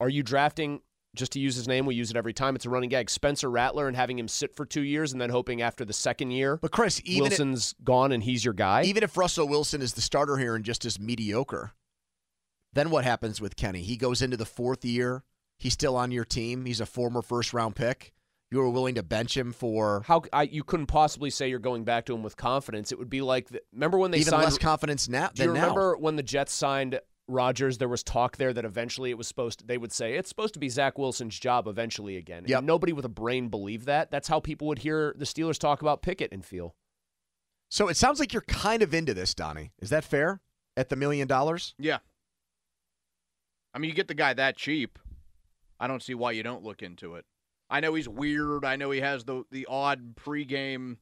[0.00, 0.80] are you drafting?
[1.16, 2.56] Just to use his name, we use it every time.
[2.56, 3.08] It's a running gag.
[3.08, 6.32] Spencer Rattler and having him sit for two years, and then hoping after the second
[6.32, 8.82] year, But Chris, even if- Wilson's gone and he's your guy.
[8.82, 11.72] Even if Russell Wilson is the starter here and just is mediocre,
[12.72, 13.82] then what happens with Kenny?
[13.82, 15.22] He goes into the fourth year.
[15.60, 16.64] He's still on your team.
[16.64, 18.12] He's a former first round pick.
[18.50, 21.84] You were willing to bench him for How I, you couldn't possibly say you're going
[21.84, 22.90] back to him with confidence.
[22.92, 25.48] It would be like the, remember when they even signed less confidence now Do you
[25.48, 25.62] than now.
[25.62, 27.78] remember when the Jets signed Rodgers?
[27.78, 30.54] There was talk there that eventually it was supposed to, they would say it's supposed
[30.54, 32.44] to be Zach Wilson's job eventually again.
[32.46, 32.58] Yep.
[32.58, 34.10] And nobody with a brain believed that.
[34.10, 36.74] That's how people would hear the Steelers talk about Pickett and feel.
[37.70, 39.72] So it sounds like you're kind of into this, Donnie.
[39.80, 40.40] Is that fair?
[40.76, 41.74] At the million dollars?
[41.78, 41.98] Yeah.
[43.72, 44.98] I mean, you get the guy that cheap.
[45.80, 47.24] I don't see why you don't look into it.
[47.68, 48.64] I know he's weird.
[48.64, 50.98] I know he has the the odd pregame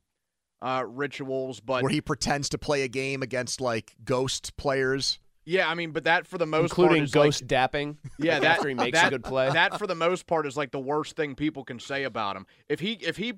[0.63, 5.19] uh, rituals, but Where he pretends to play a game against like ghost players.
[5.45, 7.97] Yeah, I mean, but that for the most Including part is like- ghost dapping.
[8.19, 9.51] Yeah, that, after he makes that, a good play.
[9.51, 12.47] That for the most part is like the worst thing people can say about him.
[12.69, 13.35] If he if he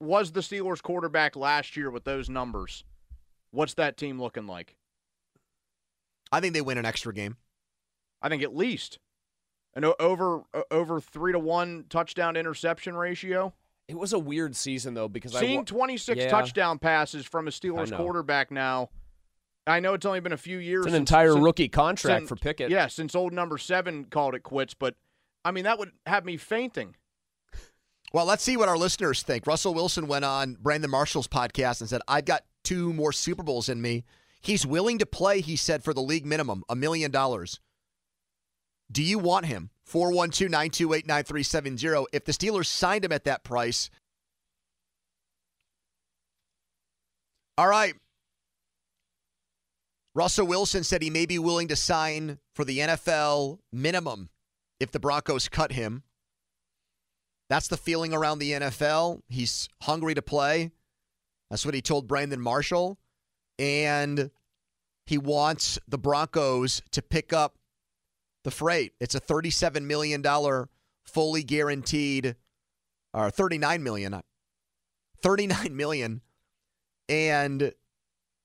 [0.00, 2.84] was the Steelers quarterback last year with those numbers,
[3.50, 4.76] what's that team looking like?
[6.32, 7.36] I think they win an extra game.
[8.22, 8.98] I think at least
[9.74, 13.52] an over over three to one touchdown interception ratio.
[13.88, 16.28] It was a weird season though because I Seeing wa- 26 Yeah.
[16.28, 18.90] touchdown passes from a Steelers quarterback now.
[19.66, 20.86] I know it's only been a few years.
[20.86, 22.70] It's an since- entire since- rookie contract since- for Pickett.
[22.70, 24.94] Yeah, since old number seven called it quits, but
[25.44, 26.94] I mean that would have me fainting.
[28.12, 29.46] Well, let's see what our listeners think.
[29.46, 33.68] Russell Wilson went on Brandon Marshall's podcast and said, I've got two more Super Bowls
[33.68, 34.04] in me.
[34.40, 37.58] He's willing to play, he said, for the league minimum, a million dollars.
[38.90, 39.70] Do you want him?
[39.84, 42.06] 412 928 9370.
[42.12, 43.90] If the Steelers signed him at that price.
[47.58, 47.94] All right.
[50.16, 54.30] Russell Wilson said he may be willing to sign for the NFL minimum
[54.80, 56.04] if the Broncos cut him.
[57.50, 59.20] That's the feeling around the NFL.
[59.28, 60.70] He's hungry to play.
[61.50, 62.98] That's what he told Brandon Marshall.
[63.58, 64.30] And
[65.04, 67.58] he wants the Broncos to pick up
[68.42, 68.94] the freight.
[68.98, 70.24] It's a $37 million
[71.04, 72.36] fully guaranteed,
[73.12, 74.22] or $39 million.
[75.20, 76.22] 39 million.
[77.06, 77.74] And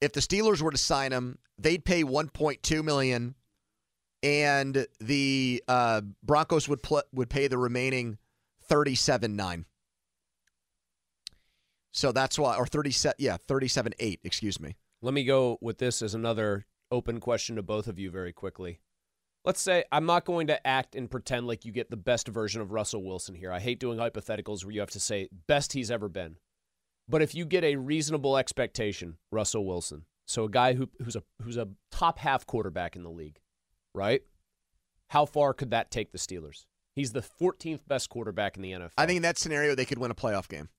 [0.02, 3.36] if the Steelers were to sign him, they'd pay 1.2 million
[4.24, 8.18] and the uh, Broncos would pl- would pay the remaining
[8.70, 9.66] 37.9.
[11.92, 14.76] So that's why or 37 yeah, 37.8, excuse me.
[15.02, 18.80] Let me go with this as another open question to both of you very quickly.
[19.44, 22.62] Let's say I'm not going to act and pretend like you get the best version
[22.62, 23.52] of Russell Wilson here.
[23.52, 26.38] I hate doing hypotheticals where you have to say best he's ever been.
[27.12, 31.24] But if you get a reasonable expectation, Russell Wilson, so a guy who, who's a
[31.42, 33.40] who's a top half quarterback in the league,
[33.94, 34.22] right?
[35.10, 36.66] How far could that take the Steelers?
[36.96, 38.92] He's the 14th best quarterback in the NFL.
[38.98, 40.70] I think in that scenario they could win a playoff game.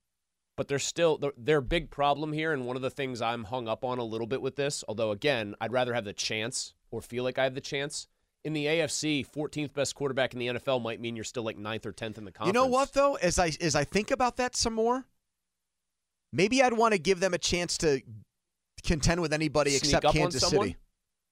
[0.56, 3.68] But there's still their, their big problem here, and one of the things I'm hung
[3.68, 7.02] up on a little bit with this, although again, I'd rather have the chance or
[7.02, 8.08] feel like I have the chance,
[8.44, 11.86] in the AFC, 14th best quarterback in the NFL might mean you're still like ninth
[11.86, 12.48] or 10th in the conference.
[12.48, 13.14] You know what though?
[13.16, 15.06] As I as I think about that some more,
[16.32, 18.00] maybe I'd want to give them a chance to
[18.84, 20.46] contend with anybody Sneak except Kansas?
[20.46, 20.76] City.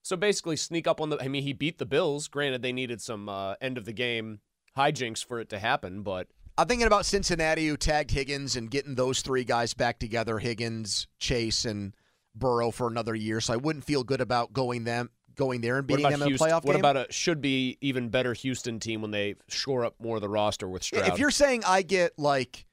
[0.02, 1.18] So basically, sneak up on the.
[1.20, 2.28] I mean, he beat the Bills.
[2.28, 4.40] Granted, they needed some uh, end of the game
[4.76, 8.94] hijinks for it to happen, but I'm thinking about Cincinnati, who tagged Higgins and getting
[8.94, 11.94] those three guys back together: Higgins, Chase, and
[12.34, 13.40] Burrow for another year.
[13.40, 16.36] So I wouldn't feel good about going them going there and beating them in a
[16.36, 16.76] playoff What game.
[16.76, 20.28] about a should be even better Houston team when they shore up more of the
[20.28, 21.08] roster with Stroud?
[21.08, 22.66] If you're saying I get like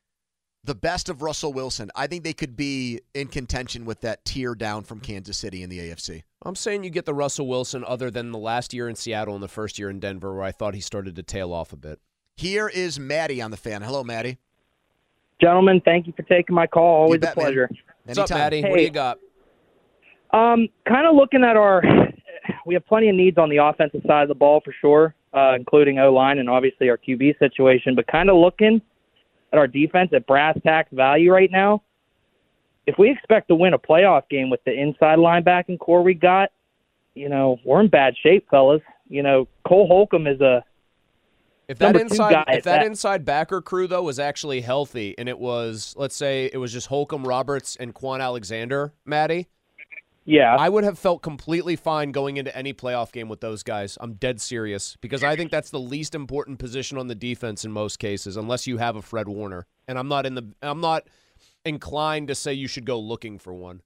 [0.67, 4.53] the best of Russell Wilson, I think they could be in contention with that tier
[4.53, 6.23] down from Kansas City in the AFC.
[6.43, 9.41] I'm saying you get the Russell Wilson other than the last year in Seattle and
[9.41, 11.99] the first year in Denver, where I thought he started to tail off a bit.
[12.35, 13.81] Here is Maddie on the fan.
[13.81, 14.37] Hello, Maddie.
[15.41, 17.03] Gentlemen, thank you for taking my call.
[17.03, 17.45] Always bet, a man.
[17.45, 17.69] pleasure.
[18.03, 18.61] What's up, Maddie?
[18.61, 19.19] What do you got?
[20.33, 21.81] Um, kind of looking at our,
[22.65, 25.53] we have plenty of needs on the offensive side of the ball for sure, uh,
[25.55, 27.95] including O line and obviously our QB situation.
[27.95, 28.81] But kind of looking
[29.57, 31.81] at our defense at brass tacks value right now,
[32.85, 36.51] if we expect to win a playoff game with the inside linebacking core we got,
[37.15, 38.81] you know, we're in bad shape, fellas.
[39.09, 40.63] You know, Cole Holcomb is a
[41.67, 45.39] If that inside if that that- inside backer crew though was actually healthy and it
[45.39, 49.47] was let's say it was just Holcomb Roberts and Kwon Alexander, Maddie.
[50.27, 50.57] Yeah.
[50.59, 53.97] I would have felt completely fine going into any playoff game with those guys.
[54.01, 57.71] I'm dead serious because I think that's the least important position on the defense in
[57.71, 59.65] most cases unless you have a Fred Warner.
[59.87, 61.07] And I'm not in the I'm not
[61.63, 63.81] inclined to say you should go looking for one.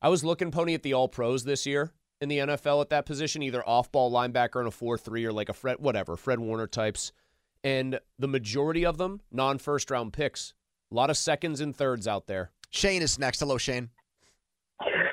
[0.00, 3.04] I was looking pony at the all pros this year in the NFL at that
[3.04, 6.38] position, either off ball linebacker in a 4 3 or like a Fred, whatever, Fred
[6.38, 7.10] Warner types.
[7.64, 10.54] And the majority of them, non first round picks.
[10.92, 12.52] A lot of seconds and thirds out there.
[12.70, 13.40] Shane is next.
[13.40, 13.90] Hello, Shane.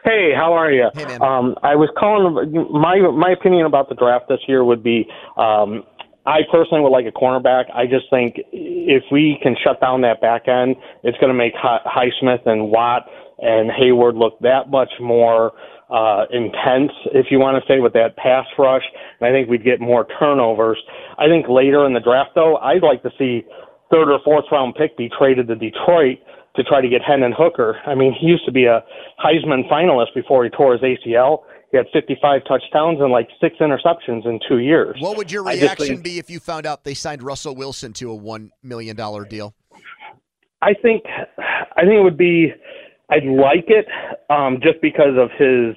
[0.03, 0.89] Hey, how are you?
[0.93, 1.21] Hey, man.
[1.21, 2.35] Um, I was calling.
[2.71, 5.07] My my opinion about the draft this year would be,
[5.37, 5.83] um,
[6.25, 7.71] I personally would like a cornerback.
[7.73, 11.53] I just think if we can shut down that back end, it's going to make
[11.55, 13.07] Hi- Highsmith and Watt
[13.39, 15.53] and Heyward look that much more
[15.89, 18.83] uh, intense, if you want to say, with that pass rush.
[19.19, 20.81] And I think we'd get more turnovers.
[21.17, 23.43] I think later in the draft, though, I'd like to see
[23.91, 26.19] third or fourth round pick be traded to Detroit
[26.55, 27.77] to try to get Hendon Hooker.
[27.85, 28.83] I mean, he used to be a
[29.23, 31.39] Heisman finalist before he tore his ACL.
[31.71, 34.95] He had 55 touchdowns and like six interceptions in two years.
[34.99, 38.11] What would your reaction think- be if you found out they signed Russell Wilson to
[38.11, 39.55] a one million dollar deal?
[40.61, 41.03] I think
[41.37, 42.53] I think it would be
[43.09, 43.85] I'd like it
[44.29, 45.75] um, just because of his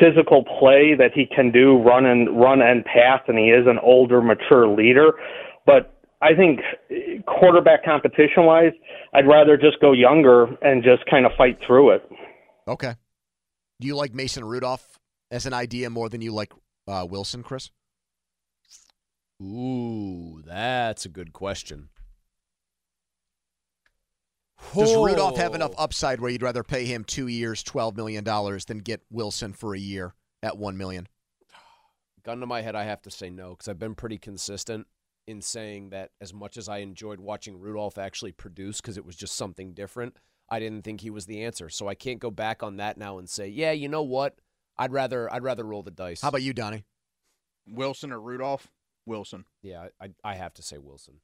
[0.00, 3.78] physical play that he can do, run and run and pass, and he is an
[3.82, 5.12] older, mature leader.
[5.64, 5.95] But
[6.26, 6.60] I think
[7.26, 8.72] quarterback competition wise,
[9.14, 12.10] I'd rather just go younger and just kind of fight through it.
[12.66, 12.94] Okay.
[13.80, 14.98] Do you like Mason Rudolph
[15.30, 16.52] as an idea more than you like
[16.88, 17.70] uh, Wilson, Chris?
[19.40, 21.90] Ooh, that's a good question.
[24.74, 28.64] Does Rudolph have enough upside where you'd rather pay him two years, twelve million dollars,
[28.64, 31.06] than get Wilson for a year at one million?
[32.24, 34.88] Gun to my head, I have to say no because I've been pretty consistent
[35.26, 39.16] in saying that as much as I enjoyed watching Rudolph actually produce because it was
[39.16, 40.16] just something different,
[40.48, 41.68] I didn't think he was the answer.
[41.68, 44.36] So I can't go back on that now and say, yeah, you know what?
[44.78, 46.20] I'd rather I'd rather roll the dice.
[46.20, 46.84] How about you, Donnie?
[47.66, 48.68] Wilson or Rudolph?
[49.06, 49.44] Wilson.
[49.62, 51.20] Yeah, I I have to say Wilson,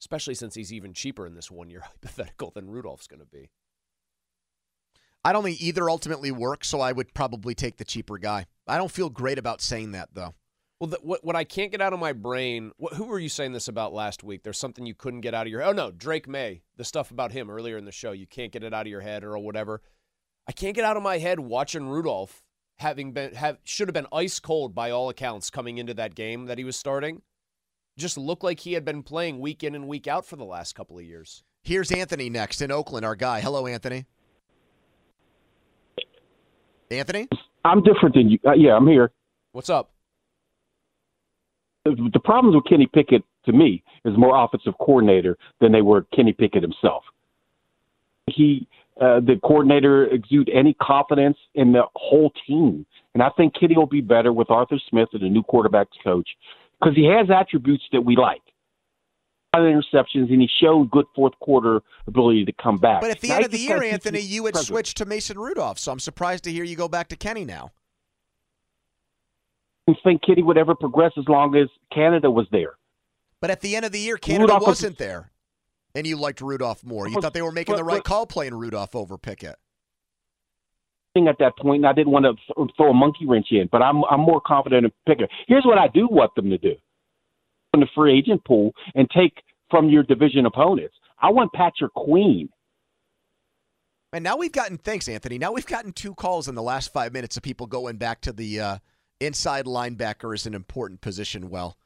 [0.00, 3.50] especially since he's even cheaper in this one year hypothetical than Rudolph's going to be.
[5.24, 8.46] I don't think either ultimately works, so I would probably take the cheaper guy.
[8.66, 10.34] I don't feel great about saying that though.
[10.80, 12.72] Well, the, what what I can't get out of my brain.
[12.76, 14.44] What, who were you saying this about last week?
[14.44, 15.60] There's something you couldn't get out of your.
[15.60, 15.70] Head.
[15.70, 16.62] Oh no, Drake Maye.
[16.76, 18.12] The stuff about him earlier in the show.
[18.12, 19.82] You can't get it out of your head or whatever.
[20.46, 22.42] I can't get out of my head watching Rudolph
[22.78, 26.46] having been have should have been ice cold by all accounts coming into that game
[26.46, 27.22] that he was starting.
[27.96, 30.76] Just looked like he had been playing week in and week out for the last
[30.76, 31.42] couple of years.
[31.64, 33.40] Here's Anthony next in Oakland, our guy.
[33.40, 34.06] Hello, Anthony.
[36.90, 37.28] Anthony?
[37.64, 38.38] I'm different than you.
[38.46, 39.10] Uh, yeah, I'm here.
[39.50, 39.90] What's up?
[41.96, 46.32] The, problems with Kenny Pickett, to me, is more offensive coordinator than they were Kenny
[46.32, 47.04] Pickett himself.
[48.26, 48.68] He,
[49.00, 52.84] uh, the coordinator, exude any confidence in the whole team,
[53.14, 56.28] and I think Kenny will be better with Arthur Smith as a new quarterbacks coach
[56.78, 58.42] because he has attributes that we like.
[59.54, 63.00] A lot of interceptions, and he showed good fourth quarter ability to come back.
[63.00, 64.68] But at the Now, end of the year, Anthony, you had present.
[64.68, 67.70] switched to Mason Rudolph, so I'm surprised to hear you go back to Kenny now.
[70.04, 72.74] Think Kitty would ever progress as long as Canada was there.
[73.40, 75.30] But at the end of the year, Canada Rudolph was- wasn't there,
[75.94, 77.08] and you liked Rudolph more.
[77.08, 79.56] You But- thought they were making but- the right but- call playing Rudolph over Pickett.
[81.26, 83.66] at that point, and I didn't want to th- throw a monkey wrench in.
[83.72, 85.28] But I'm I'm more confident in Pickett.
[85.48, 86.76] Here's what I do want them to do:
[87.72, 90.94] from the free agent pool and take from your division opponents.
[91.18, 92.50] I want Patrick Queen.
[94.12, 95.38] And now we've gotten thanks, Anthony.
[95.38, 98.32] Now we've gotten two calls in the last five minutes of people going back to
[98.32, 98.78] the uh,
[99.20, 101.50] inside linebacker is an important position.
[101.50, 101.76] Well,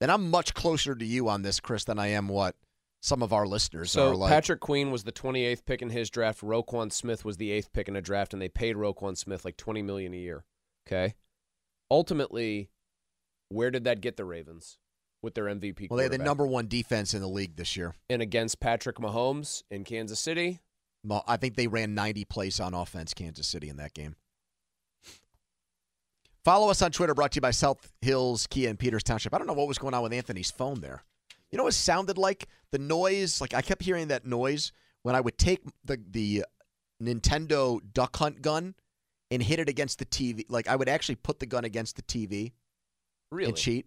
[0.00, 2.56] then I'm much closer to you on this, Chris, than I am what
[3.02, 4.30] some of our listeners So are like.
[4.30, 6.40] Patrick Queen was the 28th pick in his draft.
[6.40, 9.56] Roquan Smith was the eighth pick in a draft, and they paid Roquan Smith like
[9.56, 10.44] 20 million a year.
[10.86, 11.14] Okay.
[11.90, 12.70] Ultimately,
[13.48, 14.78] where did that get the Ravens
[15.22, 15.88] with their MVP?
[15.88, 17.94] well, they had the number one defense in the league this year.
[18.10, 20.60] and against Patrick Mahomes in Kansas City.
[21.28, 24.16] I think they ran 90 plays on offense, Kansas City, in that game.
[26.46, 29.34] Follow us on Twitter, brought to you by South Hills Kia in Peters Township.
[29.34, 31.02] I don't know what was going on with Anthony's phone there.
[31.50, 32.46] You know what it sounded like?
[32.70, 34.70] The noise, like I kept hearing that noise
[35.02, 36.44] when I would take the, the
[37.02, 38.76] Nintendo Duck Hunt gun
[39.32, 40.44] and hit it against the TV.
[40.48, 42.52] Like I would actually put the gun against the TV
[43.32, 43.48] Really?
[43.48, 43.86] and cheat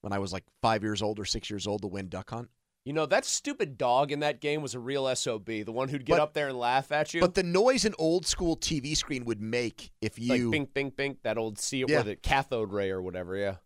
[0.00, 2.48] when I was like five years old or six years old to win Duck Hunt.
[2.84, 6.04] You know, that stupid dog in that game was a real SOB, the one who'd
[6.04, 7.20] get But- up there and laugh at you.
[7.20, 10.96] But the noise an old school TV screen would make if you like bink, bink,
[10.96, 12.00] bink, that old see Yeah.
[12.00, 13.56] or the cathode ray or whatever, yeah.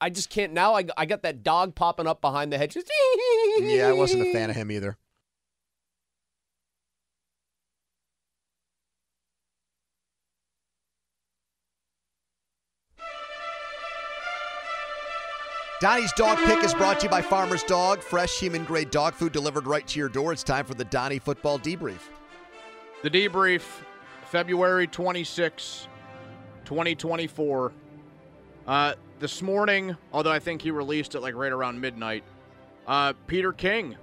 [0.00, 2.74] I just can't now I, I got that dog popping up behind the hedge.
[2.74, 2.90] Just
[3.58, 4.96] Yeah, I wasn't a fan of him either.
[15.80, 18.02] Donnie's Dog Pick is brought to you by Farmer's Dog.
[18.02, 20.30] Fresh human grade dog food delivered right to your door.
[20.30, 22.00] It's time for the Donnie Football Debrief.
[23.02, 23.62] The debrief,
[24.26, 25.88] February 26,
[26.66, 27.72] 2024.
[28.66, 32.24] Uh, this morning, although I think he released it like right around midnight,
[32.86, 33.96] uh, Peter King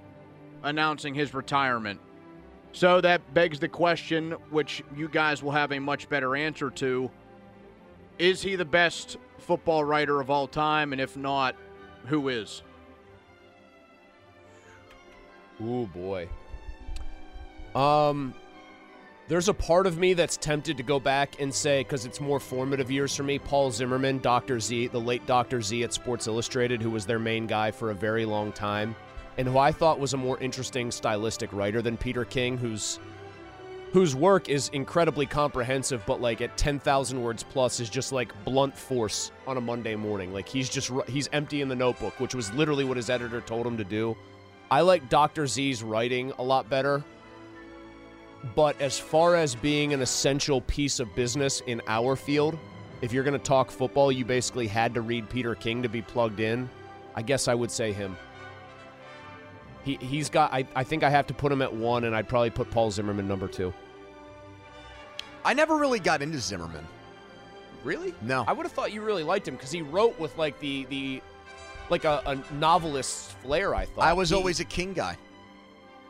[0.64, 2.00] announcing his retirement.
[2.72, 7.08] So that begs the question, which you guys will have a much better answer to
[8.18, 10.92] Is he the best football writer of all time?
[10.92, 11.54] And if not,
[12.08, 12.62] who is?
[15.62, 16.28] Ooh boy.
[17.74, 18.34] Um
[19.28, 22.40] there's a part of me that's tempted to go back and say cuz it's more
[22.40, 24.58] formative years for me, Paul Zimmerman, Dr.
[24.58, 25.60] Z, the late Dr.
[25.60, 28.96] Z at Sports Illustrated who was their main guy for a very long time
[29.36, 32.98] and who I thought was a more interesting stylistic writer than Peter King who's
[33.92, 38.76] whose work is incredibly comprehensive but like at 10,000 words plus is just like blunt
[38.76, 40.32] force on a Monday morning.
[40.32, 43.66] Like he's just he's empty in the notebook, which was literally what his editor told
[43.66, 44.16] him to do.
[44.70, 45.46] I like Dr.
[45.46, 47.02] Z's writing a lot better.
[48.54, 52.56] But as far as being an essential piece of business in our field,
[53.00, 56.02] if you're going to talk football, you basically had to read Peter King to be
[56.02, 56.68] plugged in.
[57.16, 58.16] I guess I would say him.
[59.88, 62.28] He, he's got, I, I think I have to put him at one, and I'd
[62.28, 63.72] probably put Paul Zimmerman number two.
[65.46, 66.86] I never really got into Zimmerman.
[67.84, 68.14] Really?
[68.20, 68.44] No.
[68.46, 71.22] I would have thought you really liked him because he wrote with like the, the
[71.88, 74.04] like a, a novelist's flair, I thought.
[74.04, 75.16] I was He- always a King guy.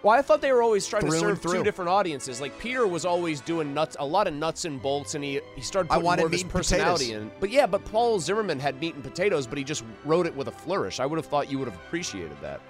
[0.03, 2.41] Well, I thought they were always trying to Through and serve two different audiences.
[2.41, 5.61] Like Peter was always doing nuts, a lot of nuts and bolts, and he he
[5.61, 7.23] started I putting wanted more of his personality potatoes.
[7.33, 7.41] in.
[7.41, 10.49] But yeah, but Paul Zimmerman had meat and potatoes, but he just wrote it with
[10.49, 10.99] a flourish.
[10.99, 12.61] I would have thought you would have appreciated that.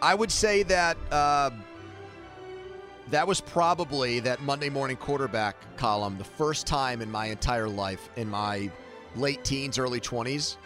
[0.00, 1.50] I would say that uh,
[3.10, 8.08] that was probably that Monday morning quarterback column the first time in my entire life,
[8.16, 8.70] in my
[9.16, 10.56] late teens, early 20s,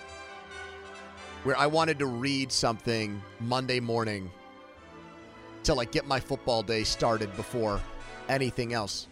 [1.45, 4.31] where I wanted to read something Monday morning
[5.65, 7.81] to like get my football day started before
[8.29, 9.09] anything else.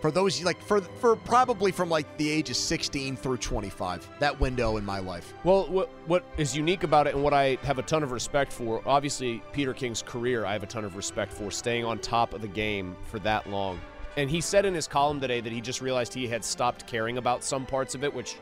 [0.00, 4.40] For those like for for probably from like the age of 16 through 25, that
[4.40, 5.34] window in my life.
[5.44, 8.52] Well, what what is unique about it, and what I have a ton of respect
[8.52, 12.32] for, obviously Peter King's career, I have a ton of respect for staying on top
[12.32, 13.78] of the game for that long.
[14.16, 17.18] And he said in his column today that he just realized he had stopped caring
[17.18, 18.36] about some parts of it, which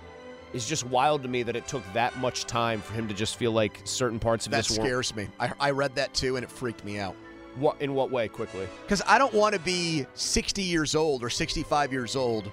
[0.52, 3.36] is just wild to me that it took that much time for him to just
[3.36, 5.28] feel like certain parts of That this scares me.
[5.38, 7.16] I, I read that too, and it freaked me out.
[7.56, 8.28] What in what way?
[8.28, 8.68] Quickly.
[8.82, 12.50] Because I don't want to be 60 years old or 65 years old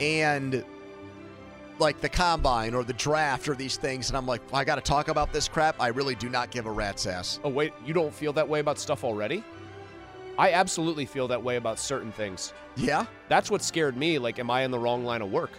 [0.00, 0.64] and
[1.78, 4.80] like the combine or the draft or these things, and I'm like, I got to
[4.80, 5.80] talk about this crap.
[5.80, 7.38] I really do not give a rat's ass.
[7.44, 9.44] Oh wait, you don't feel that way about stuff already?
[10.38, 12.52] I absolutely feel that way about certain things.
[12.76, 13.06] Yeah?
[13.28, 14.18] That's what scared me.
[14.18, 15.50] Like, am I in the wrong line of work?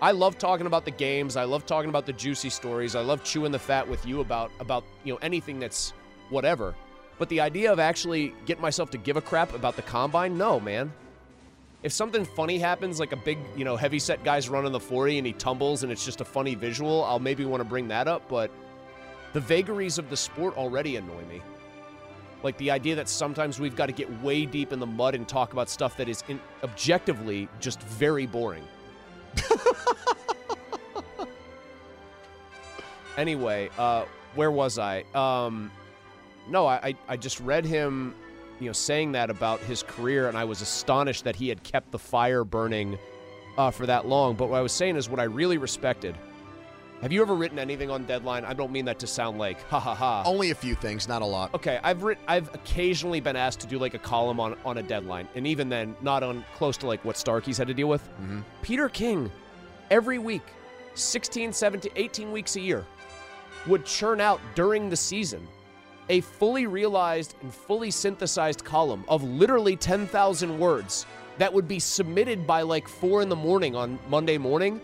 [0.00, 1.36] I love talking about the games.
[1.36, 2.94] I love talking about the juicy stories.
[2.94, 5.92] I love chewing the fat with you about about you know anything that's
[6.30, 6.74] whatever.
[7.20, 10.58] But the idea of actually getting myself to give a crap about the combine, no,
[10.58, 10.90] man.
[11.82, 15.18] If something funny happens, like a big, you know, heavy set guy's running the 40
[15.18, 18.08] and he tumbles and it's just a funny visual, I'll maybe want to bring that
[18.08, 18.26] up.
[18.26, 18.50] But
[19.34, 21.42] the vagaries of the sport already annoy me.
[22.42, 25.28] Like the idea that sometimes we've got to get way deep in the mud and
[25.28, 28.64] talk about stuff that is in, objectively just very boring.
[33.18, 35.04] anyway, uh, where was I?
[35.14, 35.70] Um,
[36.50, 38.14] no, I, I just read him,
[38.58, 41.92] you know, saying that about his career, and I was astonished that he had kept
[41.92, 42.98] the fire burning
[43.56, 44.34] uh, for that long.
[44.34, 46.16] But what I was saying is what I really respected.
[47.02, 48.44] Have you ever written anything on deadline?
[48.44, 50.22] I don't mean that to sound like ha ha ha.
[50.26, 51.54] Only a few things, not a lot.
[51.54, 54.82] Okay, I've written, I've occasionally been asked to do like a column on on a
[54.82, 58.02] deadline, and even then, not on close to like what Starkey's had to deal with.
[58.02, 58.40] Mm-hmm.
[58.60, 59.30] Peter King,
[59.90, 60.42] every week,
[60.94, 62.84] 16, 17, 18 weeks a year,
[63.66, 65.48] would churn out during the season
[66.10, 71.06] a fully realized and fully synthesized column of literally 10,000 words
[71.38, 74.80] that would be submitted by like four in the morning on Monday morning.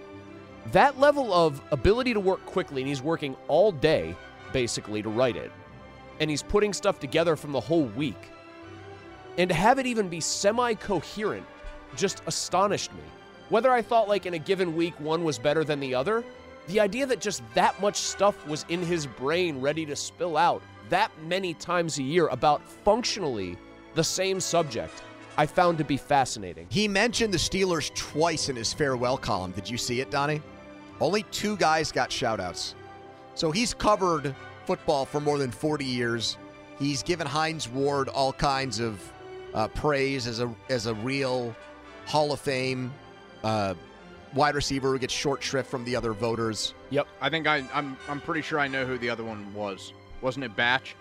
[0.71, 4.15] That level of ability to work quickly, and he's working all day
[4.53, 5.51] basically to write it,
[6.21, 8.31] and he's putting stuff together from the whole week.
[9.37, 11.45] And to have it even be semi coherent
[11.97, 13.03] just astonished me.
[13.49, 16.25] Whether I thought like in a given week one was better than the other,
[16.69, 20.63] the idea that just that much stuff was in his brain ready to spill out
[20.89, 23.57] that many times a year about functionally
[23.95, 25.03] the same subject,
[25.37, 26.67] I found to be fascinating.
[26.71, 29.53] He mentioned the Steelers twice in his farewell column.
[29.53, 30.41] Did you see it, Donnie?
[31.01, 32.75] Only two guys got shoutouts.
[33.35, 34.35] So he's covered
[34.65, 36.39] football for more than 40 years.
[36.79, 39.01] He's given Hines Ward all kinds of
[39.55, 41.55] uh, praise as a as a real
[42.07, 42.93] Hall of Fame
[43.43, 43.75] uh,
[44.35, 46.75] wide receiver who gets short shrift from the other voters.
[46.91, 47.07] Yep.
[47.21, 49.93] I think I, I'm I'm pretty sure I know who the other one was.
[50.27, 50.97] Wasn't it Batch?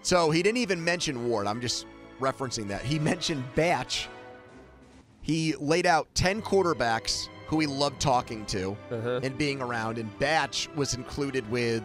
[0.00, 1.46] So he didn't even mention Ward.
[1.46, 1.84] I'm just
[2.18, 2.80] referencing that.
[2.80, 4.08] He mentioned Batch.
[5.20, 9.20] He laid out 10 quarterbacks who he loved talking to uh-huh.
[9.22, 11.82] and being around, and Batch was included with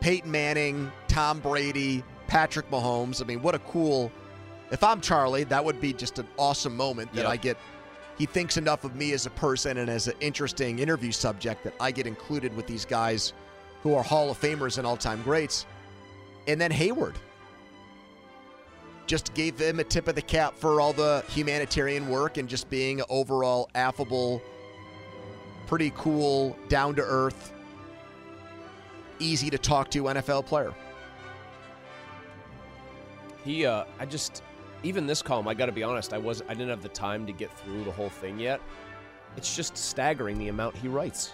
[0.00, 3.22] Peyton Manning, Tom Brady, Patrick Mahomes.
[3.22, 4.12] I mean, what a cool.
[4.70, 7.30] If I'm Charlie, that would be just an awesome moment that Yep.
[7.30, 7.56] I get.
[8.18, 11.72] He thinks enough of me as a person and as an interesting interview subject that
[11.80, 13.32] I get included with these guys
[13.82, 15.66] who are Hall of Famers and all time greats.
[16.46, 17.14] And then Heyward
[19.06, 22.70] just gave him a tip of the cap for all the humanitarian work and just
[22.70, 24.40] being overall affable,
[25.66, 27.52] pretty cool, down to earth,
[29.18, 30.72] easy to talk to NFL player.
[33.44, 34.44] He, uh, I just,
[34.84, 37.26] even this column, I got to be honest, I was, I didn't have the time
[37.26, 38.60] to get through the whole thing yet.
[39.36, 41.32] It's just staggering the amount he writes.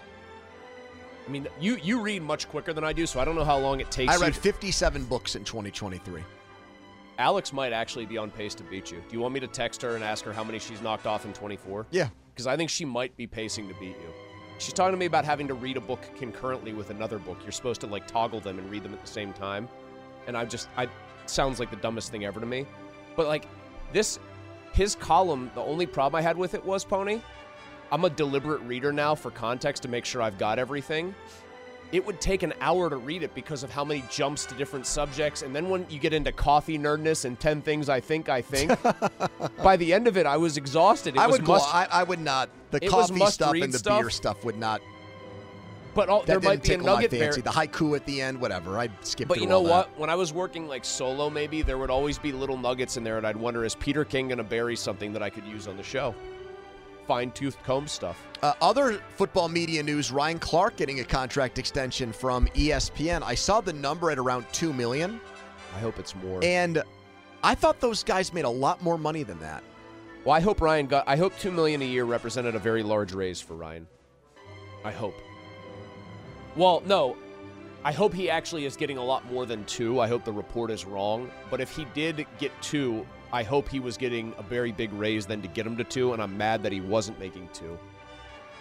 [1.26, 3.58] I mean, you you read much quicker than I do, so I don't know how
[3.58, 4.12] long it takes.
[4.12, 6.22] I read to- 57 books in 2023.
[7.18, 8.98] Alex might actually be on pace to beat you.
[9.08, 11.24] Do you want me to text her and ask her how many she's knocked off
[11.24, 11.86] in 24?
[11.90, 12.08] Yeah.
[12.32, 14.12] Because I think she might be pacing to beat you.
[14.58, 17.38] She's talking to me about having to read a book concurrently with another book.
[17.42, 19.68] You're supposed to like toggle them and read them at the same time.
[20.26, 20.88] And I just, I
[21.24, 22.66] sounds like the dumbest thing ever to me.
[23.16, 23.48] But like
[23.92, 24.18] this,
[24.72, 27.20] his column, the only problem I had with it was Pony.
[27.96, 31.14] I'm a deliberate reader now for context to make sure I've got everything.
[31.92, 34.84] It would take an hour to read it because of how many jumps to different
[34.86, 35.40] subjects.
[35.40, 38.78] And then when you get into coffee nerdness and 10 things I think I think,
[39.62, 41.16] by the end of it, I was exhausted.
[41.16, 42.50] It I was would must, I, I would not.
[42.70, 43.98] The coffee stuff and the stuff.
[43.98, 44.82] beer stuff would not.
[45.94, 47.40] But all, there might be a tickle my nugget fancy.
[47.40, 47.50] there.
[47.50, 48.78] The haiku at the end, whatever.
[48.78, 49.26] I'd skip.
[49.26, 49.70] But you know all that.
[49.70, 49.98] what?
[49.98, 53.16] When I was working like solo, maybe there would always be little nuggets in there,
[53.16, 55.78] and I'd wonder is Peter King going to bury something that I could use on
[55.78, 56.14] the show?
[57.06, 58.20] Fine tooth comb stuff.
[58.42, 63.22] Uh, other football media news: Ryan Clark getting a contract extension from ESPN.
[63.22, 65.20] I saw the number at around two million,
[65.74, 66.40] I hope it's more.
[66.42, 66.82] and
[67.42, 69.62] I thought those guys made a lot more money than that.
[70.24, 71.04] Well, I hope Ryan got.
[71.06, 73.86] I hope two million a year represented a very large raise for Ryan.
[74.84, 75.14] I hope.
[76.56, 77.16] Well, no,
[77.84, 80.00] I hope he actually is getting a lot more than two.
[80.00, 81.30] I hope the report is wrong.
[81.50, 85.26] But if he did get two, I hope he was getting a very big raise
[85.26, 86.12] then to get him to two.
[86.12, 87.78] And I'm mad that he wasn't making two.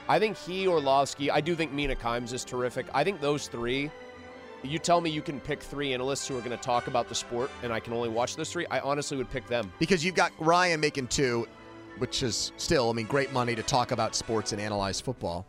[0.08, 1.32] I think he Orlovsky.
[1.32, 2.86] I do think Mina Kimes is terrific.
[2.94, 3.90] I think those three.
[4.64, 7.14] You tell me you can pick three analysts who are going to talk about the
[7.14, 8.66] sport, and I can only watch those three.
[8.68, 9.72] I honestly would pick them.
[9.78, 11.48] Because you've got Ryan making two,
[12.00, 15.46] which is still, I mean, great money to talk about sports and analyze football.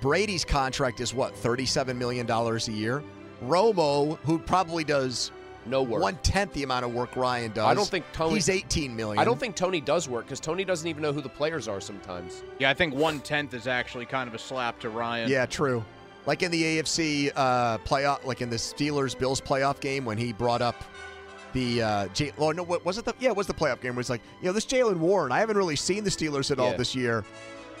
[0.00, 3.02] Brady's contract is what, $37 million a year?
[3.44, 5.32] Romo, who probably does
[5.66, 6.02] no work.
[6.02, 7.66] One tenth the amount of work Ryan does.
[7.66, 8.34] I don't think Tony.
[8.34, 9.18] He's 18 million.
[9.18, 11.80] I don't think Tony does work because Tony doesn't even know who the players are
[11.80, 12.42] sometimes.
[12.58, 15.30] Yeah, I think one tenth is actually kind of a slap to Ryan.
[15.30, 15.84] Yeah, true.
[16.26, 20.32] Like in the AFC uh, playoff, like in the Steelers Bills playoff game when he
[20.32, 20.82] brought up
[21.52, 23.04] the uh, J- oh no, what was it?
[23.04, 23.94] The, yeah, it was the playoff game.
[23.94, 25.32] Where it's like, you know, this Jaylen Warren.
[25.32, 27.24] I haven't really seen the Steelers at all this year.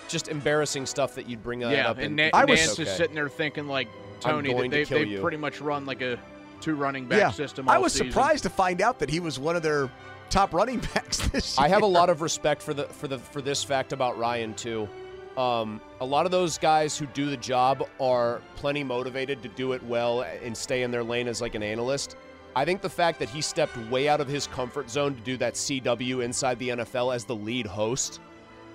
[0.08, 1.96] Just embarrassing stuff that you'd bring that yeah, up.
[1.96, 3.88] and in- Na- I was- Nance is sitting there thinking like
[4.20, 6.18] Tony, that they've, they've pretty much run like a
[6.64, 7.30] two running back yeah.
[7.30, 7.68] system.
[7.68, 8.10] I was season.
[8.10, 9.90] surprised to find out that he was one of their
[10.30, 11.66] top running backs this year.
[11.66, 14.54] I have a lot of respect for the for the for this fact about Ryan
[14.54, 14.88] too.
[15.36, 19.72] Um, a lot of those guys who do the job are plenty motivated to do
[19.72, 22.16] it well and stay in their lane as like an analyst.
[22.56, 25.36] I think the fact that he stepped way out of his comfort zone to do
[25.38, 28.20] that CW inside the NFL as the lead host.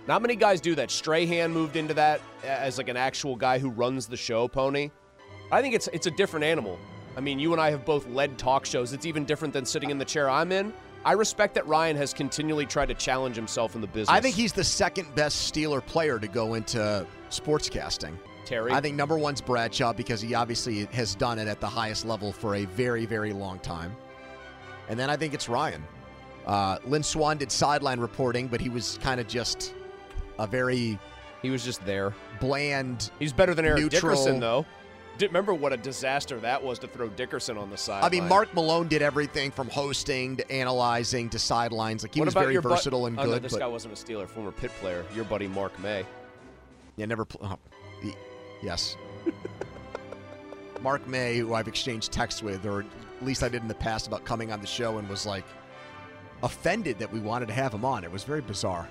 [0.05, 0.91] Not many guys do that.
[0.91, 4.91] Strahan moved into that as like an actual guy who runs the show, Pony.
[5.49, 6.77] I think it's it's a different animal.
[7.17, 8.93] I mean, you and I have both led talk shows.
[8.93, 10.73] It's even different than sitting in the chair I'm in.
[11.05, 14.09] I respect that Ryan has continually tried to challenge himself in the business.
[14.09, 18.17] I think he's the second best Steeler player to go into sportscasting.
[18.45, 18.71] Terry.
[18.71, 22.31] I think number one's Bradshaw because he obviously has done it at the highest level
[22.31, 23.95] for a very, very long time.
[24.89, 25.83] And then I think it's Ryan.
[26.45, 29.75] Uh, Lynn Swann did sideline reporting, but he was kind of just
[30.39, 30.97] a very.
[31.41, 32.13] He was just there.
[32.39, 33.11] Bland.
[33.19, 34.15] He's better than Eric neutral.
[34.15, 34.65] Dickerson, though.
[35.21, 38.03] Remember what a disaster that was to throw Dickerson on the side.
[38.03, 42.03] I mean, Mark Malone did everything from hosting to analyzing to sidelines.
[42.03, 43.43] Like he what was very your bu- versatile and oh, no, good.
[43.43, 45.05] this but guy wasn't a Steeler, former pit player.
[45.15, 46.05] Your buddy Mark May.
[46.95, 47.25] yeah, never.
[47.25, 47.57] Pl- oh,
[48.01, 48.15] the-
[48.61, 48.95] yes.
[50.81, 54.07] Mark May, who I've exchanged texts with, or at least I did in the past
[54.07, 55.43] about coming on the show, and was like
[56.41, 58.03] offended that we wanted to have him on.
[58.03, 58.87] It was very bizarre.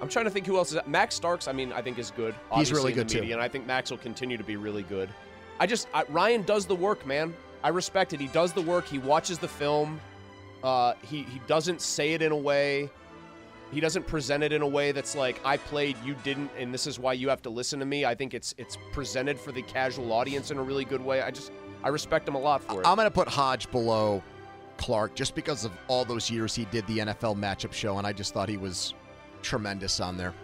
[0.00, 0.78] I'm trying to think who else is.
[0.86, 2.34] Max Starks, I mean, I think is good.
[2.54, 3.22] He's really good, too.
[3.22, 5.08] and I think Max will continue to be really good.
[5.60, 7.34] I just I, Ryan does the work, man.
[7.62, 8.20] I respect it.
[8.20, 8.86] He does the work.
[8.86, 10.00] He watches the film.
[10.62, 12.90] Uh, he he doesn't say it in a way.
[13.70, 16.86] He doesn't present it in a way that's like I played, you didn't, and this
[16.86, 18.04] is why you have to listen to me.
[18.04, 21.20] I think it's it's presented for the casual audience in a really good way.
[21.20, 21.52] I just
[21.82, 22.86] I respect him a lot for it.
[22.86, 24.22] I'm going to put Hodge below
[24.78, 28.12] Clark just because of all those years he did the NFL matchup show, and I
[28.12, 28.94] just thought he was
[29.42, 30.34] tremendous on there.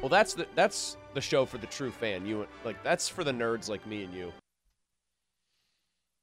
[0.00, 2.26] Well, that's the that's the show for the true fan.
[2.26, 4.32] You like that's for the nerds like me and you.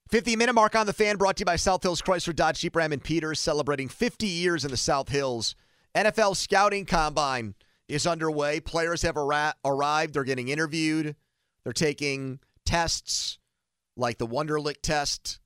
[0.10, 2.76] 50 minute mark on the fan brought to you by South Hills Chrysler Dodge Jeep
[2.76, 5.56] Ram and Peters celebrating 50 years in the South Hills.
[5.96, 7.56] NFL scouting combine
[7.88, 8.60] is underway.
[8.60, 10.14] Players have arra- arrived.
[10.14, 11.16] They're getting interviewed.
[11.64, 13.40] They're taking tests
[13.98, 15.40] like the Wonderlic test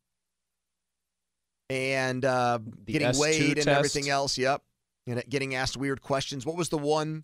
[1.70, 4.38] and uh, getting S2 weighed and everything else.
[4.38, 4.62] Yep.
[5.08, 6.46] And getting asked weird questions.
[6.46, 7.24] What was the one?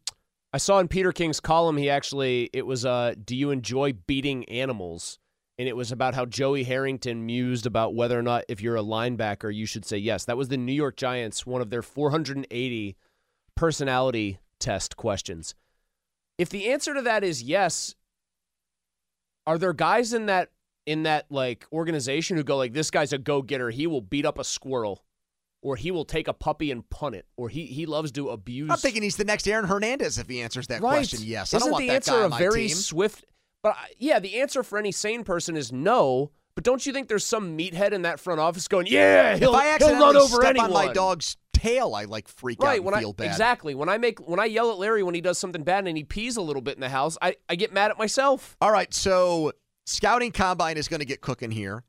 [0.54, 4.48] I saw in Peter King's column he actually it was uh do you enjoy beating
[4.50, 5.20] animals?
[5.60, 8.84] And it was about how Joey Harrington mused about whether or not if you're a
[8.84, 10.26] linebacker you should say yes.
[10.26, 12.96] That was the New York Giants one of their 480
[13.56, 15.54] personality test questions.
[16.38, 17.96] If the answer to that is yes,
[19.46, 20.50] are there guys in that
[20.86, 24.38] in that like organization who go like this guy's a go-getter, he will beat up
[24.38, 25.04] a squirrel
[25.64, 28.70] or he will take a puppy and punt it or he he loves to abuse
[28.70, 30.92] I'm thinking he's the next Aaron Hernandez if he answers that Right.
[30.98, 31.20] question.
[31.24, 31.54] Yes.
[31.54, 32.76] I Isn't don't want the answer a very team.
[32.76, 33.26] swift?
[33.64, 36.32] But I- yeah, the answer for any sane person is no.
[36.56, 39.60] But don't you think there's some meathead in that front office going, "Yeah, he'll, if
[39.60, 42.76] I he'll run over step anyone." on my dog's tail, I like freak out right
[42.76, 43.28] and when feel I bad.
[43.28, 45.98] exactly when I make when I yell at Larry when he does something bad and
[45.98, 48.56] he pees a little bit in the house, I, I get mad at myself.
[48.62, 49.54] All right, so
[49.88, 51.84] scouting combine is going to get cooking here.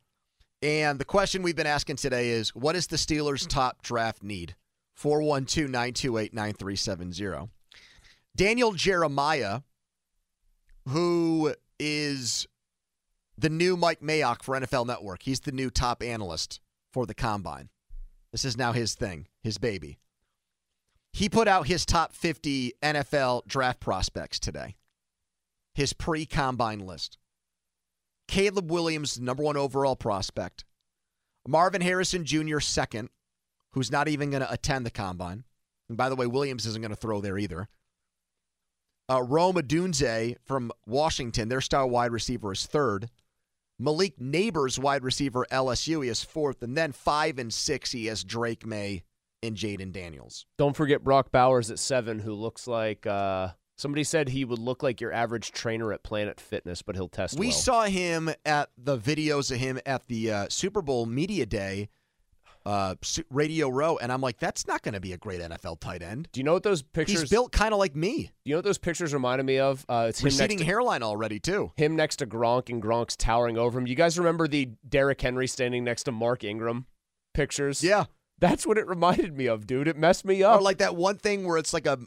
[0.65, 4.57] And the question we've been asking today is what is the Steelers' top draft need?
[4.95, 7.51] 412 928 9370.
[8.35, 9.61] Daniel Jeremiah,
[10.89, 12.47] who is
[13.37, 16.61] the new Mike Mayock for NFL Network, he's the new top analyst
[16.95, 17.69] for the combine.
[18.33, 19.99] This is now his thing, his baby.
[21.13, 24.77] He put out his top 50 NFL draft prospects today,
[25.75, 27.19] his pre combine list.
[28.29, 30.65] Caleb Williams, number one overall prospect.
[31.47, 33.11] Marvin Harrison Jr., second,
[33.73, 35.45] who's not even going to attend the combine.
[35.89, 37.69] And by the way, Williams isn't going to throw there either.
[39.11, 39.61] Uh, Rome
[40.45, 43.11] from Washington, their star wide receiver, is third.
[43.79, 46.63] Malik Nabers, wide receiver, LSU, he is fourth.
[46.63, 49.03] And then five and six, he has Drake Maye
[49.43, 50.47] and Jayden Daniels.
[50.57, 54.83] Don't forget Brock Bowers at seven, who looks like uh, somebody said he would look
[54.83, 57.57] like your average trainer at Planet Fitness, but he'll test We well.
[57.57, 61.89] saw him at the videos of him at the uh, Super Bowl media day,
[62.67, 62.95] uh,
[63.31, 66.29] Radio Row, and I'm like, that's not going to be a great NFL tight end.
[66.33, 67.21] Do you know what those pictures?
[67.21, 68.23] He's built kind of like me.
[68.23, 69.85] Do you know what those pictures reminded me of?
[69.87, 71.73] Uh, it's him next Receding to, hairline already too.
[71.77, 73.87] him next to Gronk and Gronk's towering over him.
[73.87, 76.87] You guys remember the Derrick Henry standing next to Mark Ingram
[77.35, 77.85] pictures?
[77.85, 78.05] Yeah.
[78.39, 79.87] That's what it reminded me of, dude.
[79.87, 80.59] It messed me up.
[80.59, 81.99] Or like that one thing where it's like a,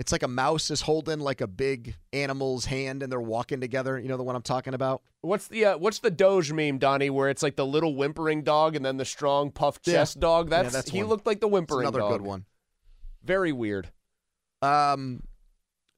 [0.00, 3.98] it's like a mouse is holding like a big animal's hand and they're walking together.
[3.98, 5.02] You know the one I'm talking about?
[5.20, 8.74] What's the uh, what's the Doge meme, Donnie, where it's like the little whimpering dog
[8.76, 9.94] and then the strong puffed Yeah.
[9.94, 10.50] chest dog?
[10.50, 11.10] Yeah, That's, that's he one.
[11.10, 12.12] looked like the whimpering another dog.
[12.12, 12.46] good one.
[13.22, 13.90] Very weird.
[14.62, 15.22] Um,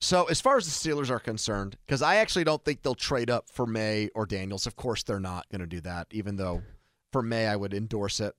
[0.01, 3.31] so as far as the Steelers are concerned, because I actually don't think they'll trade
[3.31, 4.67] up for Maye or Daniels.
[4.67, 6.63] Of course, they're not going to do that, even though
[7.13, 8.35] for Maye, I would endorse it.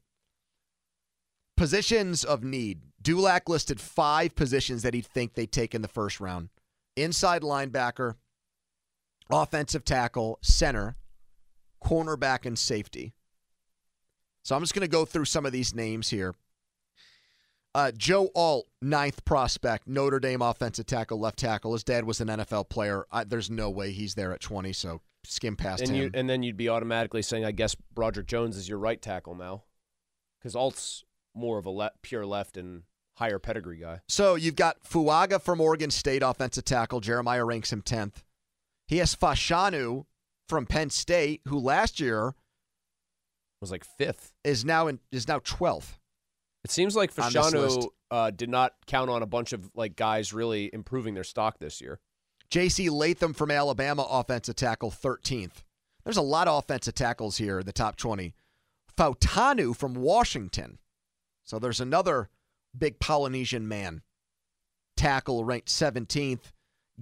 [1.56, 2.82] Positions of need.
[3.04, 6.50] Dulac listed five positions that he'd think they'd take in the first round
[6.96, 8.16] inside linebacker,
[9.30, 10.96] offensive tackle, center,
[11.84, 13.14] cornerback, and safety.
[14.44, 16.36] So I'm just going to go through some of these names here.
[17.76, 21.74] Uh, Joe Alt, ninth prospect, Notre Dame offensive tackle, left tackle.
[21.74, 23.06] His dad was an NFL player.
[23.12, 25.96] I, there's no way he's there at 20, so skim past and him.
[25.96, 29.34] you and then you'd be automatically saying, I guess Broderick Jones is your right tackle
[29.34, 29.64] now,
[30.38, 31.04] because Alt's
[31.34, 32.84] more of a le- pure left and
[33.16, 34.02] higher pedigree guy.
[34.08, 37.00] So you've got Fuaga from Oregon State, offensive tackle.
[37.00, 38.24] Jeremiah ranks him 10th.
[38.88, 40.06] He has Fashanu
[40.50, 42.36] from Penn State, who last year
[43.62, 45.98] was like fifth, is now in, is now 12th.
[46.64, 47.80] It seems like on this list.
[47.80, 51.60] Fashanu uh, did not count on a bunch of like guys really improving their stock
[51.60, 52.00] this year.
[52.50, 52.90] J.C.
[52.90, 55.64] Latham from Alabama, offensive tackle, 13th.
[56.04, 58.34] There's a lot of offensive tackles here in the top 20.
[58.96, 60.78] Fautanu from Washington.
[61.44, 62.30] So there's another
[62.78, 64.02] big Polynesian man.
[64.96, 66.52] Tackle ranked 17th.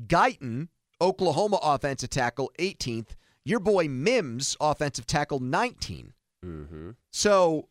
[0.08, 0.70] Guyton,
[1.00, 3.16] Oklahoma offensive tackle, 18th.
[3.44, 6.14] Your boy Mims, offensive tackle, 19.
[6.46, 6.92] Mm-hmm.
[7.12, 7.68] So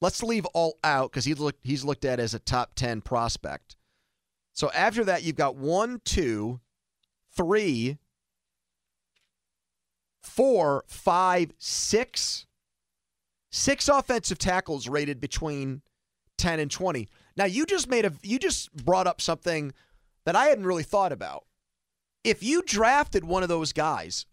[0.00, 3.76] let's leave Alt out because he's looked he's looked at as a top ten prospect.
[4.52, 6.60] So after that, you've got one, two,
[7.34, 7.98] three,
[10.22, 12.46] four, five, six,
[13.50, 15.82] six offensive tackles rated between
[16.36, 17.08] ten and twenty.
[17.40, 19.72] Now you just made a you just brought up something
[20.26, 21.46] that I hadn't really thought about.
[22.22, 24.26] If you drafted one of those guys,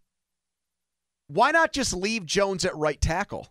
[1.28, 3.48] why not just leave Jones at right tackle?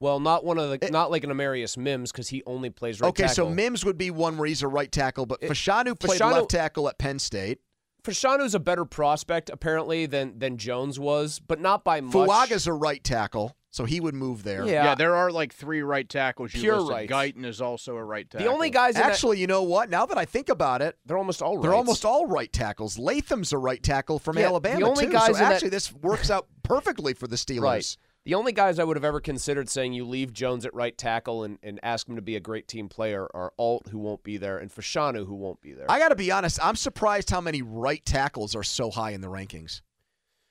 [0.00, 0.90] Well, not one of the eh.
[0.90, 3.34] not like an Amarius Mims because he only plays right okay, tackle.
[3.34, 6.32] so Mims would be one where he's a right tackle, but It- Fashanu played Fashanu-
[6.32, 7.60] left tackle at Penn State.
[8.04, 12.12] Fashanu's a better prospect apparently than than Jones was, but not by much.
[12.12, 14.64] Fuaga's a right tackle, so he would move there.
[14.66, 14.94] Yeah.
[14.94, 16.54] there are like three right tackles.
[16.54, 16.92] You Pure listed.
[17.10, 17.12] rights.
[17.12, 18.46] Guyton is also a right tackle.
[18.46, 19.90] The only guys in that- Actually, you know what?
[19.90, 21.78] Now that I think about it, they're almost all they're rights.
[21.78, 22.98] almost all right tackles.
[22.98, 25.12] Latham's a right tackle from Yeah, the Alabama only too.
[25.12, 27.60] guys so in that- actually, this works out perfectly for the Steelers.
[27.60, 27.96] Right.
[28.24, 31.44] The only guys I would have ever considered saying you leave Jones at right tackle
[31.44, 34.36] and, and ask him to be a great team player are Alt, who won't be
[34.36, 35.86] there, and Fashanu, who won't be there.
[35.88, 36.58] I got to be honest.
[36.60, 39.80] I'm surprised how many right tackles are so high in the rankings.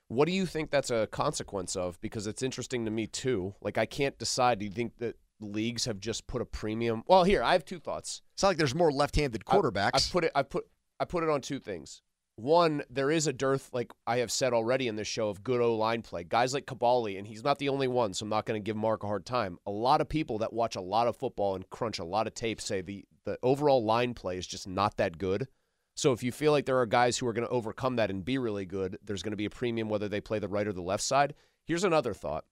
[0.07, 1.99] What do you think that's a consequence of?
[2.01, 3.55] Because it's interesting to me too.
[3.61, 4.59] Like I can't decide.
[4.59, 7.03] Do you think that leagues have just put a premium?
[7.07, 8.21] Well, here I have two thoughts.
[8.33, 9.91] It's not like there's more left-handed quarterbacks.
[9.93, 10.31] I, I put it.
[10.35, 10.65] I put.
[10.99, 12.01] I put it on two things.
[12.37, 15.61] One, there is a dearth, like I have said already in this show, of good
[15.61, 16.25] O line play.
[16.25, 18.75] Guys like Kaboly, and he's not the only one, so I'm not going to give
[18.75, 19.57] Mark a hard time.
[19.65, 22.33] A lot of people that watch a lot of football and crunch a lot of
[22.33, 25.47] tape say the the overall line play is just not that good.
[25.95, 28.23] So if you feel like there are guys who are going to overcome that and
[28.23, 30.73] be really good, there's going to be a premium whether they play the right or
[30.73, 31.33] the left side.
[31.65, 32.45] Here's another thought.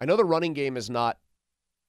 [0.00, 1.18] I know the running game is not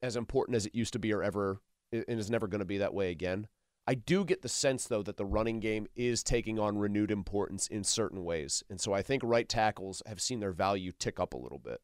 [0.02, 1.60] as important as it used to be or ever
[1.92, 3.48] and is never going to be that way again.
[3.86, 7.68] I do get the sense though that the running game is taking on renewed importance
[7.68, 8.64] in certain ways.
[8.70, 11.82] And so I think right tackles have seen their value tick up a little bit.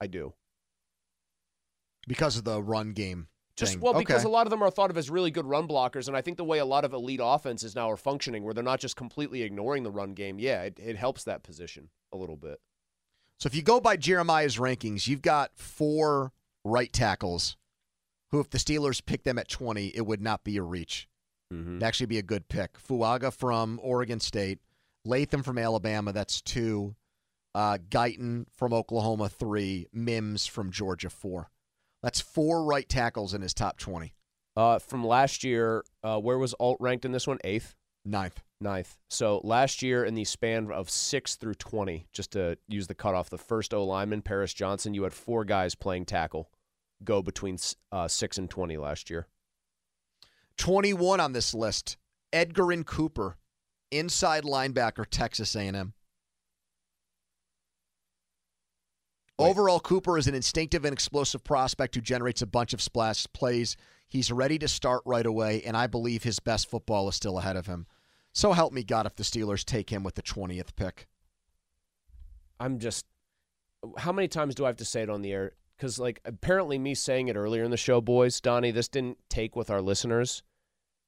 [0.00, 0.34] I do.
[2.06, 3.28] because of the run game.
[3.56, 3.80] Just thing.
[3.80, 4.28] well, because Okay.
[4.28, 6.36] a lot of them are thought of as really good run blockers, and I think
[6.36, 9.42] the way a lot of elite offenses now are functioning, where they're not just completely
[9.42, 12.60] ignoring the run game, yeah, it, it helps that position a little bit.
[13.38, 16.32] So if you go by Jeremiah's rankings, you've got four
[16.64, 17.56] right tackles
[18.30, 21.08] who, if the Steelers pick them at 20, it would not be a reach.
[21.52, 21.76] Mm-hmm.
[21.76, 22.76] It'd actually be a good pick.
[22.80, 24.58] Fuaga from Oregon State,
[25.04, 26.96] Latham from Alabama, that's two.
[27.54, 29.86] Uh, Guyton from Oklahoma, three.
[29.92, 31.50] Mims from Georgia, four.
[32.04, 34.14] That's four right tackles in his top 20.
[34.54, 37.38] Uh, from last year, uh, where was Alt ranked in this one?
[37.44, 37.74] Eighth,
[38.04, 38.98] ninth, ninth.
[39.08, 43.30] So last year, in the span of six through twenty, just to use the cutoff,
[43.30, 46.50] the first O lineman Paris Johnson, you had four guys playing tackle,
[47.02, 47.56] go between
[47.90, 49.26] uh, six and twenty last year.
[50.58, 51.96] 21 on this list.
[52.34, 53.38] Edgerrin Cooper,
[53.90, 55.94] inside linebacker, Texas A&M.
[59.38, 63.76] Overall, Cooper is an instinctive and explosive prospect who generates a bunch of splash plays.
[64.08, 67.56] He's ready to start right away, and I believe his best football is still ahead
[67.56, 67.86] of him.
[68.32, 71.08] So help me God if the Steelers take him with the 20th pick.
[72.60, 73.06] I'm just.
[73.98, 75.52] How many times do I have to say it on the air?
[75.76, 79.56] Because like apparently me saying it earlier in the show, boys, Donnie, this didn't take
[79.56, 80.42] with our listeners.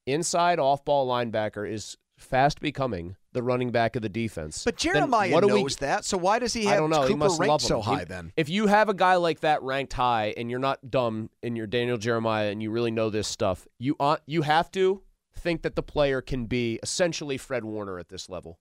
[0.05, 4.65] Inside off-ball linebacker is fast becoming the running back of the defense.
[4.65, 7.03] But Jeremiah what do we- knows that, so why does he have I don't know.
[7.03, 8.33] he Cooper must ranked love so high He- then?
[8.37, 11.67] If you have a guy like that ranked high and you're not dumb and you're
[11.67, 15.03] Daniel Jeremiah and you really know this stuff, you uh, you have to
[15.37, 18.59] think that the player can be essentially Fred Warner at this level.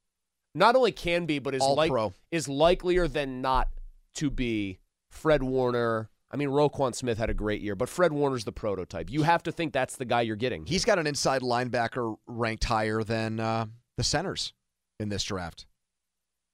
[0.54, 1.92] Not only can be, but is like
[2.32, 3.70] is likelier than not
[4.16, 4.80] to be
[5.10, 6.10] Fred Warner.
[6.32, 9.10] I mean, Roquan Smith had a great year, but Fred Warner's the prototype.
[9.10, 10.66] You have to think that's the guy you're getting.
[10.66, 14.54] He's got an inside linebacker ranked higher than uh, the centers
[15.00, 15.66] in this draft.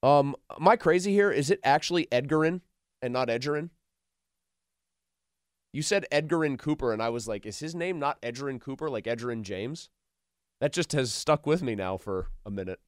[0.03, 1.31] Um, am I crazy here?
[1.31, 2.61] Is it actually Edgarin
[3.01, 3.69] and not Edgerin?
[5.73, 9.05] You said Edgarin Cooper, and I was like, is his name not Edgerin Cooper, like
[9.05, 9.89] Edgerin James?
[10.59, 12.80] That just has stuck with me now for a minute.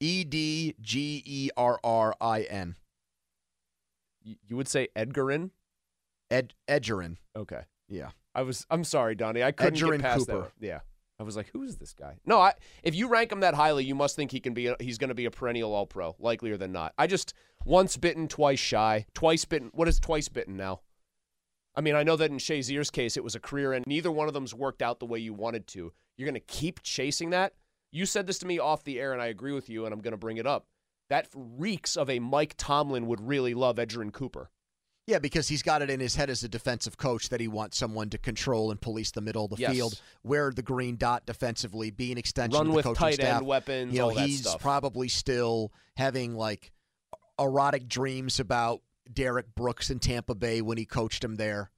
[0.00, 2.76] E D G E R R I N.
[4.22, 5.50] You, would say Edgarin?
[6.30, 7.16] Ed Edgerin.
[7.36, 7.62] Okay.
[7.88, 8.10] Yeah.
[8.34, 8.66] I was.
[8.70, 9.42] I'm sorry, Donnie.
[9.42, 10.52] I couldn't Edgerrin get past Cooper.
[10.58, 10.66] that.
[10.66, 10.80] Yeah.
[11.18, 12.16] I was like, who is this guy?
[12.26, 12.54] No, I.
[12.82, 14.66] If you rank him that highly, you must think he can be.
[14.66, 16.92] A, he's going to be a perennial All Pro, likelier than not.
[16.98, 17.34] I just
[17.64, 19.06] once bitten, twice shy.
[19.14, 19.70] Twice bitten.
[19.72, 20.80] What is twice bitten now?
[21.76, 24.28] I mean, I know that in Shazier's case, it was a career, and neither one
[24.28, 25.92] of them's worked out the way you wanted to.
[26.16, 27.54] You're going to keep chasing that.
[27.90, 30.00] You said this to me off the air, and I agree with you, and I'm
[30.00, 30.66] going to bring it up.
[31.10, 34.50] That reeks of a Mike Tomlin would really love Edgerrin Cooper.
[35.06, 37.76] Yeah, because he's got it in his head as a defensive coach that he wants
[37.76, 39.72] someone to control and police the middle of the Yes.
[39.72, 43.14] field, wear the green dot defensively, be an extension Run of the with coaching tight
[43.14, 43.36] staff.
[43.38, 46.72] end weapons, You know, he's probably still having like
[47.38, 48.80] erotic dreams about
[49.12, 51.70] Derrick Brooks in Tampa Bay when he coached him there.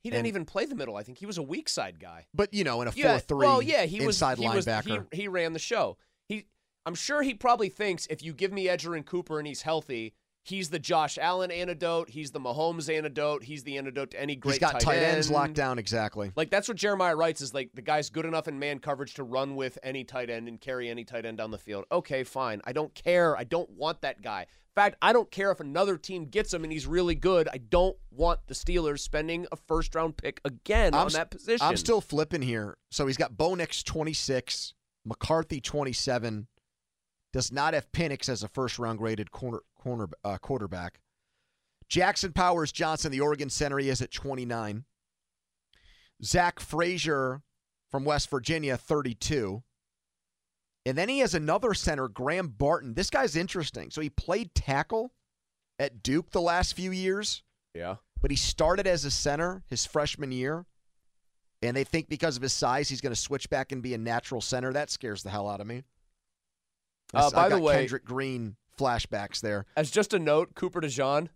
[0.00, 0.96] He didn't And- even play the middle.
[0.96, 2.26] I think he was a weak side guy.
[2.34, 4.98] But you know, in a Yeah, four-three well, yeah, he was inside he was- he,
[5.22, 5.96] he ran the show.
[6.28, 6.46] He,
[6.84, 10.14] I'm sure he probably thinks if you give me Edgerrin Cooper and he's healthy,
[10.44, 12.08] he's the Josh Allen antidote.
[12.08, 13.42] He's the Mahomes antidote.
[13.42, 14.52] He's the antidote to any great.
[14.52, 15.34] he's got tight, tight ends end.
[15.34, 16.30] locked down exactly.
[16.36, 19.24] Like that's what Jeremiah writes is like the guy's good enough in man coverage to
[19.24, 21.86] run with any tight end and carry any tight end down the field.
[21.90, 22.60] Okay, fine.
[22.64, 23.36] I don't care.
[23.36, 24.42] I don't want that guy.
[24.42, 27.48] In fact, I don't care if another team gets him and he's really good.
[27.52, 31.64] I don't want the Steelers spending a first round pick again on that position.
[31.66, 32.76] I'm still flipping here.
[32.90, 36.48] So he's got Bo Nix 26, McCarthy 27.
[37.32, 41.00] Does not have Penix as a first round graded corner, corner uh, quarterback.
[41.88, 44.84] Jackson Powers Johnson, the Oregon center, he is at 29.
[46.24, 47.42] Zach Frazier
[47.90, 49.62] from West Virginia, 32.
[50.86, 52.94] And then he has another center, Graham Barton.
[52.94, 53.90] This guy's interesting.
[53.90, 55.12] So he played tackle
[55.78, 57.42] at Duke the last few years
[57.74, 57.96] yeah.
[58.22, 60.64] but he started as a center his freshman year.
[61.62, 63.98] And they think because of his size, he's going to switch back and be a
[63.98, 64.72] natural center.
[64.72, 65.82] That scares the hell out of me.
[67.14, 69.66] Uh, by the way- Kendrick Green flashbacks there.
[69.76, 71.28] As just a note, Cooper DeJean,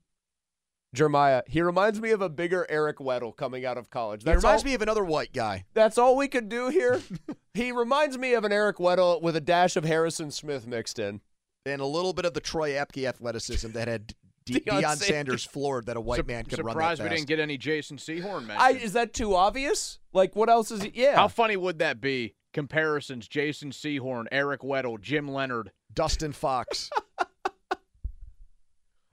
[0.95, 4.25] Jeremiah, he reminds me of a bigger Eric Weddle coming out of college.
[4.25, 5.65] He reminds me of another white guy.
[5.75, 7.01] That's all we could do here.
[7.55, 11.21] he reminds me of an Eric Weddle with a dash of Harrison Smith mixed in.
[11.67, 14.15] And a little bit of the Troy Apke athleticism that had
[14.47, 15.07] De- Deion Deion Sanders.
[15.07, 17.19] Sanders floored that a white Sup- man could run Surprised that we fast.
[17.19, 18.57] didn't get any Jason Sehorn mention.
[18.59, 19.99] I, is that too obvious?
[20.15, 20.93] Like, what else is he?
[20.95, 21.17] Yeah.
[21.17, 22.35] How funny would that be?
[22.55, 26.89] Comparisons: Jason Sehorn, Eric Weddle, Jim Leonhard, Dustin Fox.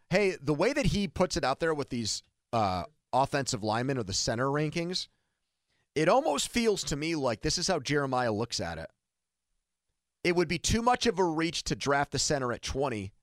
[0.10, 2.24] hey, the way that he puts it out there with these
[2.54, 2.84] uh,
[3.14, 5.08] offensive linemen or the center rankings,
[5.96, 8.88] it almost feels to me like this is how Jeremiah looks at it.
[10.24, 13.14] It would be too much of a reach to draft the center at 20,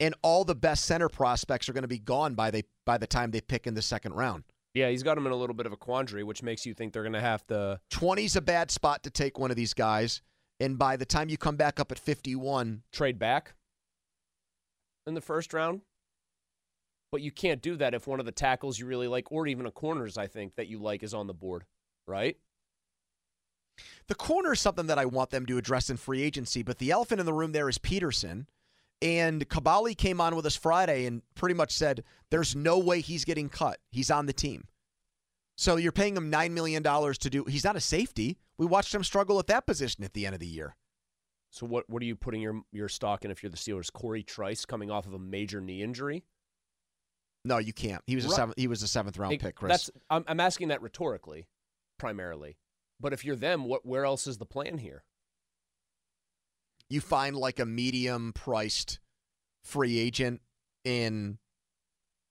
[0.00, 3.06] and all the best center prospects are going to be gone by the by the
[3.06, 4.44] time they pick in the second round.
[4.74, 6.92] Yeah, he's got him in a little bit of a quandary, which makes you think
[6.92, 7.80] they're going to have to.
[7.92, 10.20] 20's a bad spot to take one of these guys,
[10.60, 13.54] and by the time you come back up at 51, trade back
[15.06, 15.80] in the first round.
[17.14, 19.66] But you can't do that if one of the tackles you really like, or even
[19.66, 21.62] a corners, I think, that you like is on the board,
[22.08, 22.36] right?
[24.08, 26.90] The corner is something that I want them to address in free agency, but the
[26.90, 28.48] elephant in the room there is Peterson.
[29.00, 33.24] And Kaboly came on with us Friday and pretty much said there's no way he's
[33.24, 33.78] getting cut.
[33.92, 34.66] He's on the team.
[35.56, 37.44] So you're paying him $9 million to do.
[37.44, 38.38] He's not a safety.
[38.58, 40.74] We watched him struggle at that position at the end of the year.
[41.52, 43.92] So what what are you putting your your stock in if you're the Steelers?
[43.92, 46.24] Corey Trice coming off of a major knee injury.
[47.44, 48.02] No, you can't.
[48.06, 48.36] He was a Right.
[48.36, 49.70] seventh, he was a seventh round Hey, pick, Chris.
[49.70, 51.46] That's I'm, I'm asking that rhetorically,
[51.98, 52.56] primarily.
[53.00, 55.04] But if you're them, what where else is the plan here?
[56.90, 59.00] you find like a medium priced
[59.64, 60.40] free agent
[60.84, 61.38] in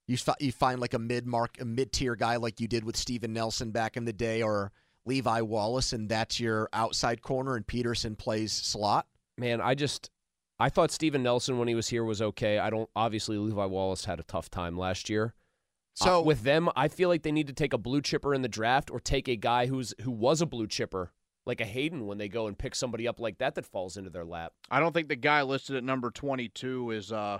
[0.07, 2.95] you you find like a mid mark a mid tier guy like you did with
[2.95, 4.71] Steven Nelson back in the day or
[5.05, 9.07] Levi Wallace and that's your outside corner and Peterson plays slot.
[9.37, 10.11] Man, I just
[10.59, 12.59] I thought Steven Nelson when he was here was okay.
[12.59, 15.33] I don't obviously Levi Wallace had a tough time last year.
[15.95, 18.41] So- Uh, with them, I feel like they need to take a blue chipper in
[18.41, 21.11] the draft or take a guy who's who was a blue chipper,
[21.45, 24.09] like a Hayden when they go and pick somebody up like that that falls into
[24.09, 24.53] their lap.
[24.71, 27.39] I don't think the guy listed at number 22 is uh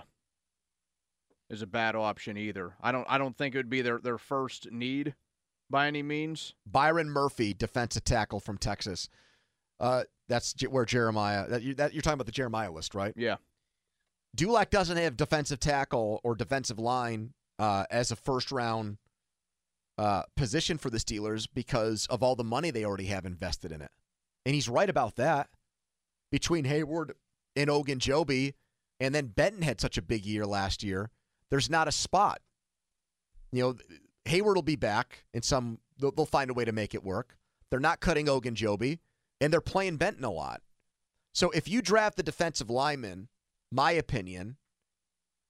[1.50, 2.74] is a bad option either.
[2.80, 5.14] I don't I don't think it would be their their first need
[5.70, 6.54] by any means.
[6.66, 9.08] Byron Murphy, defensive tackle from Texas.
[9.80, 11.48] Uh, that's where Jeremiah.
[11.48, 13.12] That, you, that you're talking about the Jeremiah list, right?
[13.16, 13.36] Yeah.
[14.34, 18.98] Dulac doesn't have defensive tackle or defensive line uh, as a first round
[19.96, 23.80] uh, position for the Steelers because of all the money they already have invested in
[23.80, 23.90] it.
[24.44, 25.48] And he's right about that.
[26.32, 27.12] Between Heyward
[27.54, 28.54] and Ogunjobi,
[28.98, 31.10] and then Benton had such a big year last year,
[31.50, 32.40] there's not a spot.
[33.52, 33.76] You know,
[34.26, 37.36] Heyward will be back, and some they'll, they'll find a way to make it work.
[37.70, 38.98] They're not cutting Ogunjobi,
[39.44, 40.62] and they're playing Benton a lot.
[41.34, 43.28] So if you draft the defensive lineman,
[43.70, 44.56] my opinion,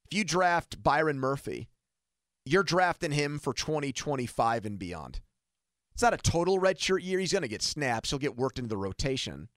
[0.04, 1.68] if you draft Byron Murphy,
[2.44, 5.20] you're drafting him for 2025 and beyond.
[5.92, 7.20] It's not a total redshirt year.
[7.20, 8.10] He's going to get snaps.
[8.10, 9.48] He'll get worked into the rotation.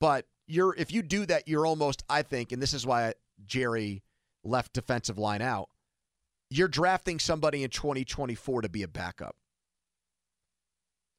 [0.00, 3.14] But you're if you do that, you're almost, I think, and this is why
[3.46, 4.02] Jerry
[4.42, 5.68] left defensive line out.
[6.50, 9.36] You're drafting somebody in 2024 to be a backup.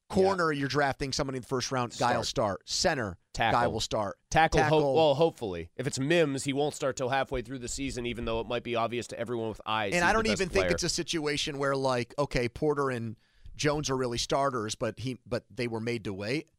[0.10, 1.96] Corner, you're drafting somebody in the first round.
[1.98, 2.62] Guy will start.
[2.66, 3.60] Center, Tackle.
[3.60, 4.18] guy will start.
[4.30, 5.70] Tackle, ho- well, hopefully.
[5.76, 8.64] If it's Mims, he won't start till halfway through the season, even though it might
[8.64, 9.94] be obvious to everyone with eyes.
[9.94, 13.16] and I don't even think it's a situation where like, okay, Porter and
[13.56, 16.50] Jones are really starters, but he but they were made to wait.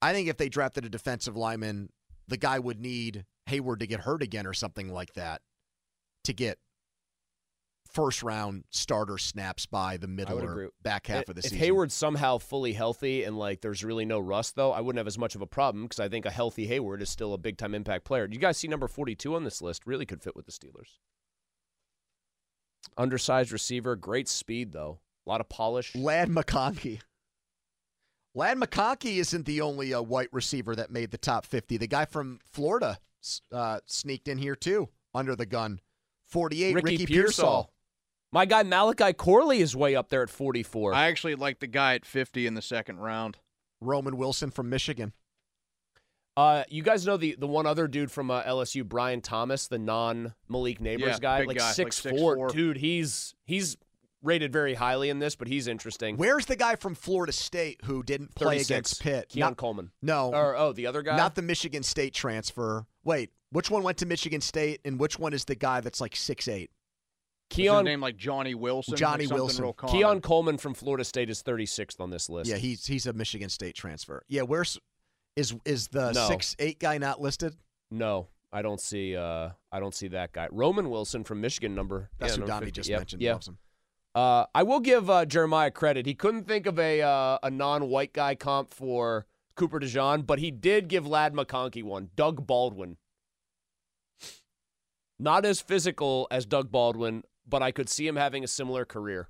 [0.00, 1.90] I think if they drafted a defensive lineman,
[2.28, 5.42] the guy would need Heyward to get hurt again or something like that
[6.24, 6.58] to get
[7.92, 11.58] first round starter snaps by the middle or back half if, of the if season.
[11.58, 15.18] Heyward's somehow fully healthy and like there's really no rust, though, I wouldn't have as
[15.18, 17.74] much of a problem because I think a healthy Heyward is still a big time
[17.74, 18.28] impact player.
[18.30, 19.86] You guys see number 42 on this list?
[19.86, 20.98] Really could fit with the Steelers.
[22.96, 25.94] Undersized receiver, great speed though, a lot of polish.
[25.94, 27.00] Ladd McConkey.
[28.34, 31.76] Ladd McConkey isn't the only uh, white receiver that made the top 50.
[31.78, 32.98] The guy from Florida
[33.52, 35.80] uh, sneaked in here too, under the gun.
[36.26, 37.24] 48, Ricky, Ricky, Pearsall.
[37.24, 37.70] Pearsall.
[38.32, 40.94] My guy Malachi Corley is way up there at 44.
[40.94, 43.38] I actually like the guy at 50 in the second round.
[43.80, 45.12] Roman Wilson from Michigan.
[46.36, 49.78] Uh, you guys know the the one other dude from uh, LSU, Brian Thomas, the
[49.78, 52.18] non Malik Nabers Yeah, guy, big like guy, like six 6'4".
[52.18, 52.76] four, dude.
[52.76, 53.76] He's he's
[54.22, 56.16] rated very highly in this, but he's interesting.
[56.16, 59.28] Where's the guy from Florida State who didn't play against Pitt?
[59.30, 59.90] Keon Coleman.
[60.02, 60.32] No.
[60.32, 61.16] Or oh, the other guy.
[61.16, 62.86] Not the Michigan State transfer.
[63.02, 66.14] Wait, which one went to Michigan State and which one is the guy that's like
[66.14, 66.70] six eight?
[67.50, 68.96] Keon name like Johnny Wilson.
[68.96, 69.64] Johnny like Wilson.
[69.64, 69.72] Real.
[69.74, 72.48] Keon Coleman from Florida State is 36th on this list.
[72.48, 74.22] Yeah, he's he's a Michigan State transfer.
[74.28, 74.78] Yeah, where's
[75.36, 76.26] is is the No.
[76.28, 77.56] six eight guy not listed?
[77.90, 79.16] No, I don't see.
[79.16, 80.48] Uh, I don't see that guy.
[80.50, 82.08] Roman Wilson from Michigan, number.
[82.18, 82.78] That's yeah, who number Donnie 50.
[82.80, 83.22] just Yep, mentioned.
[83.22, 83.32] Yeah.
[83.32, 83.58] Loves him.
[84.14, 86.04] Uh, I will give uh, Jeremiah credit.
[86.06, 90.50] He couldn't think of a uh, a non-white guy comp for Cooper DeJean, but he
[90.50, 92.10] did give Ladd McConkey one.
[92.16, 92.96] Doug Baldwin.
[95.18, 99.28] Not as physical as Doug Baldwin, but I could see him having a similar career.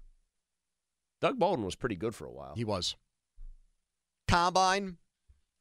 [1.21, 2.55] Doug Baldwin was pretty good for a while.
[2.55, 2.97] He was.
[4.29, 4.99] Combine,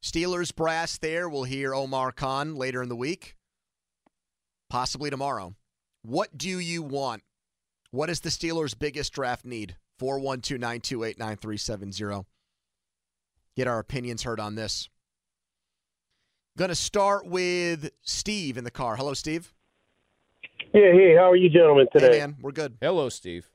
[0.04, 1.28] Steelers brass there.
[1.28, 3.36] We'll hear Omar Khan later in the week,
[4.70, 5.56] possibly tomorrow.
[6.04, 7.24] What do you want?
[7.92, 9.76] What is the Steelers' biggest draft need?
[9.98, 12.26] 412 928 9370.
[13.58, 14.88] Get our opinions heard on this.
[16.58, 18.96] Going to start with Steve in the car.
[18.96, 19.54] Hello, Steve.
[20.74, 22.14] Yeah, hey, how are you gentlemen today?
[22.14, 22.36] Hey, man.
[22.42, 22.78] We're good.
[22.82, 23.50] Hello, Steve.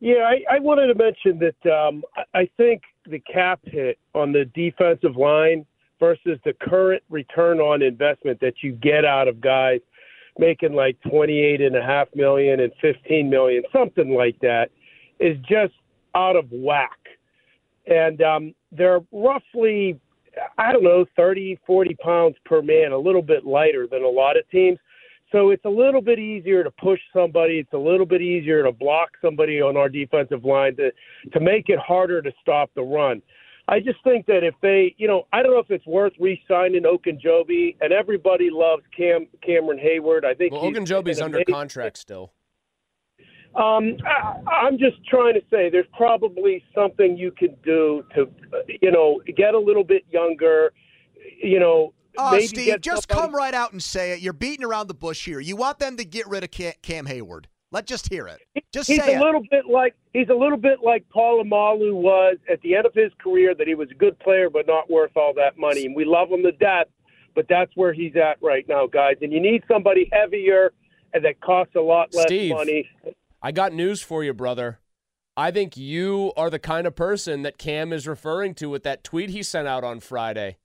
[0.00, 4.32] Yeah, I, I wanted to mention that um, I- I think the cap hit on
[4.32, 5.64] the defensive line
[5.98, 9.80] versus the current return on investment that you get out of guys
[10.38, 14.70] making like twenty-eight and a half million and fifteen million, something like that,
[15.18, 15.72] is just
[16.14, 16.98] out of whack.
[17.86, 19.98] And um, they're roughly,
[20.58, 24.36] I don't know, 30, 40 pounds per man, a little bit lighter than a lot
[24.36, 24.78] of teams.
[25.30, 27.58] So it's a little bit easier to push somebody.
[27.58, 30.90] It's a little bit easier to block somebody on our defensive line to
[31.32, 33.20] to make it harder to stop the run.
[33.70, 36.84] I just think that if they, you know, I don't know if it's worth re-signing
[36.84, 40.24] Ogunjobi, and everybody loves Cam Cameron Heyward.
[40.24, 42.32] I think Well, he's Ogunjobi's under contract still.
[43.54, 48.30] um, I, I'm just trying to say there's probably something you can do to,
[48.80, 50.72] you know, get a little bit younger.
[51.42, 54.20] You know, Oh, maybe Steve, get just somebody- come right out and say it.
[54.20, 55.40] You're beating around the bush here.
[55.40, 57.44] You want them to get rid of Cam, Cam Heyward.
[57.70, 58.40] Let just hear it.
[58.72, 59.22] Just he's say a it.
[59.22, 63.12] little bit like he's a little bit like Polamalu was at the end of his
[63.22, 63.54] career.
[63.54, 65.84] That he was a good player, but not worth all that money.
[65.84, 66.86] And we love him to death,
[67.34, 69.16] but that's where he's at right now, guys.
[69.20, 70.72] And you need somebody heavier
[71.12, 72.52] and that costs a lot less Steve.
[72.54, 72.88] money.
[73.42, 74.78] I got news for you, brother.
[75.36, 79.04] I think you are the kind of person that Cam is referring to with that
[79.04, 80.56] tweet he sent out on Friday.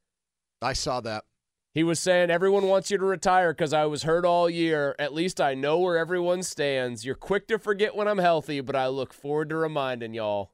[0.62, 1.26] I saw that.
[1.74, 4.96] He was saying, Everyone wants you to retire because I was hurt all year.
[5.00, 7.04] At least I know where everyone stands.
[7.04, 10.52] You're quick to forget when I'm healthy, but I look forward to reminding y'all.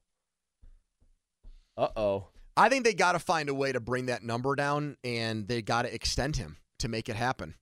[1.77, 2.27] Uh oh.
[2.55, 5.61] I think they got to find a way to bring that number down, and they
[5.61, 7.55] got to extend him to make it happen.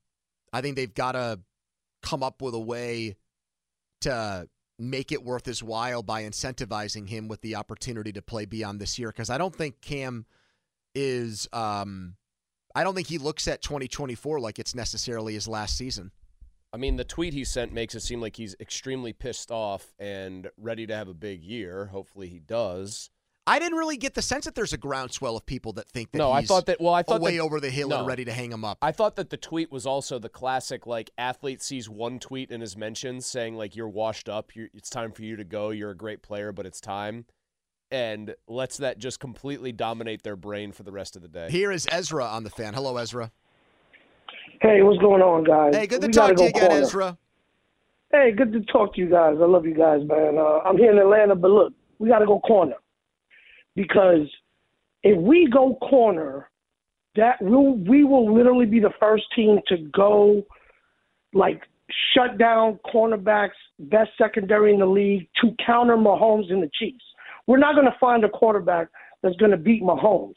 [0.54, 1.40] I think they've got to
[2.02, 3.16] come up with a way
[4.02, 4.48] to
[4.80, 9.00] make it worth his while by incentivizing him with the opportunity to play beyond this
[9.00, 10.26] year because I don't think Cam
[10.94, 12.16] is um
[12.78, 16.12] I don't think he looks at 2024 like it's necessarily his last season.
[16.72, 20.48] I mean, the tweet he sent makes it seem like he's extremely pissed off and
[20.58, 21.88] ready to have a big year.
[21.88, 23.10] Hopefully, he does.
[23.48, 26.20] I didn't really get the sense that there's a groundswell of people that think that
[26.20, 26.80] no, I thought that.
[26.80, 28.00] Well, I thought way that, over the hill no.
[28.00, 28.78] and ready to hang him up.
[28.84, 32.62] I thought that the tweet was also the classic, like athlete sees one tweet in
[32.62, 35.90] his mentions saying like you're washed up, you're, it's time for you to go, you're
[35.90, 37.26] a great player, but it's time,
[37.92, 41.50] and lets that just completely dominate their brain for the rest of the day.
[41.50, 42.74] Here is Ezra on the fan.
[42.74, 43.32] Hello, Ezra.
[44.62, 45.76] Hey, what's going on, guys?
[45.76, 46.82] Hey, good to We talk gotta to you again, corner.
[46.84, 47.18] Ezra.
[48.12, 49.36] Hey, good to talk to you guys.
[49.42, 50.38] I love you guys, man.
[50.38, 52.76] Uh, I'm here in Atlanta, but look, we got to go corner
[53.76, 54.28] because
[55.04, 56.50] if we go corner,
[57.16, 60.44] that we'll, we will literally be the first team to go
[61.34, 61.62] like
[62.14, 63.50] shut down cornerbacks,
[63.80, 67.04] best secondary in the league to counter Mahomes and the Chiefs.
[67.48, 68.90] We're not going to find a quarterback
[69.24, 70.36] that's going to beat Mahomes.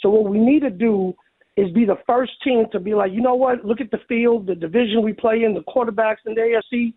[0.00, 1.14] So what we need to do
[1.56, 3.64] is be the first team to be like, you know what?
[3.64, 6.94] Look at the field, the division we play in, the quarterbacks in the AFC.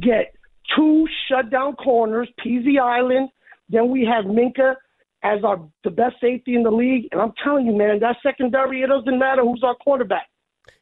[0.00, 0.34] Get
[0.76, 3.28] two shutdown corners, Peasy Island.
[3.68, 4.74] Then we have Minkah
[5.22, 7.08] as our the best safety in the league.
[7.12, 10.28] And I'm telling you, man, that secondary, it doesn't matter who's our quarterback.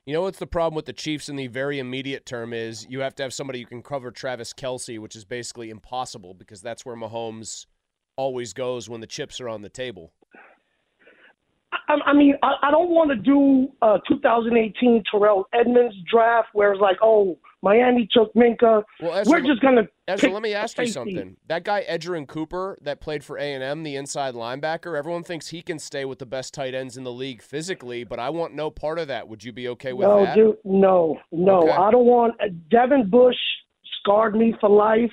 [0.06, 3.00] You know what's the problem with the Chiefs in the very immediate term is you
[3.00, 6.84] have to have somebody who can cover Travis Kelce, which is basically impossible because that's
[6.84, 7.66] where Mahomes
[8.16, 10.12] always goes when the chips are on the table.
[11.88, 16.72] I, I mean, I, I don't want to do a 2018 Terrell Edmunds draft where
[16.72, 18.82] it's like, oh, Miami took Minkah.
[19.00, 19.82] Well, Ezra, We're just gonna.
[20.08, 21.36] Ezra, let me ask you something.
[21.46, 25.48] That guy Edgerrin Cooper that played for A and M, the inside linebacker, everyone thinks
[25.48, 28.54] he can stay with the best tight ends in the league physically, but I want
[28.54, 29.28] no part of that.
[29.28, 30.34] Would you be okay with no, that?
[30.34, 31.62] dude, no, no.
[31.62, 31.70] Okay.
[31.70, 32.34] I don't want
[32.68, 33.36] Devin Bush
[34.00, 35.12] scarred me for life.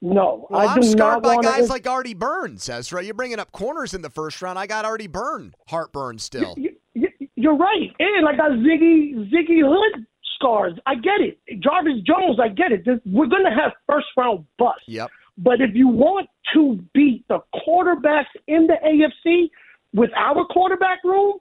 [0.00, 3.02] No, Well, I I'm scarred not by guys like Artie Burns, Ezra.
[3.02, 4.58] You're bringing up corners in the first round.
[4.58, 6.54] I got Artie Burn, heartburn still.
[6.94, 10.06] You're right, and I got Ziggy Ziggy Hood
[10.36, 10.74] scars.
[10.86, 11.38] I get it.
[11.60, 12.84] Jarvis Jones, I get it.
[12.84, 14.82] This, we're gonna have first round busts.
[14.86, 15.10] Yep.
[15.36, 19.50] But if you want to beat the quarterbacks in the AFC
[19.92, 21.34] with our quarterback room,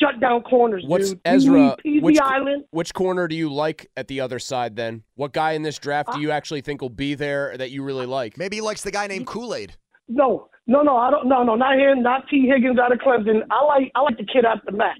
[0.00, 1.20] shut down corners, What's dude.
[1.24, 1.52] Ezra?
[1.52, 1.60] We
[1.90, 2.64] need Peasy Which, Island.
[2.70, 4.76] which corner do you like at the other side?
[4.76, 7.82] Then, what guy in this draft do you actually think will be there that you
[7.82, 8.36] really like?
[8.38, 9.76] Maybe he likes the guy named Kool Aid.
[10.08, 10.96] No, no, no.
[10.96, 11.28] I don't.
[11.28, 12.02] No, no, not him.
[12.02, 12.48] Not T.
[12.48, 13.42] Higgins out of Clemson.
[13.50, 13.92] I like.
[13.94, 14.96] I like the kid out the Mac.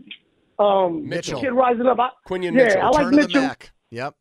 [0.59, 1.41] Um, Mitchell.
[1.41, 1.99] The kid rising up.
[1.99, 2.83] I, Quinyon yeah, Mitchell.
[2.83, 3.43] I like Turn of the Mitchell.
[3.43, 3.73] Mac.
[3.91, 4.15] Yep.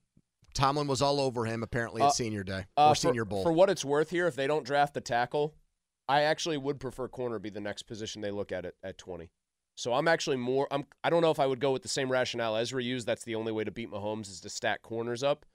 [0.55, 3.43] Tomlin was all over him apparently at Uh, Senior Day Uh, or for- Senior Bowl.
[3.43, 5.53] For what it's worth here, if they don't draft the tackle,
[6.07, 9.29] I actually would prefer corner be the next position they look at it at 20.
[9.79, 12.11] So I'm actually more I'm I don't know if I would go with the same
[12.11, 13.07] rationale Ezra used.
[13.07, 15.45] That's the only way to beat Mahomes is to stack corners up.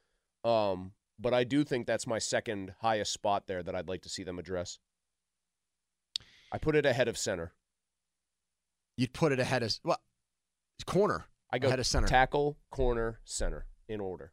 [0.45, 4.09] Um, but I do think that's my second highest spot there that I'd like to
[4.09, 4.79] see them address.
[6.51, 7.53] I put it ahead of center.
[8.97, 10.01] You'd put it ahead of well,
[10.87, 11.27] corner.
[11.51, 12.07] I go ahead of center.
[12.07, 14.33] tackle, corner, center in order.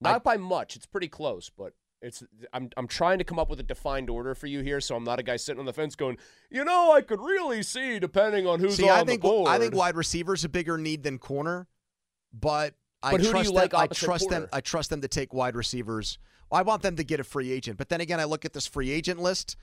[0.00, 0.74] Not by much.
[0.74, 4.34] It's pretty close, but it's I'm I'm trying to come up with a defined order
[4.34, 6.18] for you here, so I'm not a guy sitting on the fence going,
[6.50, 9.48] you know, I could really see depending on who's See, on I think the board.
[9.48, 11.66] I think wide receiver's a bigger need than corner,
[12.32, 14.48] but I But do trust them, like I trust them.
[14.52, 16.18] I trust them to take wide receivers.
[16.50, 18.66] I want them to get a free agent, but then again, I look at this
[18.66, 19.56] free agent list.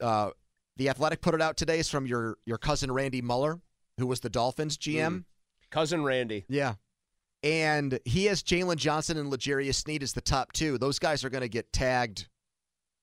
[0.00, 0.30] Uh,
[0.76, 1.78] the Athletic put it out today.
[1.78, 3.60] Is from your your cousin Randy Mueller,
[3.98, 5.10] who was the Dolphins GM.
[5.10, 5.24] Mm.
[5.70, 6.44] Cousin Randy.
[6.48, 6.74] Yeah.
[7.42, 10.78] And he has Jaylon Johnson and L'Jarius Sneed as the top two.
[10.78, 12.28] Those guys are going to get tagged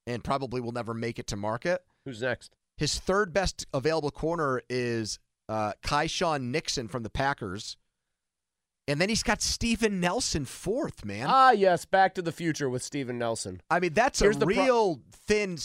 [0.07, 1.81] and probably will never make it to market.
[2.05, 2.55] Who's next?
[2.77, 7.75] His third best available corner is uh, Keisean Nixon from the Packers.
[8.87, 11.27] And then he's got Steven Nelson fourth, man.
[11.29, 13.61] Ah, yes, Back to the Future with Steven Nelson.
[13.69, 15.57] I mean, that's Here's a the pro- real thin.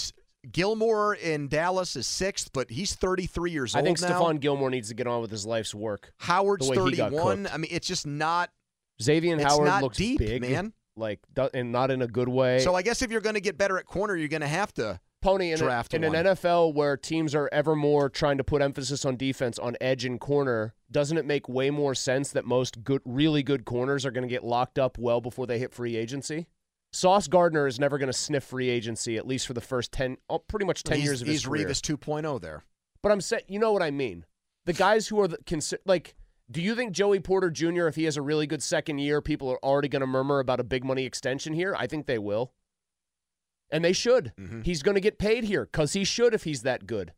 [0.53, 4.21] Gilmore in Dallas is sixth, but he's 33 years I old I think now.
[4.21, 6.13] Stephon Gilmore needs to get on with his life's work.
[6.19, 7.47] Howard's the way he got 31.
[7.47, 8.51] I mean, it's just not.
[9.03, 10.73] Xavier it's Howard not looks deep, big, man.
[10.97, 11.21] Like,
[11.53, 12.61] and not in a good way.
[12.61, 14.73] So I guess if you're going to get better at corner, you're going to have
[14.75, 18.61] to Pony in, a- in an NFL where teams are ever more trying to put
[18.61, 22.85] emphasis on defense on edge and corner, doesn't it make way more sense that most
[22.85, 25.97] good, really good corners are going to get locked up well before they hit free
[25.97, 26.47] agency?
[26.93, 30.19] Sauce Gardner is never going to sniff free agency at least for the first ten,
[30.29, 31.67] oh, pretty much ten he's, years of his he's career.
[31.67, 32.63] Revis 2.0 there.
[33.03, 34.27] But I'm saying, you know what I mean.
[34.67, 36.15] The guys who are the consi- like,
[36.51, 37.87] do you think Joey Porter Jr.
[37.87, 40.61] if he has a really good second year, people are already going to murmur about
[40.61, 41.75] a big money extension here?
[41.79, 42.53] I think they will,
[43.71, 44.33] and they should.
[44.39, 44.63] Mm-hmm.
[44.63, 47.13] He's going to get paid here because he should if he's that good.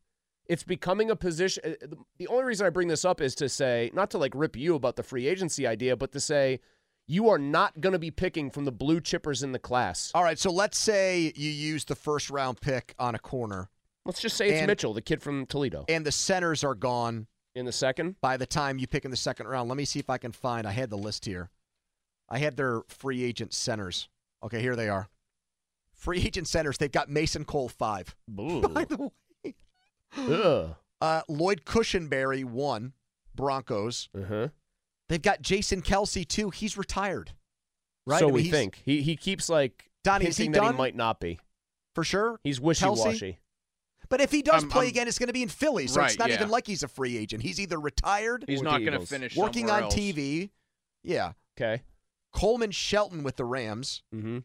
[0.49, 1.65] It's becoming a position.
[1.83, 1.87] uh,
[2.19, 4.77] The only reason I bring this up is to say, not to like rip you
[4.77, 6.61] about the free agency idea, but to say,
[7.09, 10.13] You are not going to be picking from the blue chippers in the class.
[10.15, 13.71] All right, so let's say you use the first round pick on a corner.
[14.05, 15.85] Let's just say it's And- Mitchell, the kid from Toledo.
[15.89, 17.27] And the centers are gone
[17.57, 18.21] in the second.
[18.21, 20.33] By the time you pick in the second round, let me see if I can
[20.33, 20.67] find.
[20.67, 21.51] I had the list here.
[22.29, 24.09] I had their free agent centers.
[24.45, 25.09] Okay, here they are.
[25.93, 26.79] Free agent centers.
[26.79, 28.15] They've got Mason Cole five.
[28.29, 29.11] By the
[29.45, 29.55] way,
[30.17, 30.75] Ugh.
[31.01, 32.93] uh, Lloyd Cushenberry one.
[33.35, 34.09] Broncos.
[34.19, 34.49] Uh-huh.
[35.09, 36.51] They've got Jason Kelce two.
[36.51, 37.33] He's retired.
[38.07, 38.19] Right.
[38.19, 40.73] So I mean, we think he he keeps like Donnie, is he that done?
[40.73, 41.39] he might not be
[41.95, 42.41] for sure.
[42.45, 43.39] He's wishy washy.
[44.09, 45.87] But if he does I'm- play I'm- again, it's going to be in Philly.
[45.87, 46.37] So it's not yeah.
[46.37, 47.43] even like he's a free agent.
[47.43, 49.95] He's either retired, He's or not gonna finish working on else.
[49.95, 50.51] TV.
[51.03, 51.33] Yeah.
[51.59, 51.83] Okay.
[52.33, 54.03] Coleman Shelton with the Rams.
[54.15, 54.39] Mm-hmm.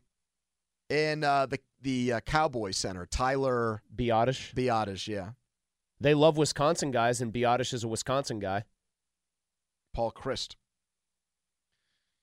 [0.89, 4.53] And uh, the the uh, Cowboys center, Tyler Biadasz.
[4.53, 5.31] Biadasz, yeah.
[5.99, 8.65] They love Wisconsin guys, and Biadasz is a Wisconsin guy.
[9.93, 10.57] Paul Christ.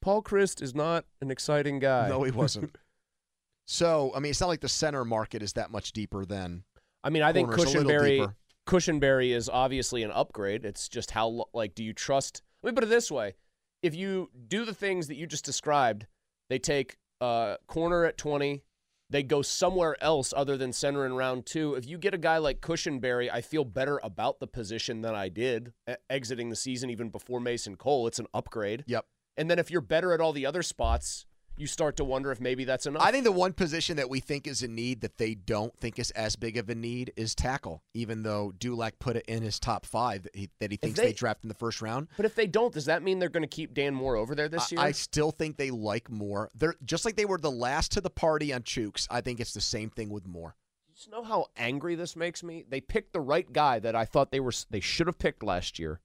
[0.01, 2.09] Paul Christ is not an exciting guy.
[2.09, 2.77] No, he wasn't.
[3.67, 6.65] so, I mean, it's not like the center market is that much deeper than.
[7.05, 8.33] I mean, I think a Cushenberry.
[8.67, 10.65] Cushenberry is obviously an upgrade.
[10.65, 12.43] It's just how like do you trust?
[12.63, 13.35] Let me put it this way:
[13.83, 16.07] if you do the things that you just described,
[16.51, 18.63] they take uh, corner at twenty.
[19.11, 21.75] They go somewhere else other than center in round two.
[21.75, 25.31] If you get a guy like Cushenberry, I feel better about the position than I
[25.31, 25.73] did
[26.11, 28.07] exiting the season even before Mason Cole.
[28.07, 28.85] It's an upgrade.
[28.87, 29.07] Yep.
[29.39, 31.25] And then if you're better at all the other spots,
[31.59, 33.03] you start to wonder if maybe that's enough.
[33.03, 35.99] I think the one position that we think is a need that they don't think
[35.99, 39.59] is as big of a need is tackle, even though Dulac put it in his
[39.59, 42.09] top five that he, that he thinks they, they- draft in the first round.
[42.17, 44.49] But if they don't, does that mean they're going to keep Dan Moore over there
[44.49, 44.81] this year?
[44.81, 46.51] I, I still think they like Moore.
[46.55, 49.07] They're just like they were the last to the party on Chuks.
[49.11, 50.55] I think it's the same thing with Moore.
[51.05, 52.65] You know how angry this makes me.
[52.69, 55.79] They picked the right guy that I thought they were they should have picked last
[55.79, 56.01] year,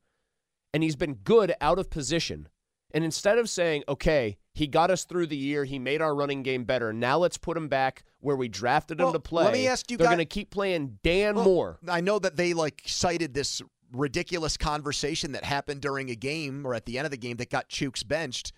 [0.71, 2.47] and he's been good out of position.
[2.93, 6.43] And instead of saying, "Okay, he got us through the year, he made our running
[6.43, 6.93] game better.
[6.93, 9.97] Now let's put him back where we drafted him to play." let me ask you
[9.97, 11.79] They're going to keep playing Dan Well, Moore.
[11.87, 13.61] I know that they like cited this
[13.91, 17.49] ridiculous conversation that happened during a game or at the end of the game that
[17.49, 18.51] got Chuks benched.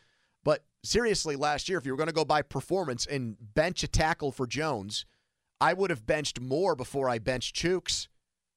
[0.43, 3.87] But seriously, last year, if you were going to go by performance and bench a
[3.87, 5.05] tackle for Jones,
[5.59, 8.07] I would have benched more before I benched Chuks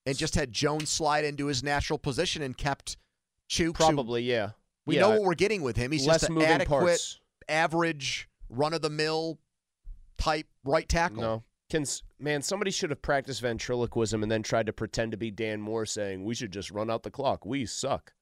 [0.07, 2.97] and just had Jones slide into his natural position and kept
[3.49, 3.65] Chuks.
[3.65, 4.51] who- Probably, yeah.
[4.89, 5.03] We Yeah.
[5.03, 5.93] know what we're getting with him.
[5.93, 7.21] He's Less just an adequate, parts.
[7.49, 9.39] average, run of the mill
[10.17, 11.21] type right tackle.
[11.21, 11.45] No.
[11.71, 11.85] Can
[12.19, 15.85] man, somebody should have practiced ventriloquism and then tried to pretend to be Dan Moore,
[15.85, 17.45] saying we should just run out the clock.
[17.45, 18.15] We suck.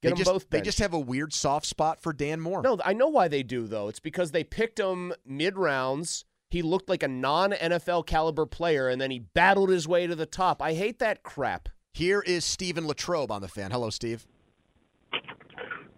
[0.00, 0.50] Get they them just, both.
[0.50, 2.62] They just have a weird soft spot for Dan Moore.
[2.62, 3.88] No, I know why they do though.
[3.88, 6.24] It's because they picked him mid rounds.
[6.50, 10.14] He looked like a non NFL caliber player, and then he battled his way to
[10.14, 10.62] the top.
[10.62, 11.68] I hate that crap.
[11.92, 13.70] Here is Stephen Latrobe on the fan.
[13.70, 14.26] Hello, Steve.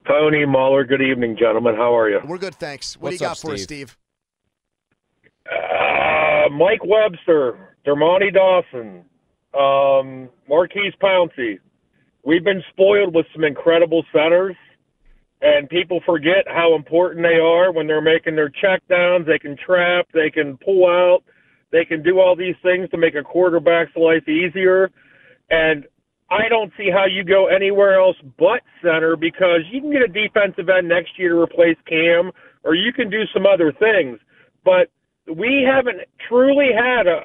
[0.06, 1.74] Tony Muller, good evening, gentlemen.
[1.74, 2.20] How are you?
[2.26, 2.96] We're good, thanks.
[2.96, 3.88] What What's do you up, got for us, Steve?
[3.90, 3.98] Steve?
[5.50, 9.04] Uh, Mike Webster, Dermontti Dawson,
[9.58, 11.58] um, Maurkice Pouncey.
[12.22, 14.56] We've been spoiled with some incredible centers,
[15.40, 19.26] and people forget how important they are when they're making their checkdowns.
[19.26, 21.22] They can trap, they can pull out,
[21.72, 24.90] they can do all these things to make a quarterback's life easier.
[25.50, 25.86] And
[26.30, 30.08] I don't see how you go anywhere else but center because you can get a
[30.08, 32.32] defensive end next year to replace Cam,
[32.64, 34.18] or you can do some other things.
[34.64, 34.90] But
[35.32, 37.20] we haven't truly had a,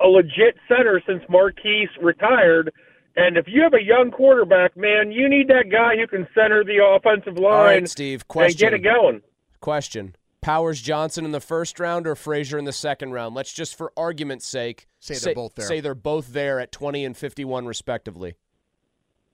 [0.00, 2.72] a, a legit center since Maurkice retired.
[3.16, 6.64] And if you have a young quarterback, man, you need that guy who can center
[6.64, 8.20] the offensive line All right, Steve.
[8.20, 8.58] and Question.
[8.58, 9.22] get it going.
[9.60, 10.16] Question.
[10.40, 13.34] Powers Johnson in the first round or Frazier in the second round?
[13.34, 15.66] Let's just, for argument's sake, Say they're both there.
[15.66, 18.36] Say they're both there at 20 and 51, respectively.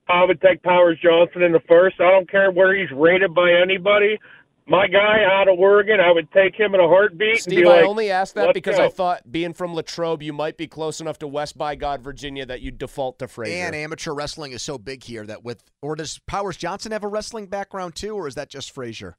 [0.09, 2.01] I would take Powers Johnson in the first.
[2.01, 4.19] I don't care where he's rated by anybody.
[4.67, 7.29] My guy out of Oregon, I would take him in a heartbeat.
[7.29, 10.21] and Steve, be I like, only asked that because go." I thought, being from Latrobe,
[10.21, 13.65] you might be close enough to West by God, Virginia, that you'd default to Frazier.
[13.65, 17.07] And amateur wrestling is so big here that with or does Powers Johnson have a
[17.07, 19.17] wrestling background too, or is that just Frazier?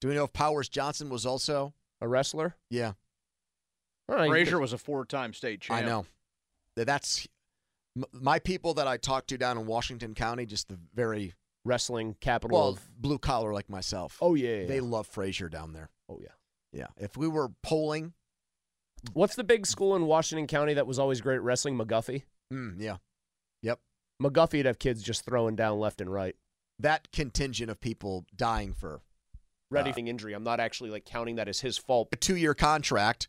[0.00, 2.56] Do we know if Powers Johnson was also a wrestler?
[2.70, 2.92] Yeah,
[4.08, 5.82] Frazier was a four-time state champ.
[5.82, 6.06] I know.
[6.76, 7.26] That's
[8.12, 10.46] my people that I talked to down in Washington County.
[10.46, 11.34] Just the very
[11.64, 14.18] wrestling capital well, of blue collar like myself.
[14.20, 14.82] Oh yeah, yeah, they yeah.
[14.82, 15.90] love Frazier down there.
[16.08, 16.28] Oh yeah,
[16.72, 16.86] yeah.
[16.96, 18.14] If we were polling,
[19.12, 21.76] What's the big school in Washington County that was always great at wrestling?
[21.76, 22.22] McGuffey.
[22.52, 22.96] mm, yeah,
[23.62, 23.80] yep.
[24.22, 26.36] McGuffey'd have kids just throwing down left and right.
[26.78, 29.00] That contingent of people dying for
[29.70, 30.34] Ready injury.
[30.34, 32.08] I'm not actually like counting that as his fault.
[32.12, 33.28] a two-year contract.